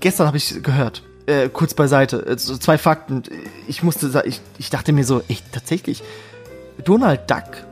Gestern 0.00 0.26
habe 0.26 0.36
ich 0.36 0.62
gehört. 0.64 1.04
Äh, 1.26 1.48
kurz 1.48 1.74
beiseite. 1.74 2.26
Äh, 2.26 2.38
so 2.38 2.56
zwei 2.56 2.76
Fakten. 2.76 3.22
Ich 3.68 3.84
musste 3.84 4.24
ich, 4.26 4.40
ich 4.58 4.70
dachte 4.70 4.92
mir 4.92 5.04
so, 5.04 5.22
echt, 5.28 5.52
tatsächlich. 5.52 6.02
Donald 6.84 7.30
Duck 7.30 7.64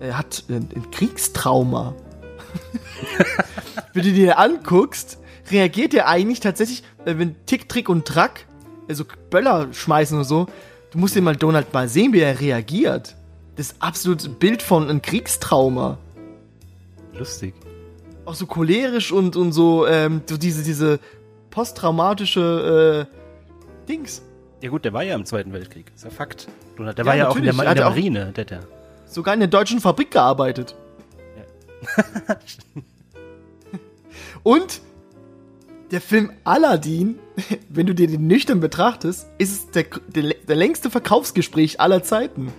äh, 0.00 0.12
hat 0.12 0.44
ein, 0.48 0.68
ein 0.74 0.90
Kriegstrauma. 0.90 1.94
wenn 3.92 4.02
du 4.02 4.12
dir 4.12 4.38
anguckst, 4.38 5.18
reagiert 5.50 5.94
er 5.94 6.08
eigentlich 6.08 6.40
tatsächlich, 6.40 6.82
äh, 7.04 7.14
wenn 7.18 7.34
Tick, 7.46 7.68
Trick 7.68 7.88
und 7.88 8.06
Track, 8.06 8.46
also 8.88 9.04
Böller 9.30 9.68
schmeißen 9.72 10.16
und 10.18 10.24
so, 10.24 10.46
du 10.90 10.98
musst 10.98 11.14
dir 11.14 11.22
mal 11.22 11.36
Donald 11.36 11.72
mal 11.72 11.88
sehen, 11.88 12.12
wie 12.12 12.20
er 12.20 12.40
reagiert. 12.40 13.16
Das 13.56 13.68
ist 13.72 13.76
absolut 13.80 14.24
ein 14.24 14.34
Bild 14.34 14.62
von 14.62 14.88
einem 14.88 15.00
Kriegstrauma 15.02 15.98
Lustig. 17.14 17.54
auch 18.26 18.34
so 18.34 18.46
cholerisch 18.46 19.12
und, 19.12 19.34
und 19.36 19.52
so, 19.52 19.86
ähm, 19.86 20.20
so 20.26 20.36
diese, 20.36 20.62
diese 20.62 21.00
posttraumatische 21.50 23.06
äh, 23.08 23.86
Dings. 23.88 24.22
Ja 24.62 24.68
gut, 24.70 24.84
der 24.84 24.92
war 24.92 25.02
ja 25.02 25.14
im 25.14 25.24
Zweiten 25.24 25.52
Weltkrieg, 25.52 25.90
ist 25.94 26.04
ja 26.04 26.10
Fakt. 26.10 26.48
Der 26.78 26.94
Ja, 26.96 27.04
war 27.06 27.16
ja 27.16 27.28
auch 27.28 27.36
in 27.36 27.44
der, 27.44 27.54
natürlich. 27.54 27.56
Ma- 27.56 27.64
Er 27.64 27.70
in 27.70 27.76
der 27.76 27.84
Marine, 27.88 28.32
der, 28.36 28.44
der. 28.44 28.60
Sogar 29.06 29.34
in 29.34 29.40
der 29.40 29.48
deutschen 29.48 29.80
Fabrik 29.80 30.10
gearbeitet. 30.10 30.74
und 34.42 34.80
der 35.90 36.00
Film 36.00 36.32
Aladdin, 36.44 37.18
wenn 37.68 37.86
du 37.86 37.94
dir 37.94 38.08
den 38.08 38.26
nüchtern 38.26 38.60
betrachtest, 38.60 39.28
ist 39.38 39.52
es 39.52 39.70
der, 39.70 39.84
der, 40.08 40.34
der 40.34 40.56
längste 40.56 40.90
Verkaufsgespräch 40.90 41.80
aller 41.80 42.02
Zeiten. 42.02 42.52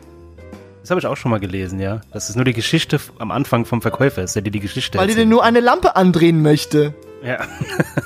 Das 0.82 0.91
habe 0.91 1.01
ich 1.01 1.07
auch 1.07 1.17
schon 1.17 1.32
mal 1.32 1.39
gelesen, 1.39 1.80
ja. 1.82 1.99
Das 2.13 2.30
ist 2.30 2.38
nur 2.38 2.45
die 2.45 2.53
Geschichte 2.53 2.99
am 3.19 3.32
Anfang 3.32 3.65
vom 3.65 3.82
Verkäufer, 3.82 4.24
ist 4.24 4.36
der 4.36 4.41
dir 4.41 4.51
die 4.51 4.61
Geschichte 4.61 4.97
Weil 4.97 5.07
die 5.07 5.11
erzählt. 5.11 5.24
denn 5.26 5.30
nur 5.30 5.43
eine 5.43 5.59
Lampe 5.59 5.97
andrehen 5.97 6.41
möchte. 6.41 6.93
Ja. 7.21 7.39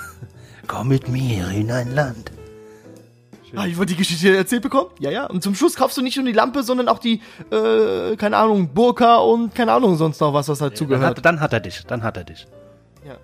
Komm 0.68 0.88
mit 0.88 1.08
mir 1.08 1.48
in 1.50 1.70
ein 1.70 1.94
Land. 1.94 2.32
Ah, 3.56 3.66
ich 3.66 3.78
wollte 3.78 3.94
die 3.94 3.98
Geschichte 3.98 4.36
erzählt 4.36 4.62
bekommen. 4.62 4.90
Ja, 5.00 5.12
ja. 5.12 5.26
Und 5.26 5.44
zum 5.44 5.56
Schluss 5.56 5.76
kaufst 5.76 5.98
du 5.98 6.02
nicht 6.02 6.16
nur 6.16 6.26
die 6.26 6.32
Lampe, 6.32 6.64
sondern 6.64 6.88
auch 6.88 7.00
die, 7.00 7.22
äh, 7.52 8.16
keine 8.16 8.38
Ahnung, 8.38 8.70
Burka 8.74 9.18
und 9.18 9.54
keine 9.54 9.74
Ahnung 9.74 9.98
sonst 9.98 10.22
noch 10.22 10.34
was, 10.34 10.48
was 10.48 10.60
dazu 10.60 10.86
Dann 10.86 10.90
gehört. 11.00 11.18
hat, 11.18 11.26
dann 11.26 11.40
hat 11.42 11.54
er 11.54 11.60
dich, 11.60 11.84
dann 11.86 12.04
hat 12.04 12.18
er 12.18 12.24
dich. 12.24 12.48
Ja. 13.06 13.16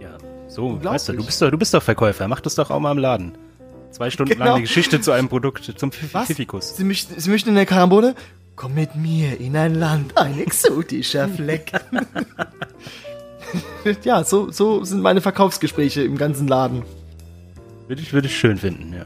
Ja, 0.00 0.18
so, 0.48 0.82
weißt 0.82 1.08
du, 1.10 1.12
du 1.14 1.24
bist 1.24 1.40
doch, 1.40 1.50
du 1.50 1.58
bist 1.58 1.72
doch 1.72 1.82
Verkäufer, 1.82 2.26
mach 2.26 2.40
das 2.40 2.56
doch 2.56 2.70
auch 2.70 2.80
mal 2.80 2.92
im 2.92 2.98
Laden. 2.98 3.38
Zwei 3.90 4.10
Stunden 4.10 4.32
Genau. 4.32 4.44
lang 4.44 4.56
die 4.56 4.62
Geschichte 4.62 5.00
zu 5.00 5.12
einem 5.12 5.28
Produkt, 5.28 5.72
zum? 5.76 5.92
Pfiffikus. 5.92 6.76
Sie 6.76 6.84
möchten, 6.84 7.18
Sie 7.20 7.30
möchten 7.30 7.50
in 7.50 7.54
der 7.54 7.66
Karambole? 7.66 8.16
Komm 8.56 8.74
mit 8.74 8.96
mir 8.96 9.38
in 9.40 9.56
ein 9.56 9.74
Land, 9.76 10.16
ein 10.18 10.38
exotischer 10.40 11.28
Fleck. 11.28 11.72
ja, 14.04 14.24
so, 14.24 14.50
so 14.50 14.84
sind 14.84 15.00
meine 15.00 15.20
Verkaufsgespräche 15.20 16.02
im 16.02 16.16
ganzen 16.18 16.48
Laden. 16.48 16.82
Würde 17.86 18.00
ich, 18.00 18.12
würde 18.12 18.28
ich 18.28 18.36
schön 18.36 18.56
finden, 18.56 18.94
ja. 18.94 19.04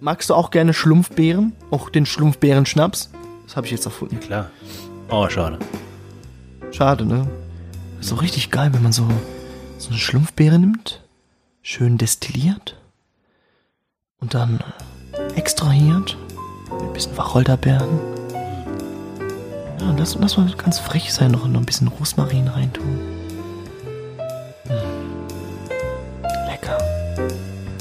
Magst 0.00 0.30
du 0.30 0.34
auch 0.34 0.50
gerne 0.50 0.74
Schlumpfbeeren? 0.74 1.52
Auch 1.70 1.90
den 1.90 2.06
Schlumpfbeeren-Schnaps? 2.06 3.10
Das 3.44 3.56
habe 3.56 3.66
ich 3.66 3.72
jetzt 3.72 3.84
erfunden. 3.84 4.20
Klar. 4.20 4.50
Oh, 5.08 5.28
schade. 5.28 5.58
Schade, 6.70 7.04
ne? 7.04 7.28
Ist 8.00 8.12
doch 8.12 8.22
richtig 8.22 8.50
geil, 8.50 8.72
wenn 8.72 8.82
man 8.82 8.92
so, 8.92 9.08
so 9.78 9.90
eine 9.90 9.98
Schlumpfbeere 9.98 10.58
nimmt, 10.58 11.02
schön 11.62 11.98
destilliert 11.98 12.76
und 14.20 14.34
dann 14.34 14.60
extrahiert 15.34 16.16
mit 16.70 16.82
ein 16.82 16.92
bisschen 16.92 17.16
Wacholderbeeren. 17.16 17.88
Ja, 19.80 19.94
lass, 19.96 20.16
lass 20.16 20.36
mal 20.36 20.52
ganz 20.56 20.78
frech 20.78 21.12
sein, 21.12 21.30
noch, 21.30 21.46
noch 21.48 21.60
ein 21.60 21.66
bisschen 21.66 21.88
Rosmarin 21.88 22.48
reintun. 22.48 23.17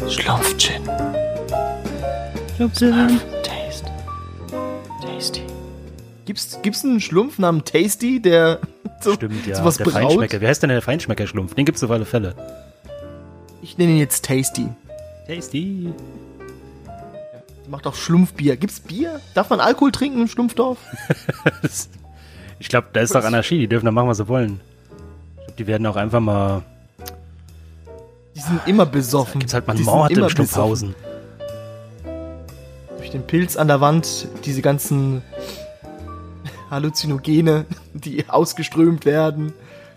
Schlumpfgin. 0.09 0.81
Schlumpfgin. 2.55 3.19
Taste. 3.43 3.85
Tasty. 5.01 5.41
Gibt's, 6.25 6.59
gibt's 6.61 6.83
einen 6.83 6.99
Schlumpf 6.99 7.39
namens 7.39 7.65
Tasty, 7.71 8.21
der 8.21 8.59
so, 9.01 9.13
Stimmt, 9.13 9.45
ja. 9.45 9.55
sowas 9.55 9.77
der 9.77 9.85
braut? 9.85 9.93
Feinschmecker. 9.93 10.41
Wie 10.41 10.47
heißt 10.47 10.63
denn 10.63 10.69
der 10.69 10.81
Feinschmecker-Schlumpf? 10.81 11.53
Den 11.55 11.65
gibt's 11.65 11.83
auf 11.83 11.91
alle 11.91 12.05
Fälle. 12.05 12.35
Ich 13.61 13.77
nenne 13.77 13.91
ihn 13.91 13.97
jetzt 13.97 14.25
Tasty. 14.25 14.67
Tasty. 15.27 15.93
Die 17.65 17.69
macht 17.69 17.85
auch 17.85 17.95
Schlumpfbier. 17.95 18.55
Gibt's 18.55 18.79
Bier? 18.79 19.19
Darf 19.33 19.49
man 19.49 19.59
Alkohol 19.59 19.91
trinken 19.91 20.21
im 20.21 20.27
Schlumpfdorf? 20.27 20.77
Ich 22.59 22.69
glaube, 22.69 22.87
da 22.91 23.01
ist 23.01 23.13
doch 23.13 23.23
Anarchie. 23.23 23.59
Die 23.59 23.67
dürfen 23.67 23.85
da 23.85 23.91
machen, 23.91 24.07
was 24.07 24.17
sie 24.17 24.27
wollen. 24.27 24.59
Ich 25.37 25.43
glaube, 25.45 25.53
die 25.59 25.67
werden 25.67 25.85
auch 25.85 25.95
einfach 25.95 26.19
mal. 26.19 26.63
Die 28.37 28.43
sind 28.43 28.61
immer 28.67 28.85
besoffen. 28.85 29.39
Gibt's 29.39 29.55
halt 29.55 29.65
mal 29.65 29.75
einen 29.75 29.83
Mord 29.83 30.11
immer 30.11 30.25
im 30.25 30.29
Stumpfhausen. 30.29 30.93
Durch 32.97 33.09
den 33.09 33.25
Pilz 33.25 33.57
an 33.57 33.67
der 33.67 33.81
Wand, 33.81 34.27
diese 34.45 34.61
ganzen 34.61 35.23
Halluzinogene, 36.69 37.65
die 37.95 38.29
ausgeströmt 38.29 39.05
werden, 39.05 39.53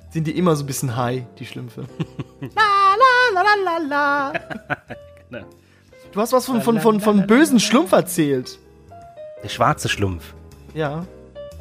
sind 0.08 0.26
die 0.26 0.38
immer 0.38 0.56
so 0.56 0.64
ein 0.64 0.66
bisschen 0.66 0.96
high, 0.96 1.24
die 1.38 1.44
Schlümpfe. 1.44 1.82
la, 2.40 2.48
la, 2.54 3.42
la, 3.42 3.42
la, 3.42 3.78
la, 3.78 4.32
la. 4.32 4.32
Genau. 5.28 5.44
Du 6.10 6.20
hast 6.20 6.32
was 6.32 6.46
von, 6.46 6.62
von, 6.62 6.80
von, 6.80 7.00
von 7.00 7.26
bösen 7.26 7.60
Schlumpf 7.60 7.92
erzählt. 7.92 8.58
Der 9.44 9.50
schwarze 9.50 9.90
Schlumpf. 9.90 10.32
Ja. 10.72 11.04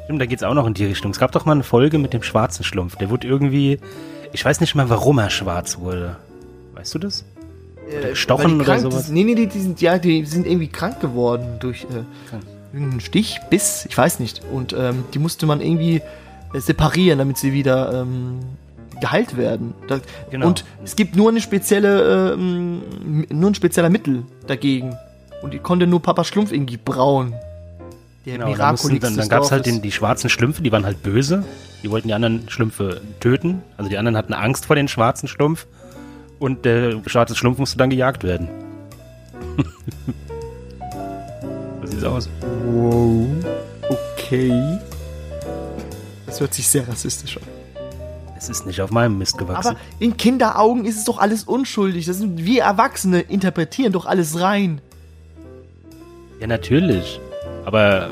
Stimmt, 0.04 0.22
da 0.22 0.24
geht's 0.24 0.42
auch 0.42 0.54
noch 0.54 0.66
in 0.66 0.72
die 0.72 0.86
Richtung. 0.86 1.10
Es 1.10 1.18
gab 1.18 1.30
doch 1.32 1.44
mal 1.44 1.52
eine 1.52 1.62
Folge 1.62 1.98
mit 1.98 2.14
dem 2.14 2.22
schwarzen 2.22 2.64
Schlumpf. 2.64 2.96
Der 2.96 3.10
wurde 3.10 3.28
irgendwie. 3.28 3.78
Ich 4.32 4.42
weiß 4.42 4.60
nicht 4.60 4.74
mal, 4.74 4.88
warum 4.88 5.18
er 5.18 5.28
schwarz 5.28 5.78
wurde. 5.78 6.16
Weißt 6.80 6.94
du 6.94 6.98
das? 6.98 7.24
Äh, 7.90 8.14
die 8.14 8.54
oder 8.54 8.78
sowas? 8.78 9.08
Nee, 9.10 9.24
nee, 9.24 9.34
die, 9.34 9.60
sind, 9.60 9.80
ja, 9.80 9.98
die 9.98 10.24
sind 10.24 10.46
irgendwie 10.46 10.68
krank 10.68 11.00
geworden 11.00 11.56
durch 11.60 11.84
äh, 11.84 12.04
irgendeinen 12.72 13.00
Stich, 13.00 13.38
Biss, 13.50 13.86
ich 13.88 13.96
weiß 13.96 14.20
nicht. 14.20 14.42
Und 14.50 14.74
ähm, 14.78 15.04
die 15.12 15.18
musste 15.18 15.44
man 15.46 15.60
irgendwie 15.60 16.00
äh, 16.54 16.60
separieren, 16.60 17.18
damit 17.18 17.36
sie 17.36 17.52
wieder 17.52 18.02
ähm, 18.02 18.40
geheilt 19.00 19.36
werden. 19.36 19.74
Da, 19.88 20.00
Genau. 20.30 20.46
Und 20.46 20.64
es 20.84 20.96
gibt 20.96 21.16
nur 21.16 21.28
eine 21.30 21.40
spezielle, 21.40 22.32
ähm, 22.32 22.82
nur 23.30 23.50
ein 23.50 23.54
spezieller 23.54 23.90
Mittel 23.90 24.22
dagegen. 24.46 24.96
Und 25.42 25.52
die 25.52 25.58
konnte 25.58 25.86
nur 25.86 26.00
Papa 26.00 26.24
Schlumpf 26.24 26.52
irgendwie 26.52 26.76
brauen. 26.76 27.34
Der 28.24 28.34
Genau, 28.34 28.46
mussten, 28.46 28.58
Miraculix 28.58 29.02
dann, 29.02 29.16
dann 29.16 29.28
gab 29.28 29.42
es 29.42 29.50
halt 29.50 29.66
den, 29.66 29.82
die 29.82 29.92
schwarzen 29.92 30.30
Schlümpfe, 30.30 30.62
die 30.62 30.72
waren 30.72 30.84
halt 30.84 31.02
böse. 31.02 31.44
Die 31.82 31.90
wollten 31.90 32.08
die 32.08 32.14
anderen 32.14 32.48
Schlümpfe 32.48 33.00
töten. 33.20 33.62
Also 33.76 33.88
die 33.88 33.96
anderen 33.96 34.16
hatten 34.16 34.34
Angst 34.34 34.66
vor 34.66 34.76
den 34.76 34.88
schwarzen 34.88 35.28
Schlumpf. 35.28 35.66
Und 36.40 36.64
der 36.64 37.00
schwarze 37.06 37.36
Schlumpf 37.36 37.58
musste 37.58 37.76
dann 37.76 37.90
gejagt 37.90 38.24
werden. 38.24 38.48
so 41.82 41.86
sieht's 41.86 42.02
aus. 42.02 42.28
Wow. 42.64 43.26
Okay. 43.88 44.78
Das 46.26 46.40
hört 46.40 46.54
sich 46.54 46.66
sehr 46.66 46.88
rassistisch 46.88 47.36
an. 47.36 47.42
Es 48.38 48.48
ist 48.48 48.64
nicht 48.64 48.80
auf 48.80 48.90
meinem 48.90 49.18
Mist 49.18 49.36
gewachsen. 49.36 49.72
Aber 49.72 49.78
in 49.98 50.16
Kinderaugen 50.16 50.86
ist 50.86 50.96
es 50.96 51.04
doch 51.04 51.18
alles 51.18 51.44
unschuldig. 51.44 52.06
Das 52.06 52.16
sind, 52.16 52.42
wir 52.42 52.62
Erwachsene 52.62 53.20
interpretieren 53.20 53.92
doch 53.92 54.06
alles 54.06 54.40
rein. 54.40 54.80
ja, 56.40 56.46
natürlich. 56.46 57.20
Aber 57.66 58.10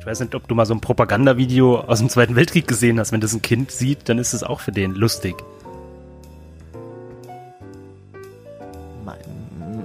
ich 0.00 0.06
weiß 0.06 0.20
nicht, 0.20 0.34
ob 0.34 0.48
du 0.48 0.54
mal 0.54 0.64
so 0.64 0.72
ein 0.72 0.80
Propagandavideo 0.80 1.80
aus 1.80 1.98
dem 1.98 2.08
Zweiten 2.08 2.34
Weltkrieg 2.34 2.66
gesehen 2.66 2.98
hast. 2.98 3.12
Wenn 3.12 3.20
das 3.20 3.34
ein 3.34 3.42
Kind 3.42 3.70
sieht, 3.70 4.08
dann 4.08 4.18
ist 4.18 4.32
es 4.32 4.42
auch 4.42 4.60
für 4.60 4.72
den 4.72 4.94
lustig. 4.94 5.36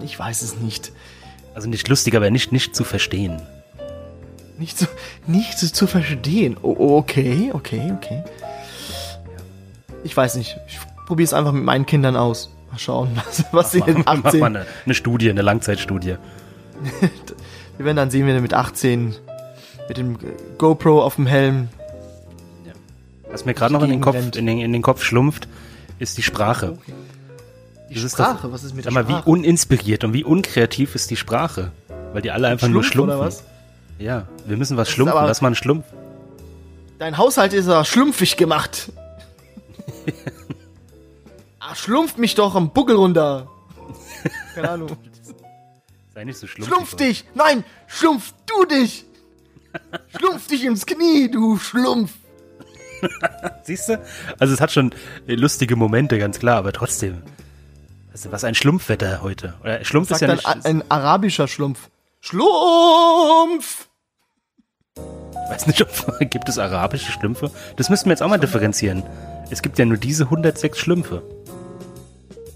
Ich 0.07 0.17
weiß 0.17 0.41
es 0.41 0.55
nicht. 0.55 0.93
Also 1.53 1.67
nicht 1.67 1.89
lustig, 1.89 2.15
aber 2.15 2.31
nicht, 2.31 2.53
nicht 2.53 2.73
zu 2.73 2.85
verstehen. 2.85 3.41
Nicht 4.57 4.79
zu, 4.79 4.87
nicht 5.27 5.59
zu, 5.59 5.71
zu 5.71 5.85
verstehen. 5.85 6.55
Oh, 6.61 6.97
okay, 6.97 7.51
okay, 7.53 7.91
okay. 7.93 8.23
Ich 10.05 10.15
weiß 10.15 10.35
nicht. 10.35 10.55
Ich 10.69 10.79
probiere 11.05 11.25
es 11.25 11.33
einfach 11.33 11.51
mit 11.51 11.65
meinen 11.65 11.85
Kindern 11.85 12.15
aus. 12.15 12.55
Mal 12.71 12.79
schauen, 12.79 13.09
was, 13.15 13.43
was 13.51 13.71
sie 13.73 13.79
Mach 13.79 14.23
18. 14.23 14.39
mal 14.39 14.45
eine, 14.45 14.65
eine 14.85 14.95
Studie, 14.95 15.29
eine 15.29 15.41
Langzeitstudie. 15.41 16.15
Wir 17.77 17.85
werden 17.85 17.97
dann 17.97 18.11
sehen, 18.11 18.25
wenn 18.27 18.35
er 18.35 18.41
mit 18.41 18.53
18 18.53 19.13
mit 19.89 19.97
dem 19.97 20.17
GoPro 20.57 21.01
auf 21.03 21.15
dem 21.15 21.27
Helm. 21.27 21.67
Was 23.29 23.43
mir 23.43 23.53
gerade 23.53 23.73
noch 23.73 23.83
in 23.83 23.89
den, 23.89 23.99
Kopf, 23.99 24.15
in, 24.15 24.31
den, 24.31 24.59
in 24.59 24.71
den 24.71 24.81
Kopf 24.81 25.03
schlumpft, 25.03 25.49
ist 25.99 26.17
die 26.17 26.23
Sprache. 26.23 26.77
Die 27.89 28.01
Das 28.01 28.11
Sprache, 28.11 28.47
doch- 28.47 28.51
was 28.53 28.63
ist 28.63 28.75
mit 28.75 28.85
der 28.85 28.91
mal, 28.91 29.07
wie 29.07 29.13
Sprache? 29.13 29.29
uninspiriert 29.29 30.03
und 30.03 30.13
wie 30.13 30.23
unkreativ 30.23 30.95
ist 30.95 31.09
die 31.09 31.15
Sprache? 31.15 31.71
Weil 32.13 32.21
die 32.21 32.31
alle 32.31 32.47
einfach 32.47 32.67
nur 32.67 32.83
Schlumpf 32.83 33.11
schlumpfen. 33.11 33.17
oder 33.17 33.25
was? 33.27 33.43
Ja, 33.99 34.27
wir 34.45 34.57
müssen 34.57 34.77
was 34.77 34.87
ist 34.89 34.93
schlumpfen. 34.95 35.19
Lass 35.25 35.41
mal 35.41 35.47
einen 35.49 35.55
Schlumpf. 35.55 35.85
Dein 36.99 37.17
Haushalt 37.17 37.53
ist 37.53 37.67
ja 37.67 37.83
schlumpfig 37.85 38.37
gemacht. 38.37 38.91
ah, 41.59 41.75
schlumpft 41.75 42.17
mich 42.17 42.35
doch 42.35 42.55
am 42.55 42.71
Buckel 42.71 42.95
runter. 42.95 43.47
Keine 44.55 44.69
Ahnung. 44.71 44.97
Sei 46.13 46.23
nicht 46.23 46.37
so 46.39 46.47
schlumpfig. 46.47 46.73
Schlumpf 46.73 46.95
dich! 46.95 47.25
Nein! 47.35 47.63
Schlumpf 47.87 48.33
du 48.47 48.65
dich! 48.65 49.05
Schlumpf 50.17 50.47
dich 50.47 50.63
ins 50.65 50.85
Knie, 50.85 51.29
du 51.29 51.57
Schlumpf! 51.57 52.11
Siehst 53.63 53.89
du? 53.89 54.01
Also 54.39 54.53
es 54.55 54.59
hat 54.61 54.71
schon 54.71 54.91
lustige 55.27 55.75
Momente, 55.75 56.17
ganz 56.17 56.39
klar, 56.39 56.57
aber 56.57 56.73
trotzdem. 56.73 57.21
Also 58.17 58.31
was 58.31 58.43
ein 58.43 58.55
Schlumpfwetter 58.55 59.21
heute. 59.21 59.53
Oder 59.61 59.85
Schlumpf 59.85 60.09
ist 60.09 60.21
ja 60.21 60.33
nicht. 60.33 60.65
ein 60.65 60.83
arabischer 60.89 61.47
Schlumpf. 61.47 61.87
Schlumpf! 62.19 63.89
Ich 64.95 65.51
weiß 65.51 65.67
nicht, 65.67 65.79
ob 65.83 66.17
gibt 66.31 66.49
es 66.49 66.57
arabische 66.57 67.11
Schlümpfe? 67.11 67.51
Das 67.75 67.91
müssten 67.91 68.07
wir 68.09 68.13
jetzt 68.13 68.23
auch 68.23 68.27
mal 68.27 68.39
differenzieren. 68.39 69.03
Es 69.51 69.61
gibt 69.61 69.77
ja 69.77 69.85
nur 69.85 69.97
diese 69.97 70.23
106 70.23 70.79
Schlümpfe. 70.79 71.21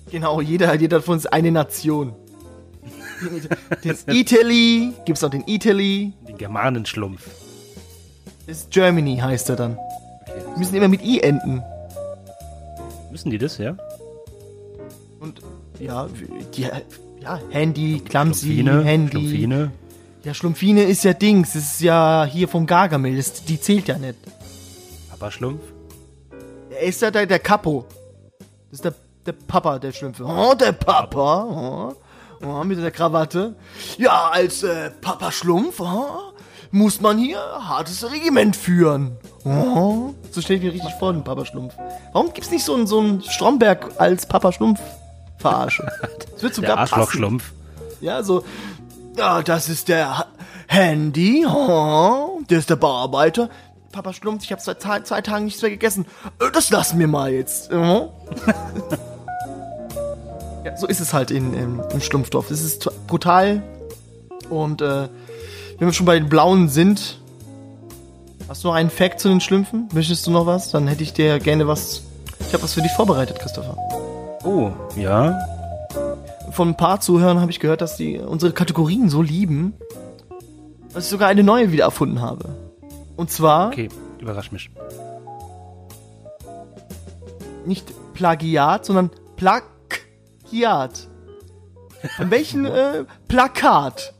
Genau, 0.10 0.42
jeder, 0.42 0.74
jeder 0.74 1.00
von 1.00 1.14
uns 1.14 1.28
eine 1.28 1.52
Nation. 1.52 2.16
Den 3.84 3.98
Italy, 4.08 4.94
gibt's 5.06 5.22
noch 5.22 5.30
den 5.30 5.44
Italy, 5.46 6.14
Den 6.28 6.40
Germanenschlumpf. 6.40 7.22
ist 8.48 8.72
Germany 8.72 9.18
heißt 9.18 9.50
er 9.50 9.58
dann. 9.58 9.78
Okay. 9.78 10.42
Die 10.56 10.60
müssen 10.60 10.74
immer 10.74 10.88
mit 10.88 11.04
I 11.04 11.20
enden. 11.20 11.62
Müssen 13.12 13.30
die 13.30 13.38
das, 13.38 13.60
ja? 13.60 13.78
Ja, 15.82 16.08
die, 16.56 16.68
ja, 17.22 17.40
Handy, 17.50 18.02
Clumsy, 18.02 18.62
Schlumpfine, 18.62 18.84
Handy. 18.84 19.12
Schlumpfine. 19.12 19.72
Ja, 20.24 20.34
Schlumpfine 20.36 20.84
ist 20.84 21.04
ja 21.04 21.14
Dings, 21.14 21.54
das 21.54 21.64
ist 21.64 21.82
ja 21.82 22.28
hier 22.32 22.48
vom 22.48 22.68
Gargamel, 22.68 23.18
das, 23.18 23.44
die 23.44 23.60
zählt 23.60 23.88
ja 23.88 23.98
nicht. 23.98 24.16
Papa 25.10 25.32
Schlumpf. 25.32 25.64
Er 26.70 26.84
ist 26.84 27.02
ja 27.02 27.10
der, 27.10 27.26
der 27.26 27.40
Capo. 27.40 27.86
Das 28.70 28.74
ist 28.74 28.86
der, 28.86 28.94
der 29.26 29.32
Papa 29.32 29.80
der 29.80 29.92
Schlümpfe. 29.92 30.24
Oh, 30.24 30.54
der 30.54 30.74
Papa. 30.74 31.96
Oh, 32.42 32.46
oh, 32.46 32.64
mit 32.64 32.78
der 32.78 32.92
Krawatte. 32.92 33.56
Ja, 33.98 34.30
als 34.32 34.62
äh, 34.62 34.92
Papa 35.02 35.32
Schlumpf 35.32 35.80
oh, 35.80 36.34
muss 36.70 37.02
man 37.02 37.18
hier 37.18 37.40
hartes 37.40 38.10
Regiment 38.12 38.56
führen. 38.56 39.18
Oh, 39.46 40.14
so 40.30 40.42
stelle 40.42 40.60
ich 40.60 40.66
mir 40.66 40.74
richtig 40.74 40.94
vor, 41.00 41.12
den 41.12 41.24
Papa 41.24 41.44
Schlumpf. 41.44 41.74
Warum 42.14 42.32
gibt's 42.34 42.52
nicht 42.52 42.64
so 42.64 42.76
einen, 42.76 42.86
so 42.86 43.00
einen 43.00 43.24
Stromberg 43.24 44.00
als 44.00 44.28
Papa 44.28 44.52
Schlumpf 44.52 44.80
verarsche? 45.42 45.86
Das 46.34 46.42
wird 46.44 46.58
Der 46.58 46.64
sogar 46.64 46.76
passen. 46.78 46.94
Arschlochschlumpf. 46.94 47.52
Ja, 48.00 48.24
so. 48.24 48.44
Ja, 49.18 49.42
das 49.42 49.68
ist 49.70 49.90
der 49.90 50.18
Ha- 50.20 50.26
Handy. 50.68 51.46
Oh, 51.46 52.40
der 52.50 52.60
ist 52.60 52.70
der 52.70 52.78
Bauarbeiter. 52.78 53.50
Papa 53.92 54.14
Schlumpf, 54.14 54.46
ich 54.46 54.52
habe 54.54 54.62
seit 54.62 54.82
zwei, 54.82 55.02
zwei 55.02 55.20
Tagen 55.22 55.46
nichts 55.46 55.62
mehr 55.62 55.72
gegessen. 55.72 56.06
Äh, 56.40 56.50
Das 56.54 56.70
lassen 56.70 56.98
wir 56.98 57.08
mal 57.08 57.32
jetzt. 57.34 57.72
Oh. 57.74 58.14
ja, 60.64 60.78
so 60.78 60.88
ist 60.88 61.00
es 61.02 61.14
halt 61.14 61.30
in, 61.32 61.54
im, 61.54 61.82
im 61.92 62.00
Schlumpfdorf. 62.02 62.50
Es 62.52 62.64
ist 62.64 62.90
brutal. 63.08 63.62
Und 64.50 64.82
äh, 64.82 65.08
wenn 65.78 65.88
wir 65.88 65.94
schon 65.94 66.06
bei 66.06 66.18
den 66.18 66.30
Blauen 66.30 66.70
sind, 66.70 67.20
hast 68.48 68.64
du 68.64 68.68
noch 68.70 68.76
einen 68.76 68.90
Fact 68.90 69.20
zu 69.20 69.28
den 69.30 69.42
Schlümpfen? 69.42 69.90
Möchtest 69.94 70.26
du 70.28 70.32
noch 70.32 70.46
was? 70.46 70.72
Dann 70.72 70.88
hätte 70.88 71.04
ich 71.04 71.14
dir 71.14 71.40
gerne 71.40 71.68
was. 71.68 72.04
Ich 72.48 72.54
habe 72.54 72.64
was 72.64 72.74
für 72.74 72.82
dich 72.82 72.92
vorbereitet, 72.94 73.40
Christopher. 73.40 73.76
Oh, 74.44 74.72
ja. 74.96 75.38
von 76.52 76.70
ein 76.70 76.78
paar 76.78 77.00
Zuhörern 77.00 77.40
habe 77.40 77.52
ich 77.52 77.60
gehört, 77.60 77.82
dass 77.82 77.96
die 77.96 78.18
unsere 78.18 78.52
Kategorien 78.54 79.10
so 79.10 79.22
lieben. 79.22 79.74
dass 80.94 81.06
ich 81.06 81.10
sogar 81.10 81.30
eine 81.30 81.44
neue 81.44 81.72
wieder 81.72 81.84
erfunden 81.86 82.22
habe. 82.22 82.50
Und 83.18 83.32
zwar 83.32 83.68
Okay, 83.68 83.90
überrasch 84.20 84.52
mich. 84.52 84.70
nicht 87.66 87.94
Plagiat, 88.14 88.86
sondern 88.86 89.12
Plagiat. 89.38 91.08
Von 92.18 92.32
welchem 92.32 92.66
äh, 92.66 93.06
Plakat 93.28 94.14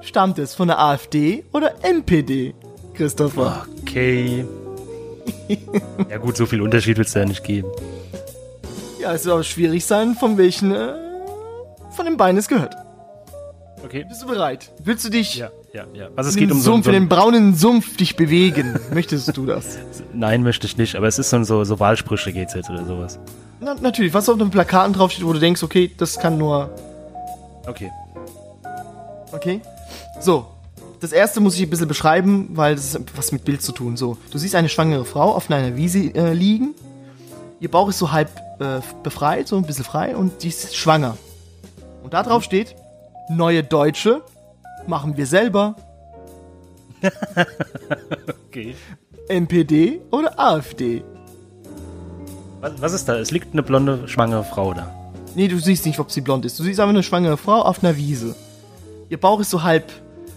stammt 0.00 0.38
es? 0.38 0.54
Von 0.54 0.68
der 0.68 0.80
AfD 0.80 1.44
oder 1.52 1.84
NPD, 1.84 2.54
Christopher? 2.94 3.66
Okay. 3.82 4.44
ja 6.10 6.16
gut, 6.18 6.36
so 6.36 6.46
viel 6.46 6.60
Unterschied 6.62 6.96
wird 6.98 7.06
es 7.06 7.14
ja 7.14 7.24
nicht 7.24 7.44
geben. 7.44 7.68
Es 9.14 9.24
wird 9.24 9.32
aber 9.32 9.44
schwierig 9.44 9.84
sein, 9.84 10.14
von 10.14 10.38
welchen 10.38 10.74
äh, 10.74 10.94
von 11.90 12.04
den 12.06 12.16
beiden 12.16 12.38
es 12.38 12.48
gehört. 12.48 12.74
Okay. 13.84 14.04
Bist 14.08 14.22
du 14.22 14.26
bereit? 14.26 14.72
Willst 14.82 15.04
du 15.04 15.08
dich 15.08 15.36
Ja, 15.36 15.50
ja, 15.72 15.84
ja. 15.94 16.08
Was 16.14 16.26
es 16.26 16.34
in 16.34 16.40
geht 16.40 16.50
um 16.50 16.58
so, 16.58 16.72
Sumpf, 16.72 16.86
so 16.86 16.90
in 16.90 16.94
den 16.94 17.08
braunen 17.08 17.54
Sumpf 17.54 17.96
dich 17.96 18.16
bewegen? 18.16 18.78
Möchtest 18.92 19.36
du 19.36 19.46
das? 19.46 19.78
Nein, 20.12 20.42
möchte 20.42 20.66
ich 20.66 20.76
nicht, 20.76 20.96
aber 20.96 21.06
es 21.06 21.18
ist 21.18 21.30
so, 21.30 21.42
so, 21.44 21.64
so 21.64 21.78
Wahlsprüche 21.78 22.32
geht's 22.32 22.54
jetzt 22.54 22.68
oder 22.70 22.84
sowas. 22.84 23.18
Na, 23.60 23.74
natürlich, 23.74 24.12
was 24.14 24.28
auf 24.28 24.38
den 24.38 24.50
Plakaten 24.50 24.92
draufsteht, 24.92 25.24
wo 25.24 25.32
du 25.32 25.38
denkst, 25.38 25.62
okay, 25.62 25.90
das 25.96 26.18
kann 26.18 26.38
nur 26.38 26.70
Okay. 27.68 27.92
Okay. 29.32 29.60
So. 30.20 30.46
Das 31.00 31.12
erste 31.12 31.38
muss 31.38 31.54
ich 31.54 31.62
ein 31.62 31.70
bisschen 31.70 31.86
beschreiben, 31.86 32.48
weil 32.52 32.74
das 32.74 32.94
ist 32.94 33.16
was 33.16 33.30
mit 33.30 33.44
Bild 33.44 33.62
zu 33.62 33.70
tun. 33.70 33.96
So, 33.96 34.16
du 34.32 34.38
siehst 34.38 34.56
eine 34.56 34.68
schwangere 34.68 35.04
Frau 35.04 35.32
auf 35.32 35.48
einer 35.48 35.76
Wiese 35.76 36.12
äh, 36.14 36.32
liegen. 36.32 36.74
Ihr 37.60 37.70
Bauch 37.70 37.88
ist 37.88 37.98
so 37.98 38.10
halb 38.10 38.30
äh, 38.60 38.80
befreit, 39.02 39.48
so 39.48 39.56
ein 39.56 39.64
bisschen 39.64 39.84
frei 39.84 40.16
und 40.16 40.42
die 40.42 40.48
ist 40.48 40.76
schwanger. 40.76 41.16
Und 42.02 42.14
da 42.14 42.22
drauf 42.22 42.42
steht, 42.42 42.74
neue 43.28 43.62
Deutsche 43.62 44.22
machen 44.86 45.16
wir 45.16 45.26
selber. 45.26 45.76
Okay. 48.48 48.74
NPD 49.28 50.00
oder 50.10 50.38
AfD? 50.40 51.04
Was, 52.60 52.80
was 52.80 52.92
ist 52.94 53.08
da? 53.08 53.18
Es 53.18 53.30
liegt 53.30 53.52
eine 53.52 53.62
blonde, 53.62 54.08
schwangere 54.08 54.42
Frau 54.42 54.72
da. 54.72 54.90
Nee, 55.34 55.48
du 55.48 55.58
siehst 55.58 55.86
nicht, 55.86 55.98
ob 56.00 56.10
sie 56.10 56.22
blond 56.22 56.44
ist. 56.44 56.58
Du 56.58 56.64
siehst 56.64 56.80
einfach 56.80 56.94
eine 56.94 57.02
schwangere 57.02 57.36
Frau 57.36 57.60
auf 57.60 57.84
einer 57.84 57.96
Wiese. 57.96 58.34
Ihr 59.08 59.20
Bauch 59.20 59.38
ist 59.40 59.50
so 59.50 59.62
halb, 59.62 59.92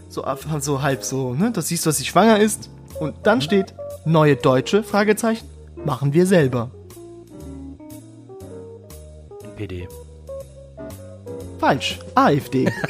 so, 0.09 0.23
so 0.59 0.81
halb 0.81 1.03
so, 1.03 1.33
ne? 1.33 1.51
Das 1.51 1.69
siehst 1.69 1.85
du, 1.85 1.89
dass 1.89 1.97
sie 1.97 2.05
schwanger 2.05 2.39
ist. 2.39 2.69
Und 2.99 3.15
dann 3.23 3.41
steht, 3.41 3.73
neue 4.05 4.35
Deutsche, 4.35 4.83
Fragezeichen, 4.83 5.47
machen 5.83 6.13
wir 6.13 6.25
selber. 6.25 6.69
NPD. 9.61 9.87
Falsch. 11.59 11.99
AfD. 12.15 12.71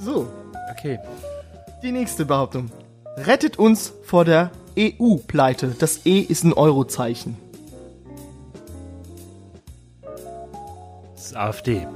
So, 0.00 0.28
Okay. 0.70 0.98
die 1.82 1.90
nächste 1.90 2.24
Behauptung. 2.24 2.70
Rettet 3.16 3.58
uns 3.58 3.92
vor 4.04 4.24
der 4.24 4.52
EU-Pleite. 4.78 5.74
Das 5.78 6.06
E 6.06 6.20
ist 6.20 6.44
ein 6.44 6.52
Eurozeichen. 6.52 7.36
Das 11.14 11.26
ist 11.26 11.36
AfD. 11.36 11.86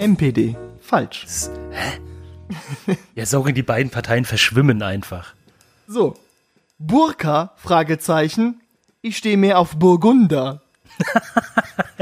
MPD. 0.00 0.56
Falsch. 0.80 1.22
Das, 1.24 1.50
hä? 1.70 2.96
Ja, 3.14 3.24
sorry, 3.26 3.52
die 3.52 3.62
beiden 3.62 3.90
Parteien 3.90 4.24
verschwimmen 4.24 4.82
einfach. 4.82 5.34
So. 5.86 6.14
Burka, 6.78 7.52
Fragezeichen. 7.56 8.60
Ich 9.04 9.16
stehe 9.16 9.36
mehr 9.36 9.58
auf 9.58 9.76
Burgunder. 9.76 10.62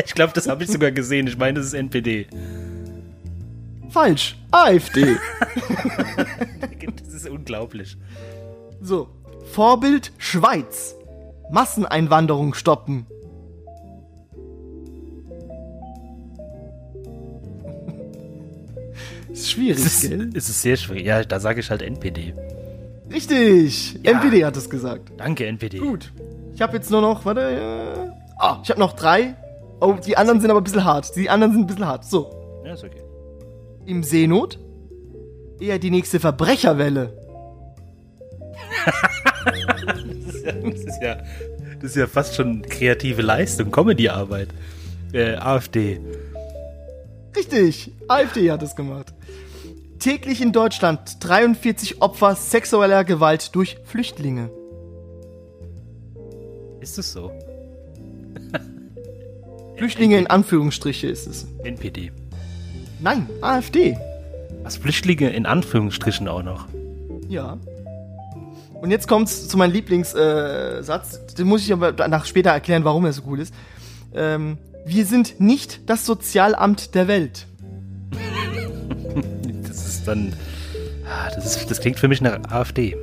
Ich 0.07 0.15
glaube, 0.15 0.33
das 0.33 0.49
habe 0.49 0.65
ich 0.65 0.71
sogar 0.71 0.91
gesehen. 0.93 1.27
Ich 1.27 1.37
meine, 1.37 1.59
das 1.59 1.67
ist 1.67 1.75
NPD. 1.75 2.27
Falsch. 3.91 4.37
AfD. 4.51 5.17
Das 7.05 7.15
ist 7.15 7.29
unglaublich. 7.29 7.97
So. 8.81 9.09
Vorbild 9.53 10.13
Schweiz. 10.19 10.95
Masseneinwanderung 11.51 12.55
stoppen. 12.55 13.07
Ist 19.31 19.51
schwierig, 19.51 19.79
Es 19.85 20.03
ist, 20.03 20.11
gell? 20.11 20.31
es 20.35 20.49
ist 20.49 20.63
sehr 20.63 20.77
schwierig. 20.77 21.07
Ja, 21.07 21.23
da 21.25 21.41
sage 21.41 21.61
ich 21.61 21.71
halt 21.71 21.83
NPD. 21.83 22.35
Richtig. 23.13 23.99
Ja. 24.05 24.13
NPD 24.13 24.45
hat 24.45 24.57
es 24.57 24.71
gesagt. 24.71 25.13
Danke, 25.17 25.47
NPD. 25.47 25.79
Gut. 25.79 26.13
Ich 26.55 26.63
habe 26.63 26.77
jetzt 26.77 26.91
nur 26.91 27.01
noch, 27.01 27.25
warte, 27.25 27.41
äh, 27.41 28.11
ah, 28.39 28.61
ich 28.63 28.71
habe 28.71 28.81
noch 28.81 28.93
drei. 28.93 29.35
Oh, 29.81 29.95
die 29.95 30.17
anderen 30.17 30.41
sind 30.41 30.51
aber 30.51 30.61
ein 30.61 30.65
bisschen 30.65 30.85
hart. 30.85 31.15
Die 31.17 31.31
anderen 31.31 31.53
sind 31.53 31.63
ein 31.63 31.67
bisschen 31.67 31.87
hart. 31.87 32.05
So. 32.05 32.63
Ja, 32.65 32.75
ist 32.75 32.85
okay. 32.85 33.03
Im 33.87 34.03
Seenot? 34.03 34.59
Eher 35.59 35.79
die 35.79 35.91
nächste 35.91 36.21
Verbrecherwelle. 36.21 37.13
Das 40.25 40.35
ist 40.35 40.45
ja, 40.45 40.53
das 40.53 40.81
ist 40.81 41.03
ja, 41.03 41.17
das 41.81 41.91
ist 41.91 41.97
ja 41.97 42.07
fast 42.07 42.35
schon 42.35 42.63
kreative 42.63 43.23
Leistung, 43.23 43.71
Comedy-Arbeit. 43.71 44.49
Äh, 45.13 45.35
AfD. 45.37 46.01
Richtig, 47.37 47.93
AfD 48.09 48.51
hat 48.51 48.63
es 48.63 48.75
gemacht. 48.75 49.13
Täglich 50.01 50.41
in 50.41 50.53
Deutschland 50.53 51.19
43 51.21 52.01
Opfer 52.01 52.35
sexueller 52.35 53.05
Gewalt 53.05 53.55
durch 53.55 53.77
Flüchtlinge. 53.85 54.51
Ist 56.81 56.97
es 56.99 57.13
so? 57.13 57.31
Flüchtlinge 59.77 60.17
in 60.17 60.27
Anführungsstriche 60.27 61.07
ist 61.07 61.27
es. 61.27 61.47
NPD. 61.65 62.13
Nein, 62.99 63.29
AfD. 63.43 63.99
Was 64.63 64.79
Flüchtlinge 64.79 65.29
in 65.29 65.45
Anführungsstrichen 65.45 66.29
auch 66.29 66.43
noch. 66.43 66.67
Ja. 67.29 67.59
Und 68.81 68.91
jetzt 68.91 69.07
kommt's 69.07 69.49
zu 69.49 69.59
meinem 69.59 69.73
Lieblingssatz. 69.73 71.15
Äh. 71.15 71.35
Den 71.35 71.47
muss 71.47 71.61
ich 71.63 71.75
aber 71.75 71.93
danach 71.93 72.25
später 72.25 72.53
erklären, 72.53 72.85
warum 72.85 73.05
er 73.05 73.13
so 73.13 73.21
cool 73.27 73.41
ist. 73.41 73.53
Ähm, 74.15 74.57
wir 74.87 75.05
sind 75.05 75.41
nicht 75.41 75.91
das 75.91 76.07
Sozialamt 76.07 76.95
der 76.95 77.07
Welt. 77.07 77.47
Dann. 80.11 80.33
ah, 81.07 81.31
Das, 81.33 81.47
ist, 81.47 81.71
das 81.71 81.81
klingt 81.81 82.01
für 82.01 82.09
mich 82.09 82.21
nach 82.21 82.41
AfD. 82.51 82.97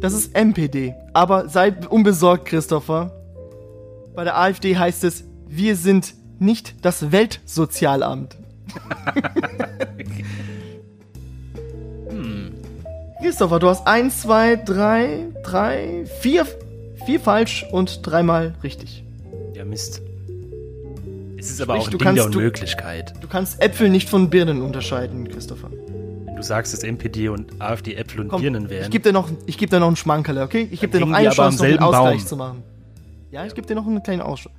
Das 0.00 0.12
ist 0.12 0.32
MPD. 0.32 0.94
Aber 1.12 1.48
sei 1.48 1.74
unbesorgt, 1.90 2.44
Christopher. 2.46 3.10
Bei 4.14 4.22
der 4.22 4.38
AfD 4.38 4.76
heißt 4.76 5.02
es, 5.02 5.24
wir 5.48 5.74
sind 5.74 6.14
nicht 6.38 6.76
das 6.84 7.10
Weltsozialamt. 7.10 8.36
Christopher, 13.20 13.58
du 13.58 13.68
hast 13.68 13.84
eins, 13.88 14.22
zwei, 14.22 14.54
drei, 14.54 15.24
drei, 15.42 16.04
vier, 16.20 16.46
vier 17.06 17.18
falsch 17.18 17.66
und 17.72 18.06
dreimal 18.06 18.54
richtig. 18.62 19.02
Ja, 19.54 19.64
Mist. 19.64 20.00
Es 21.46 21.52
ist 21.52 21.60
aber 21.60 21.74
Sprich, 21.76 21.82
auch 21.82 21.86
ein 21.86 21.90
du 21.92 21.98
Ding 21.98 22.14
der 22.14 22.22
kannst- 22.24 22.34
du- 22.34 22.38
Unmöglichkeit. 22.38 23.14
Du 23.20 23.28
kannst 23.28 23.62
Äpfel 23.62 23.88
nicht 23.88 24.08
von 24.08 24.30
Birnen 24.30 24.62
unterscheiden, 24.62 25.28
Christopher. 25.28 25.70
Wenn 25.70 26.34
du 26.34 26.42
sagst, 26.42 26.72
dass 26.72 26.82
NPD 26.82 27.28
und 27.28 27.60
AfD 27.62 27.94
Äpfel 27.94 28.20
und 28.22 28.28
Komm, 28.28 28.42
Birnen 28.42 28.68
wären. 28.68 28.84
ich 28.84 28.90
gebe 28.90 29.04
dir 29.04 29.12
noch, 29.12 29.30
ich 29.46 29.56
gebe 29.56 29.70
dir 29.70 29.78
noch 29.80 29.86
einen 29.86 29.96
Schmankerle, 29.96 30.42
okay? 30.42 30.66
Ich 30.72 30.80
gebe 30.80 30.92
dir 30.92 31.00
noch 31.00 31.06
hängen 31.06 31.14
eine 31.16 31.30
die 31.30 31.38
aber 31.38 31.46
am 31.46 31.56
Chance, 31.56 31.62
noch 31.62 31.68
einen 31.70 31.94
Ausgleich 31.94 32.18
Baum. 32.18 32.26
zu 32.26 32.36
machen. 32.36 32.62
Ja, 33.30 33.46
ich 33.46 33.54
gebe 33.54 33.66
dir 33.66 33.74
noch 33.76 33.86
einen 33.86 34.02
kleinen 34.02 34.22
Ausschlag. 34.22 34.52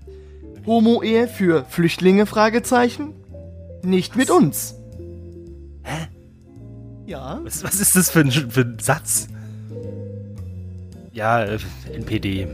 Homo-Ehe 0.66 1.28
für 1.28 1.66
Flüchtlinge? 1.70 2.26
Fragezeichen. 2.26 3.14
Nicht 3.84 4.16
mit 4.16 4.30
uns. 4.32 4.76
Hä? 5.84 6.08
Ja. 7.06 7.40
was, 7.44 7.64
was 7.64 7.80
ist 7.82 7.96
das 7.96 8.10
für 8.10 8.20
ein, 8.22 8.32
für 8.32 8.62
ein 8.62 8.78
Satz? 8.80 9.28
Ja, 11.14 11.44
äh, 11.44 11.58
NPD. 11.94 12.48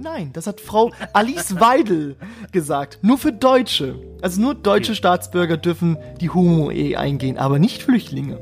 Nein, 0.00 0.30
das 0.32 0.46
hat 0.46 0.60
Frau 0.60 0.92
Alice 1.12 1.58
Weidel 1.60 2.16
gesagt. 2.52 2.98
Nur 3.02 3.18
für 3.18 3.32
Deutsche. 3.32 3.96
Also 4.22 4.40
nur 4.40 4.54
deutsche 4.54 4.94
Staatsbürger 4.94 5.56
dürfen 5.56 5.96
die 6.20 6.30
Homo-Ehe 6.30 6.98
eingehen, 6.98 7.38
aber 7.38 7.58
nicht 7.58 7.82
Flüchtlinge. 7.82 8.38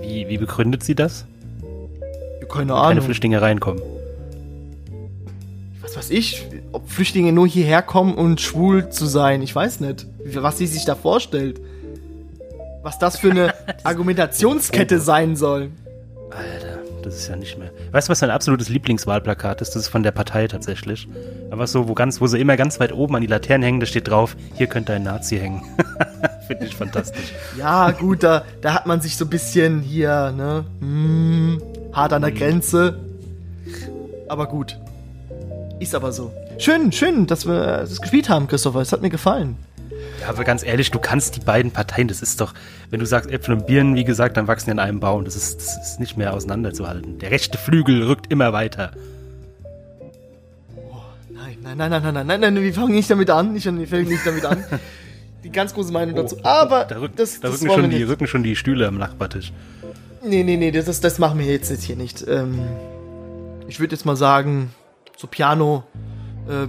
Wie, 0.00 0.28
wie 0.28 0.38
begründet 0.38 0.84
sie 0.84 0.94
das? 0.94 1.26
Keine 2.48 2.68
Keine 2.68 2.74
Ahnung. 2.74 3.04
Flüchtlinge 3.04 3.42
reinkommen. 3.42 3.82
Was 5.82 5.96
weiß 5.96 6.10
ich, 6.10 6.46
ob 6.72 6.88
Flüchtlinge 6.88 7.32
nur 7.32 7.46
hierher 7.46 7.82
kommen 7.82 8.14
und 8.14 8.40
schwul 8.40 8.90
zu 8.90 9.06
sein. 9.06 9.42
Ich 9.42 9.54
weiß 9.54 9.80
nicht, 9.80 10.06
was 10.34 10.58
sie 10.58 10.66
sich 10.66 10.84
da 10.84 10.94
vorstellt. 10.94 11.60
Was 12.82 12.98
das 12.98 13.18
für 13.18 13.30
eine 13.30 13.54
Argumentationskette 13.84 15.00
sein 15.00 15.36
soll. 15.36 15.70
Alter, 16.30 16.65
das 17.06 17.18
ist 17.18 17.28
ja 17.28 17.36
nicht 17.36 17.56
mehr. 17.56 17.70
Weißt 17.92 18.08
du, 18.08 18.10
was 18.10 18.20
mein 18.20 18.30
absolutes 18.30 18.68
Lieblingswahlplakat 18.68 19.60
ist? 19.60 19.70
Das 19.70 19.82
ist 19.82 19.88
von 19.88 20.02
der 20.02 20.10
Partei 20.10 20.48
tatsächlich. 20.48 21.08
Aber 21.52 21.68
so, 21.68 21.88
wo 21.88 21.94
ganz, 21.94 22.20
wo 22.20 22.26
sie 22.26 22.40
immer 22.40 22.56
ganz 22.56 22.80
weit 22.80 22.92
oben 22.92 23.14
an 23.14 23.20
die 23.20 23.28
Laternen 23.28 23.62
hängen, 23.62 23.80
da 23.80 23.86
steht 23.86 24.08
drauf, 24.08 24.36
hier 24.54 24.66
könnte 24.66 24.92
ein 24.92 25.04
Nazi 25.04 25.38
hängen. 25.38 25.62
Finde 26.48 26.66
ich 26.66 26.74
fantastisch. 26.74 27.32
Ja, 27.56 27.92
gut, 27.92 28.24
da, 28.24 28.44
da 28.60 28.74
hat 28.74 28.86
man 28.86 29.00
sich 29.00 29.16
so 29.16 29.24
ein 29.24 29.30
bisschen 29.30 29.82
hier, 29.82 30.32
ne, 30.32 30.64
hm, 30.80 31.62
hart 31.92 32.12
an 32.12 32.22
der 32.22 32.32
Grenze. 32.32 32.98
Aber 34.28 34.48
gut. 34.48 34.76
Ist 35.78 35.94
aber 35.94 36.10
so. 36.10 36.32
Schön, 36.58 36.90
schön, 36.90 37.28
dass 37.28 37.46
wir 37.46 37.78
das 37.78 38.00
gespielt 38.00 38.28
haben, 38.28 38.48
Christopher. 38.48 38.80
Es 38.80 38.90
hat 38.90 39.02
mir 39.02 39.10
gefallen. 39.10 39.56
Aber 40.28 40.44
ganz 40.44 40.64
ehrlich, 40.64 40.90
du 40.90 40.98
kannst 40.98 41.36
die 41.36 41.40
beiden 41.40 41.70
Parteien, 41.70 42.08
das 42.08 42.22
ist 42.22 42.40
doch, 42.40 42.54
wenn 42.90 43.00
du 43.00 43.06
sagst 43.06 43.30
Äpfel 43.30 43.54
und 43.54 43.66
Birnen, 43.66 43.94
wie 43.94 44.04
gesagt, 44.04 44.36
dann 44.36 44.46
wachsen 44.46 44.66
die 44.66 44.70
an 44.72 44.78
einem 44.78 45.00
Baum. 45.00 45.24
Das 45.24 45.36
ist, 45.36 45.56
das 45.56 45.90
ist 45.90 46.00
nicht 46.00 46.16
mehr 46.16 46.34
auseinanderzuhalten. 46.34 47.18
Der 47.18 47.30
rechte 47.30 47.58
Flügel 47.58 48.02
rückt 48.04 48.30
immer 48.30 48.52
weiter. 48.52 48.92
Nein, 51.30 51.58
nein, 51.62 51.76
nein, 51.76 51.90
nein, 51.90 52.02
nein, 52.02 52.14
nein, 52.14 52.40
nein, 52.40 52.54
nein, 52.54 52.62
wir 52.62 52.74
fangen 52.74 52.94
nicht 52.94 53.10
damit 53.10 53.30
an. 53.30 53.54
Ich, 53.56 53.64
wir 53.64 53.88
fangen 53.88 54.08
nicht 54.08 54.26
damit 54.26 54.44
an. 54.44 54.64
Die 55.44 55.52
ganz 55.52 55.74
große 55.74 55.92
Meinung 55.92 56.16
dazu. 56.16 56.38
Aber 56.42 56.86
da, 56.86 56.98
rück, 56.98 57.14
das, 57.14 57.38
da 57.38 57.48
das 57.48 57.62
rücken, 57.62 57.72
schon 57.72 57.90
die, 57.90 58.02
rücken 58.02 58.26
schon 58.26 58.42
die 58.42 58.56
Stühle 58.56 58.88
am 58.88 58.98
Nachbartisch. 58.98 59.52
Nee, 60.24 60.42
nee, 60.42 60.56
nee, 60.56 60.72
das, 60.72 60.86
das, 60.86 61.00
das 61.00 61.20
machen 61.20 61.38
wir 61.38 61.46
jetzt, 61.46 61.70
jetzt 61.70 61.84
hier 61.84 61.94
nicht. 61.94 62.26
Ähm, 62.26 62.58
ich 63.68 63.78
würde 63.78 63.94
jetzt 63.94 64.04
mal 64.04 64.16
sagen, 64.16 64.74
so 65.16 65.28
Piano, 65.28 65.84
äh, 66.48 66.66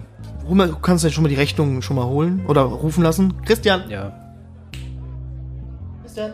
hol 0.47 0.55
mal- 0.55 0.67
du 0.69 0.75
kannst 0.79 1.03
ja 1.03 1.09
schon 1.09 1.23
mal 1.23 1.29
die 1.29 1.35
Rechnung 1.35 1.81
schon 1.81 1.95
mal 1.95 2.05
holen 2.05 2.45
oder 2.47 2.61
rufen 2.61 3.03
lassen. 3.03 3.33
Christian! 3.45 3.83
Ja. 3.89 4.13
Christian! 6.03 6.31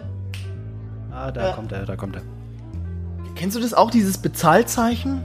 Ah, 1.11 1.31
da 1.31 1.49
Ja. 1.49 1.53
kommt 1.53 1.71
er, 1.71 1.85
da 1.85 1.95
kommt 1.95 2.15
er. 2.15 2.21
Kennst 3.35 3.55
du 3.55 3.61
das 3.61 3.73
auch, 3.73 3.91
dieses 3.91 4.17
Bezahlzeichen? 4.17 5.21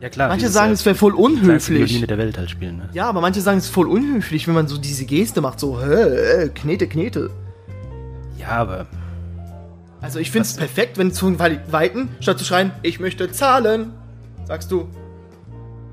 Ja 0.00 0.08
klar. 0.08 0.28
Manche 0.28 0.40
dieses, 0.46 0.54
sagen, 0.54 0.70
äh, 0.70 0.74
es 0.74 0.84
wäre 0.84 0.96
voll 0.96 1.12
unhöflich. 1.14 1.90
Violine 1.90 2.06
der 2.08 2.18
Welt 2.18 2.36
halt 2.36 2.50
spielen, 2.50 2.78
ne? 2.78 2.88
Ja, 2.92 3.08
aber 3.08 3.20
manche 3.20 3.40
sagen, 3.40 3.58
es 3.58 3.66
ist 3.66 3.70
voll 3.70 3.86
unhöflich, 3.86 4.48
wenn 4.48 4.54
man 4.54 4.66
so 4.66 4.76
diese 4.78 5.04
Geste 5.04 5.40
macht, 5.40 5.60
so, 5.60 5.80
hä, 5.80 5.86
äh, 5.92 6.48
Knete, 6.48 6.88
Knete. 6.88 7.30
Ja, 8.38 8.48
aber 8.48 8.86
Also 10.00 10.18
ich 10.18 10.32
finde 10.32 10.46
es 10.48 10.56
perfekt, 10.56 10.98
wenn 10.98 11.12
zu 11.12 11.38
Weiten, 11.38 12.08
statt 12.18 12.36
zu 12.40 12.44
schreien, 12.44 12.72
ich 12.82 12.98
möchte 12.98 13.30
zahlen, 13.30 13.92
sagst 14.48 14.72
du, 14.72 14.88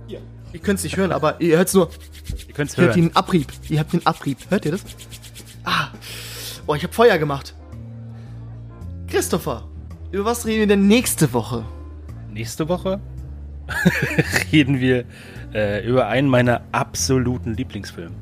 hier. 0.07 0.19
Ihr 0.51 0.59
könnt 0.59 0.79
es 0.79 0.83
nicht 0.83 0.97
hören, 0.97 1.11
aber 1.11 1.39
ihr 1.39 1.57
hört 1.57 1.67
es 1.67 1.75
nur, 1.75 1.89
ihr 2.47 2.53
könnt's 2.53 2.77
ihr 2.77 2.83
hört 2.83 2.95
hören. 2.95 3.09
den 3.09 3.15
Abrieb. 3.15 3.51
Ihr 3.69 3.79
habt 3.79 3.93
den 3.93 4.05
Abrieb. 4.05 4.37
Hört 4.49 4.65
ihr 4.65 4.71
das? 4.71 4.83
Ah. 5.63 5.89
Oh, 6.67 6.75
ich 6.75 6.83
habe 6.83 6.93
Feuer 6.93 7.17
gemacht. 7.17 7.55
Christopher, 9.07 9.67
über 10.11 10.25
was 10.25 10.45
reden 10.45 10.59
wir 10.59 10.67
denn 10.67 10.87
nächste 10.87 11.33
Woche? 11.33 11.65
Nächste 12.31 12.69
Woche 12.69 12.99
reden 14.51 14.79
wir 14.79 15.05
äh, 15.53 15.85
über 15.87 16.07
einen 16.07 16.29
meiner 16.29 16.61
absoluten 16.71 17.55
Lieblingsfilme. 17.55 18.15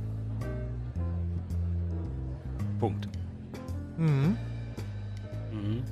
Punkt. 2.79 3.07
Mhm. 3.97 4.37
Mhm. 5.51 5.83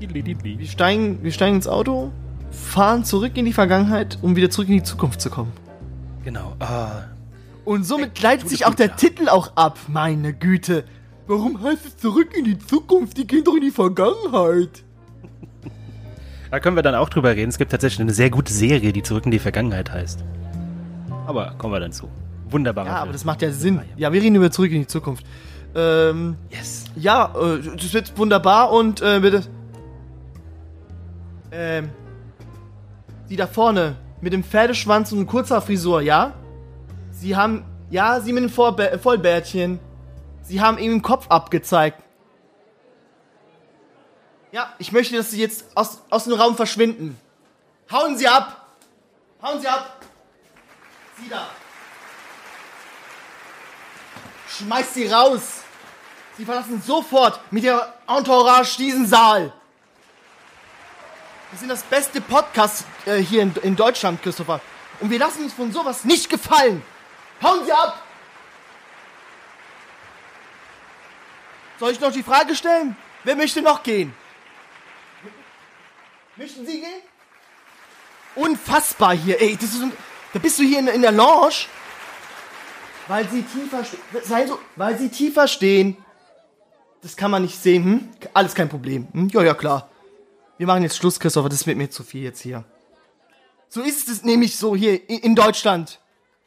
Wir 0.00 0.66
steigen, 0.66 1.22
wir 1.22 1.32
steigen 1.32 1.56
ins 1.56 1.68
Auto, 1.68 2.10
fahren 2.50 3.04
zurück 3.04 3.36
in 3.36 3.44
die 3.44 3.52
Vergangenheit, 3.52 4.18
um 4.20 4.36
wieder 4.36 4.50
zurück 4.50 4.68
in 4.68 4.74
die 4.74 4.82
Zukunft 4.82 5.20
zu 5.20 5.30
kommen. 5.30 5.52
Genau. 6.24 6.54
Ah, 6.60 7.02
Und 7.64 7.84
somit 7.84 8.20
leitet 8.22 8.44
du 8.44 8.48
sich 8.48 8.66
auch 8.66 8.74
der 8.74 8.88
gut, 8.88 8.96
Titel 8.98 9.28
auch 9.28 9.56
ab. 9.56 9.78
Meine 9.88 10.32
Güte. 10.32 10.84
Warum 11.26 11.62
heißt 11.62 11.86
es 11.86 11.96
zurück 11.96 12.36
in 12.36 12.44
die 12.44 12.58
Zukunft? 12.58 13.16
Die 13.18 13.26
gehen 13.26 13.44
doch 13.44 13.54
in 13.54 13.60
die 13.62 13.70
Vergangenheit. 13.70 14.84
da 16.50 16.60
können 16.60 16.76
wir 16.76 16.82
dann 16.82 16.94
auch 16.94 17.08
drüber 17.08 17.30
reden. 17.34 17.48
Es 17.48 17.58
gibt 17.58 17.70
tatsächlich 17.70 18.00
eine 18.00 18.12
sehr 18.12 18.30
gute 18.30 18.52
Serie, 18.52 18.92
die 18.92 19.02
zurück 19.02 19.24
in 19.24 19.30
die 19.30 19.38
Vergangenheit 19.38 19.90
heißt. 19.92 20.22
Aber 21.26 21.54
kommen 21.58 21.72
wir 21.72 21.80
dann 21.80 21.92
zu. 21.92 22.08
Wunderbarer 22.50 22.86
Ja, 22.86 22.92
aber 22.96 23.02
Film. 23.04 23.12
das 23.12 23.24
macht 23.24 23.42
ja 23.42 23.50
Sinn. 23.52 23.80
Ja, 23.96 24.12
wir 24.12 24.20
reden 24.20 24.34
über 24.36 24.50
zurück 24.50 24.70
in 24.72 24.80
die 24.80 24.86
Zukunft. 24.86 25.24
Ähm, 25.74 26.36
Yes. 26.50 26.84
ja, 26.96 27.32
äh, 27.34 27.62
das 27.76 27.94
wird 27.94 28.18
wunderbar 28.18 28.70
und 28.72 29.00
äh, 29.00 29.20
bitte. 29.20 29.42
Ähm, 31.50 31.90
die 33.30 33.36
da 33.36 33.46
vorne 33.46 33.94
mit 34.22 34.32
dem 34.32 34.44
Pferdeschwanz 34.44 35.12
und 35.12 35.26
kurzer 35.26 35.60
Frisur, 35.60 36.00
ja? 36.00 36.32
Sie 37.10 37.36
haben, 37.36 37.64
ja, 37.90 38.20
sie 38.20 38.32
mit 38.32 38.44
dem 38.44 38.50
Vorbä 38.50 38.86
äh, 38.86 38.98
Vollbärtchen. 38.98 39.80
Sie 40.42 40.60
haben 40.60 40.78
ihm 40.78 40.92
den 40.92 41.02
Kopf 41.02 41.26
abgezeigt. 41.28 42.02
Ja, 44.52 44.72
ich 44.78 44.92
möchte, 44.92 45.16
dass 45.16 45.30
Sie 45.30 45.40
jetzt 45.40 45.64
aus, 45.74 46.02
aus 46.10 46.24
dem 46.24 46.34
Raum 46.34 46.56
verschwinden. 46.56 47.18
Hauen 47.90 48.16
Sie 48.16 48.28
ab! 48.28 48.76
Hauen 49.42 49.60
Sie 49.60 49.66
ab! 49.66 49.96
Sie 51.18 51.28
da! 51.28 51.46
Schmeißt 54.48 54.94
sie 54.94 55.06
raus! 55.06 55.62
Sie 56.36 56.44
verlassen 56.44 56.82
sofort 56.86 57.40
mit 57.50 57.64
der 57.64 57.94
Entourage 58.06 58.76
diesen 58.76 59.06
Saal! 59.06 59.52
Wir 61.52 61.58
sind 61.58 61.68
das 61.68 61.82
beste 61.82 62.20
Podcast 62.20 62.84
äh, 63.06 63.16
hier 63.18 63.42
in, 63.42 63.54
in 63.62 63.76
Deutschland, 63.76 64.22
Christopher. 64.22 64.60
Und 65.00 65.10
wir 65.10 65.18
lassen 65.18 65.44
uns 65.44 65.52
von 65.52 65.70
sowas 65.72 66.04
nicht 66.04 66.28
gefallen! 66.30 66.82
Hauen 67.42 67.64
Sie 67.64 67.72
ab! 67.72 68.02
Soll 71.78 71.92
ich 71.92 72.00
noch 72.00 72.12
die 72.12 72.22
Frage 72.22 72.54
stellen? 72.54 72.96
Wer 73.24 73.36
möchte 73.36 73.60
noch 73.62 73.82
gehen? 73.82 74.14
Möchten 76.36 76.64
Sie 76.64 76.80
gehen? 76.80 77.02
Unfassbar 78.34 79.14
hier, 79.14 79.40
ey. 79.40 79.56
Das 79.56 79.70
ist, 79.74 79.82
un- 79.82 79.92
da 80.32 80.38
bist 80.38 80.58
du 80.58 80.62
hier 80.62 80.78
in, 80.78 80.88
in 80.88 81.02
der 81.02 81.12
Lounge, 81.12 81.66
weil 83.08 83.28
sie 83.28 83.42
tiefer 83.42 83.84
stehen. 83.84 84.46
So, 84.48 84.58
weil 84.76 84.96
sie 84.98 85.10
tiefer 85.10 85.46
stehen. 85.48 86.02
Das 87.02 87.16
kann 87.16 87.30
man 87.30 87.42
nicht 87.42 87.60
sehen, 87.60 87.84
hm? 87.84 88.08
Alles 88.32 88.54
kein 88.54 88.68
Problem. 88.70 89.08
Hm? 89.12 89.28
Ja, 89.28 89.42
ja, 89.42 89.54
klar. 89.54 89.88
Wir 90.62 90.68
machen 90.68 90.84
jetzt 90.84 90.96
Schluss, 90.96 91.18
Christopher. 91.18 91.48
Das 91.48 91.66
wird 91.66 91.76
mir 91.76 91.90
zu 91.90 92.04
viel 92.04 92.22
jetzt 92.22 92.40
hier. 92.40 92.62
So 93.68 93.80
ist 93.80 94.08
es 94.08 94.22
nämlich 94.22 94.56
so 94.56 94.76
hier 94.76 95.10
in, 95.10 95.34
Deutschland. 95.34 95.98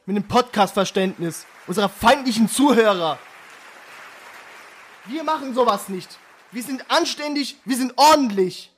Mit 0.05 0.15
dem 0.15 0.25
Podcast-Verständnis 0.25 1.45
unserer 1.67 1.89
feindlichen 1.89 2.47
Zuhörer. 2.47 3.19
Wir 5.03 5.25
machen 5.25 5.53
sowas 5.53 5.89
nicht. 5.89 6.17
Wir 6.53 6.63
sind 6.63 6.89
anständig, 6.89 7.57
wir 7.65 7.75
sind 7.75 7.91
ordentlich. 7.97 8.71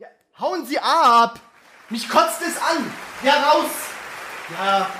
Ja, 0.00 0.08
hauen 0.40 0.66
Sie 0.66 0.80
ab! 0.80 1.38
Mich 1.88 2.08
kotzt 2.08 2.42
es 2.42 2.56
an! 2.56 2.92
Ja, 3.22 3.34
raus! 3.34 3.70
Ja, 4.58 4.90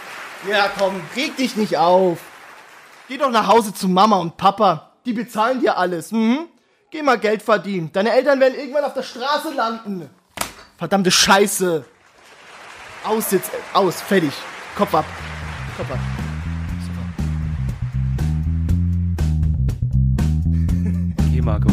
ja, 0.48 0.70
komm, 0.78 1.02
reg 1.16 1.36
dich 1.36 1.56
nicht 1.56 1.76
auf. 1.76 2.20
Geh 3.08 3.18
doch 3.18 3.32
nach 3.32 3.48
Hause 3.48 3.74
zu 3.74 3.88
Mama 3.88 4.18
und 4.18 4.36
Papa. 4.36 4.92
Die 5.04 5.12
bezahlen 5.12 5.58
dir 5.58 5.76
alles. 5.76 6.12
Mhm. 6.12 6.46
Geh 6.94 7.02
mal 7.02 7.18
Geld 7.18 7.42
verdienen. 7.42 7.90
Deine 7.92 8.12
Eltern 8.12 8.38
werden 8.38 8.54
irgendwann 8.54 8.84
auf 8.84 8.94
der 8.94 9.02
Straße 9.02 9.52
landen. 9.52 10.08
Verdammte 10.78 11.10
Scheiße. 11.10 11.84
Aus 13.02 13.32
jetzt, 13.32 13.50
aus, 13.72 14.00
fertig. 14.00 14.32
Kopf 14.76 14.94
ab. 14.94 15.04
Kopf 15.76 15.90
ab. 15.90 15.98
Geh, 21.32 21.42
Marco. 21.42 21.68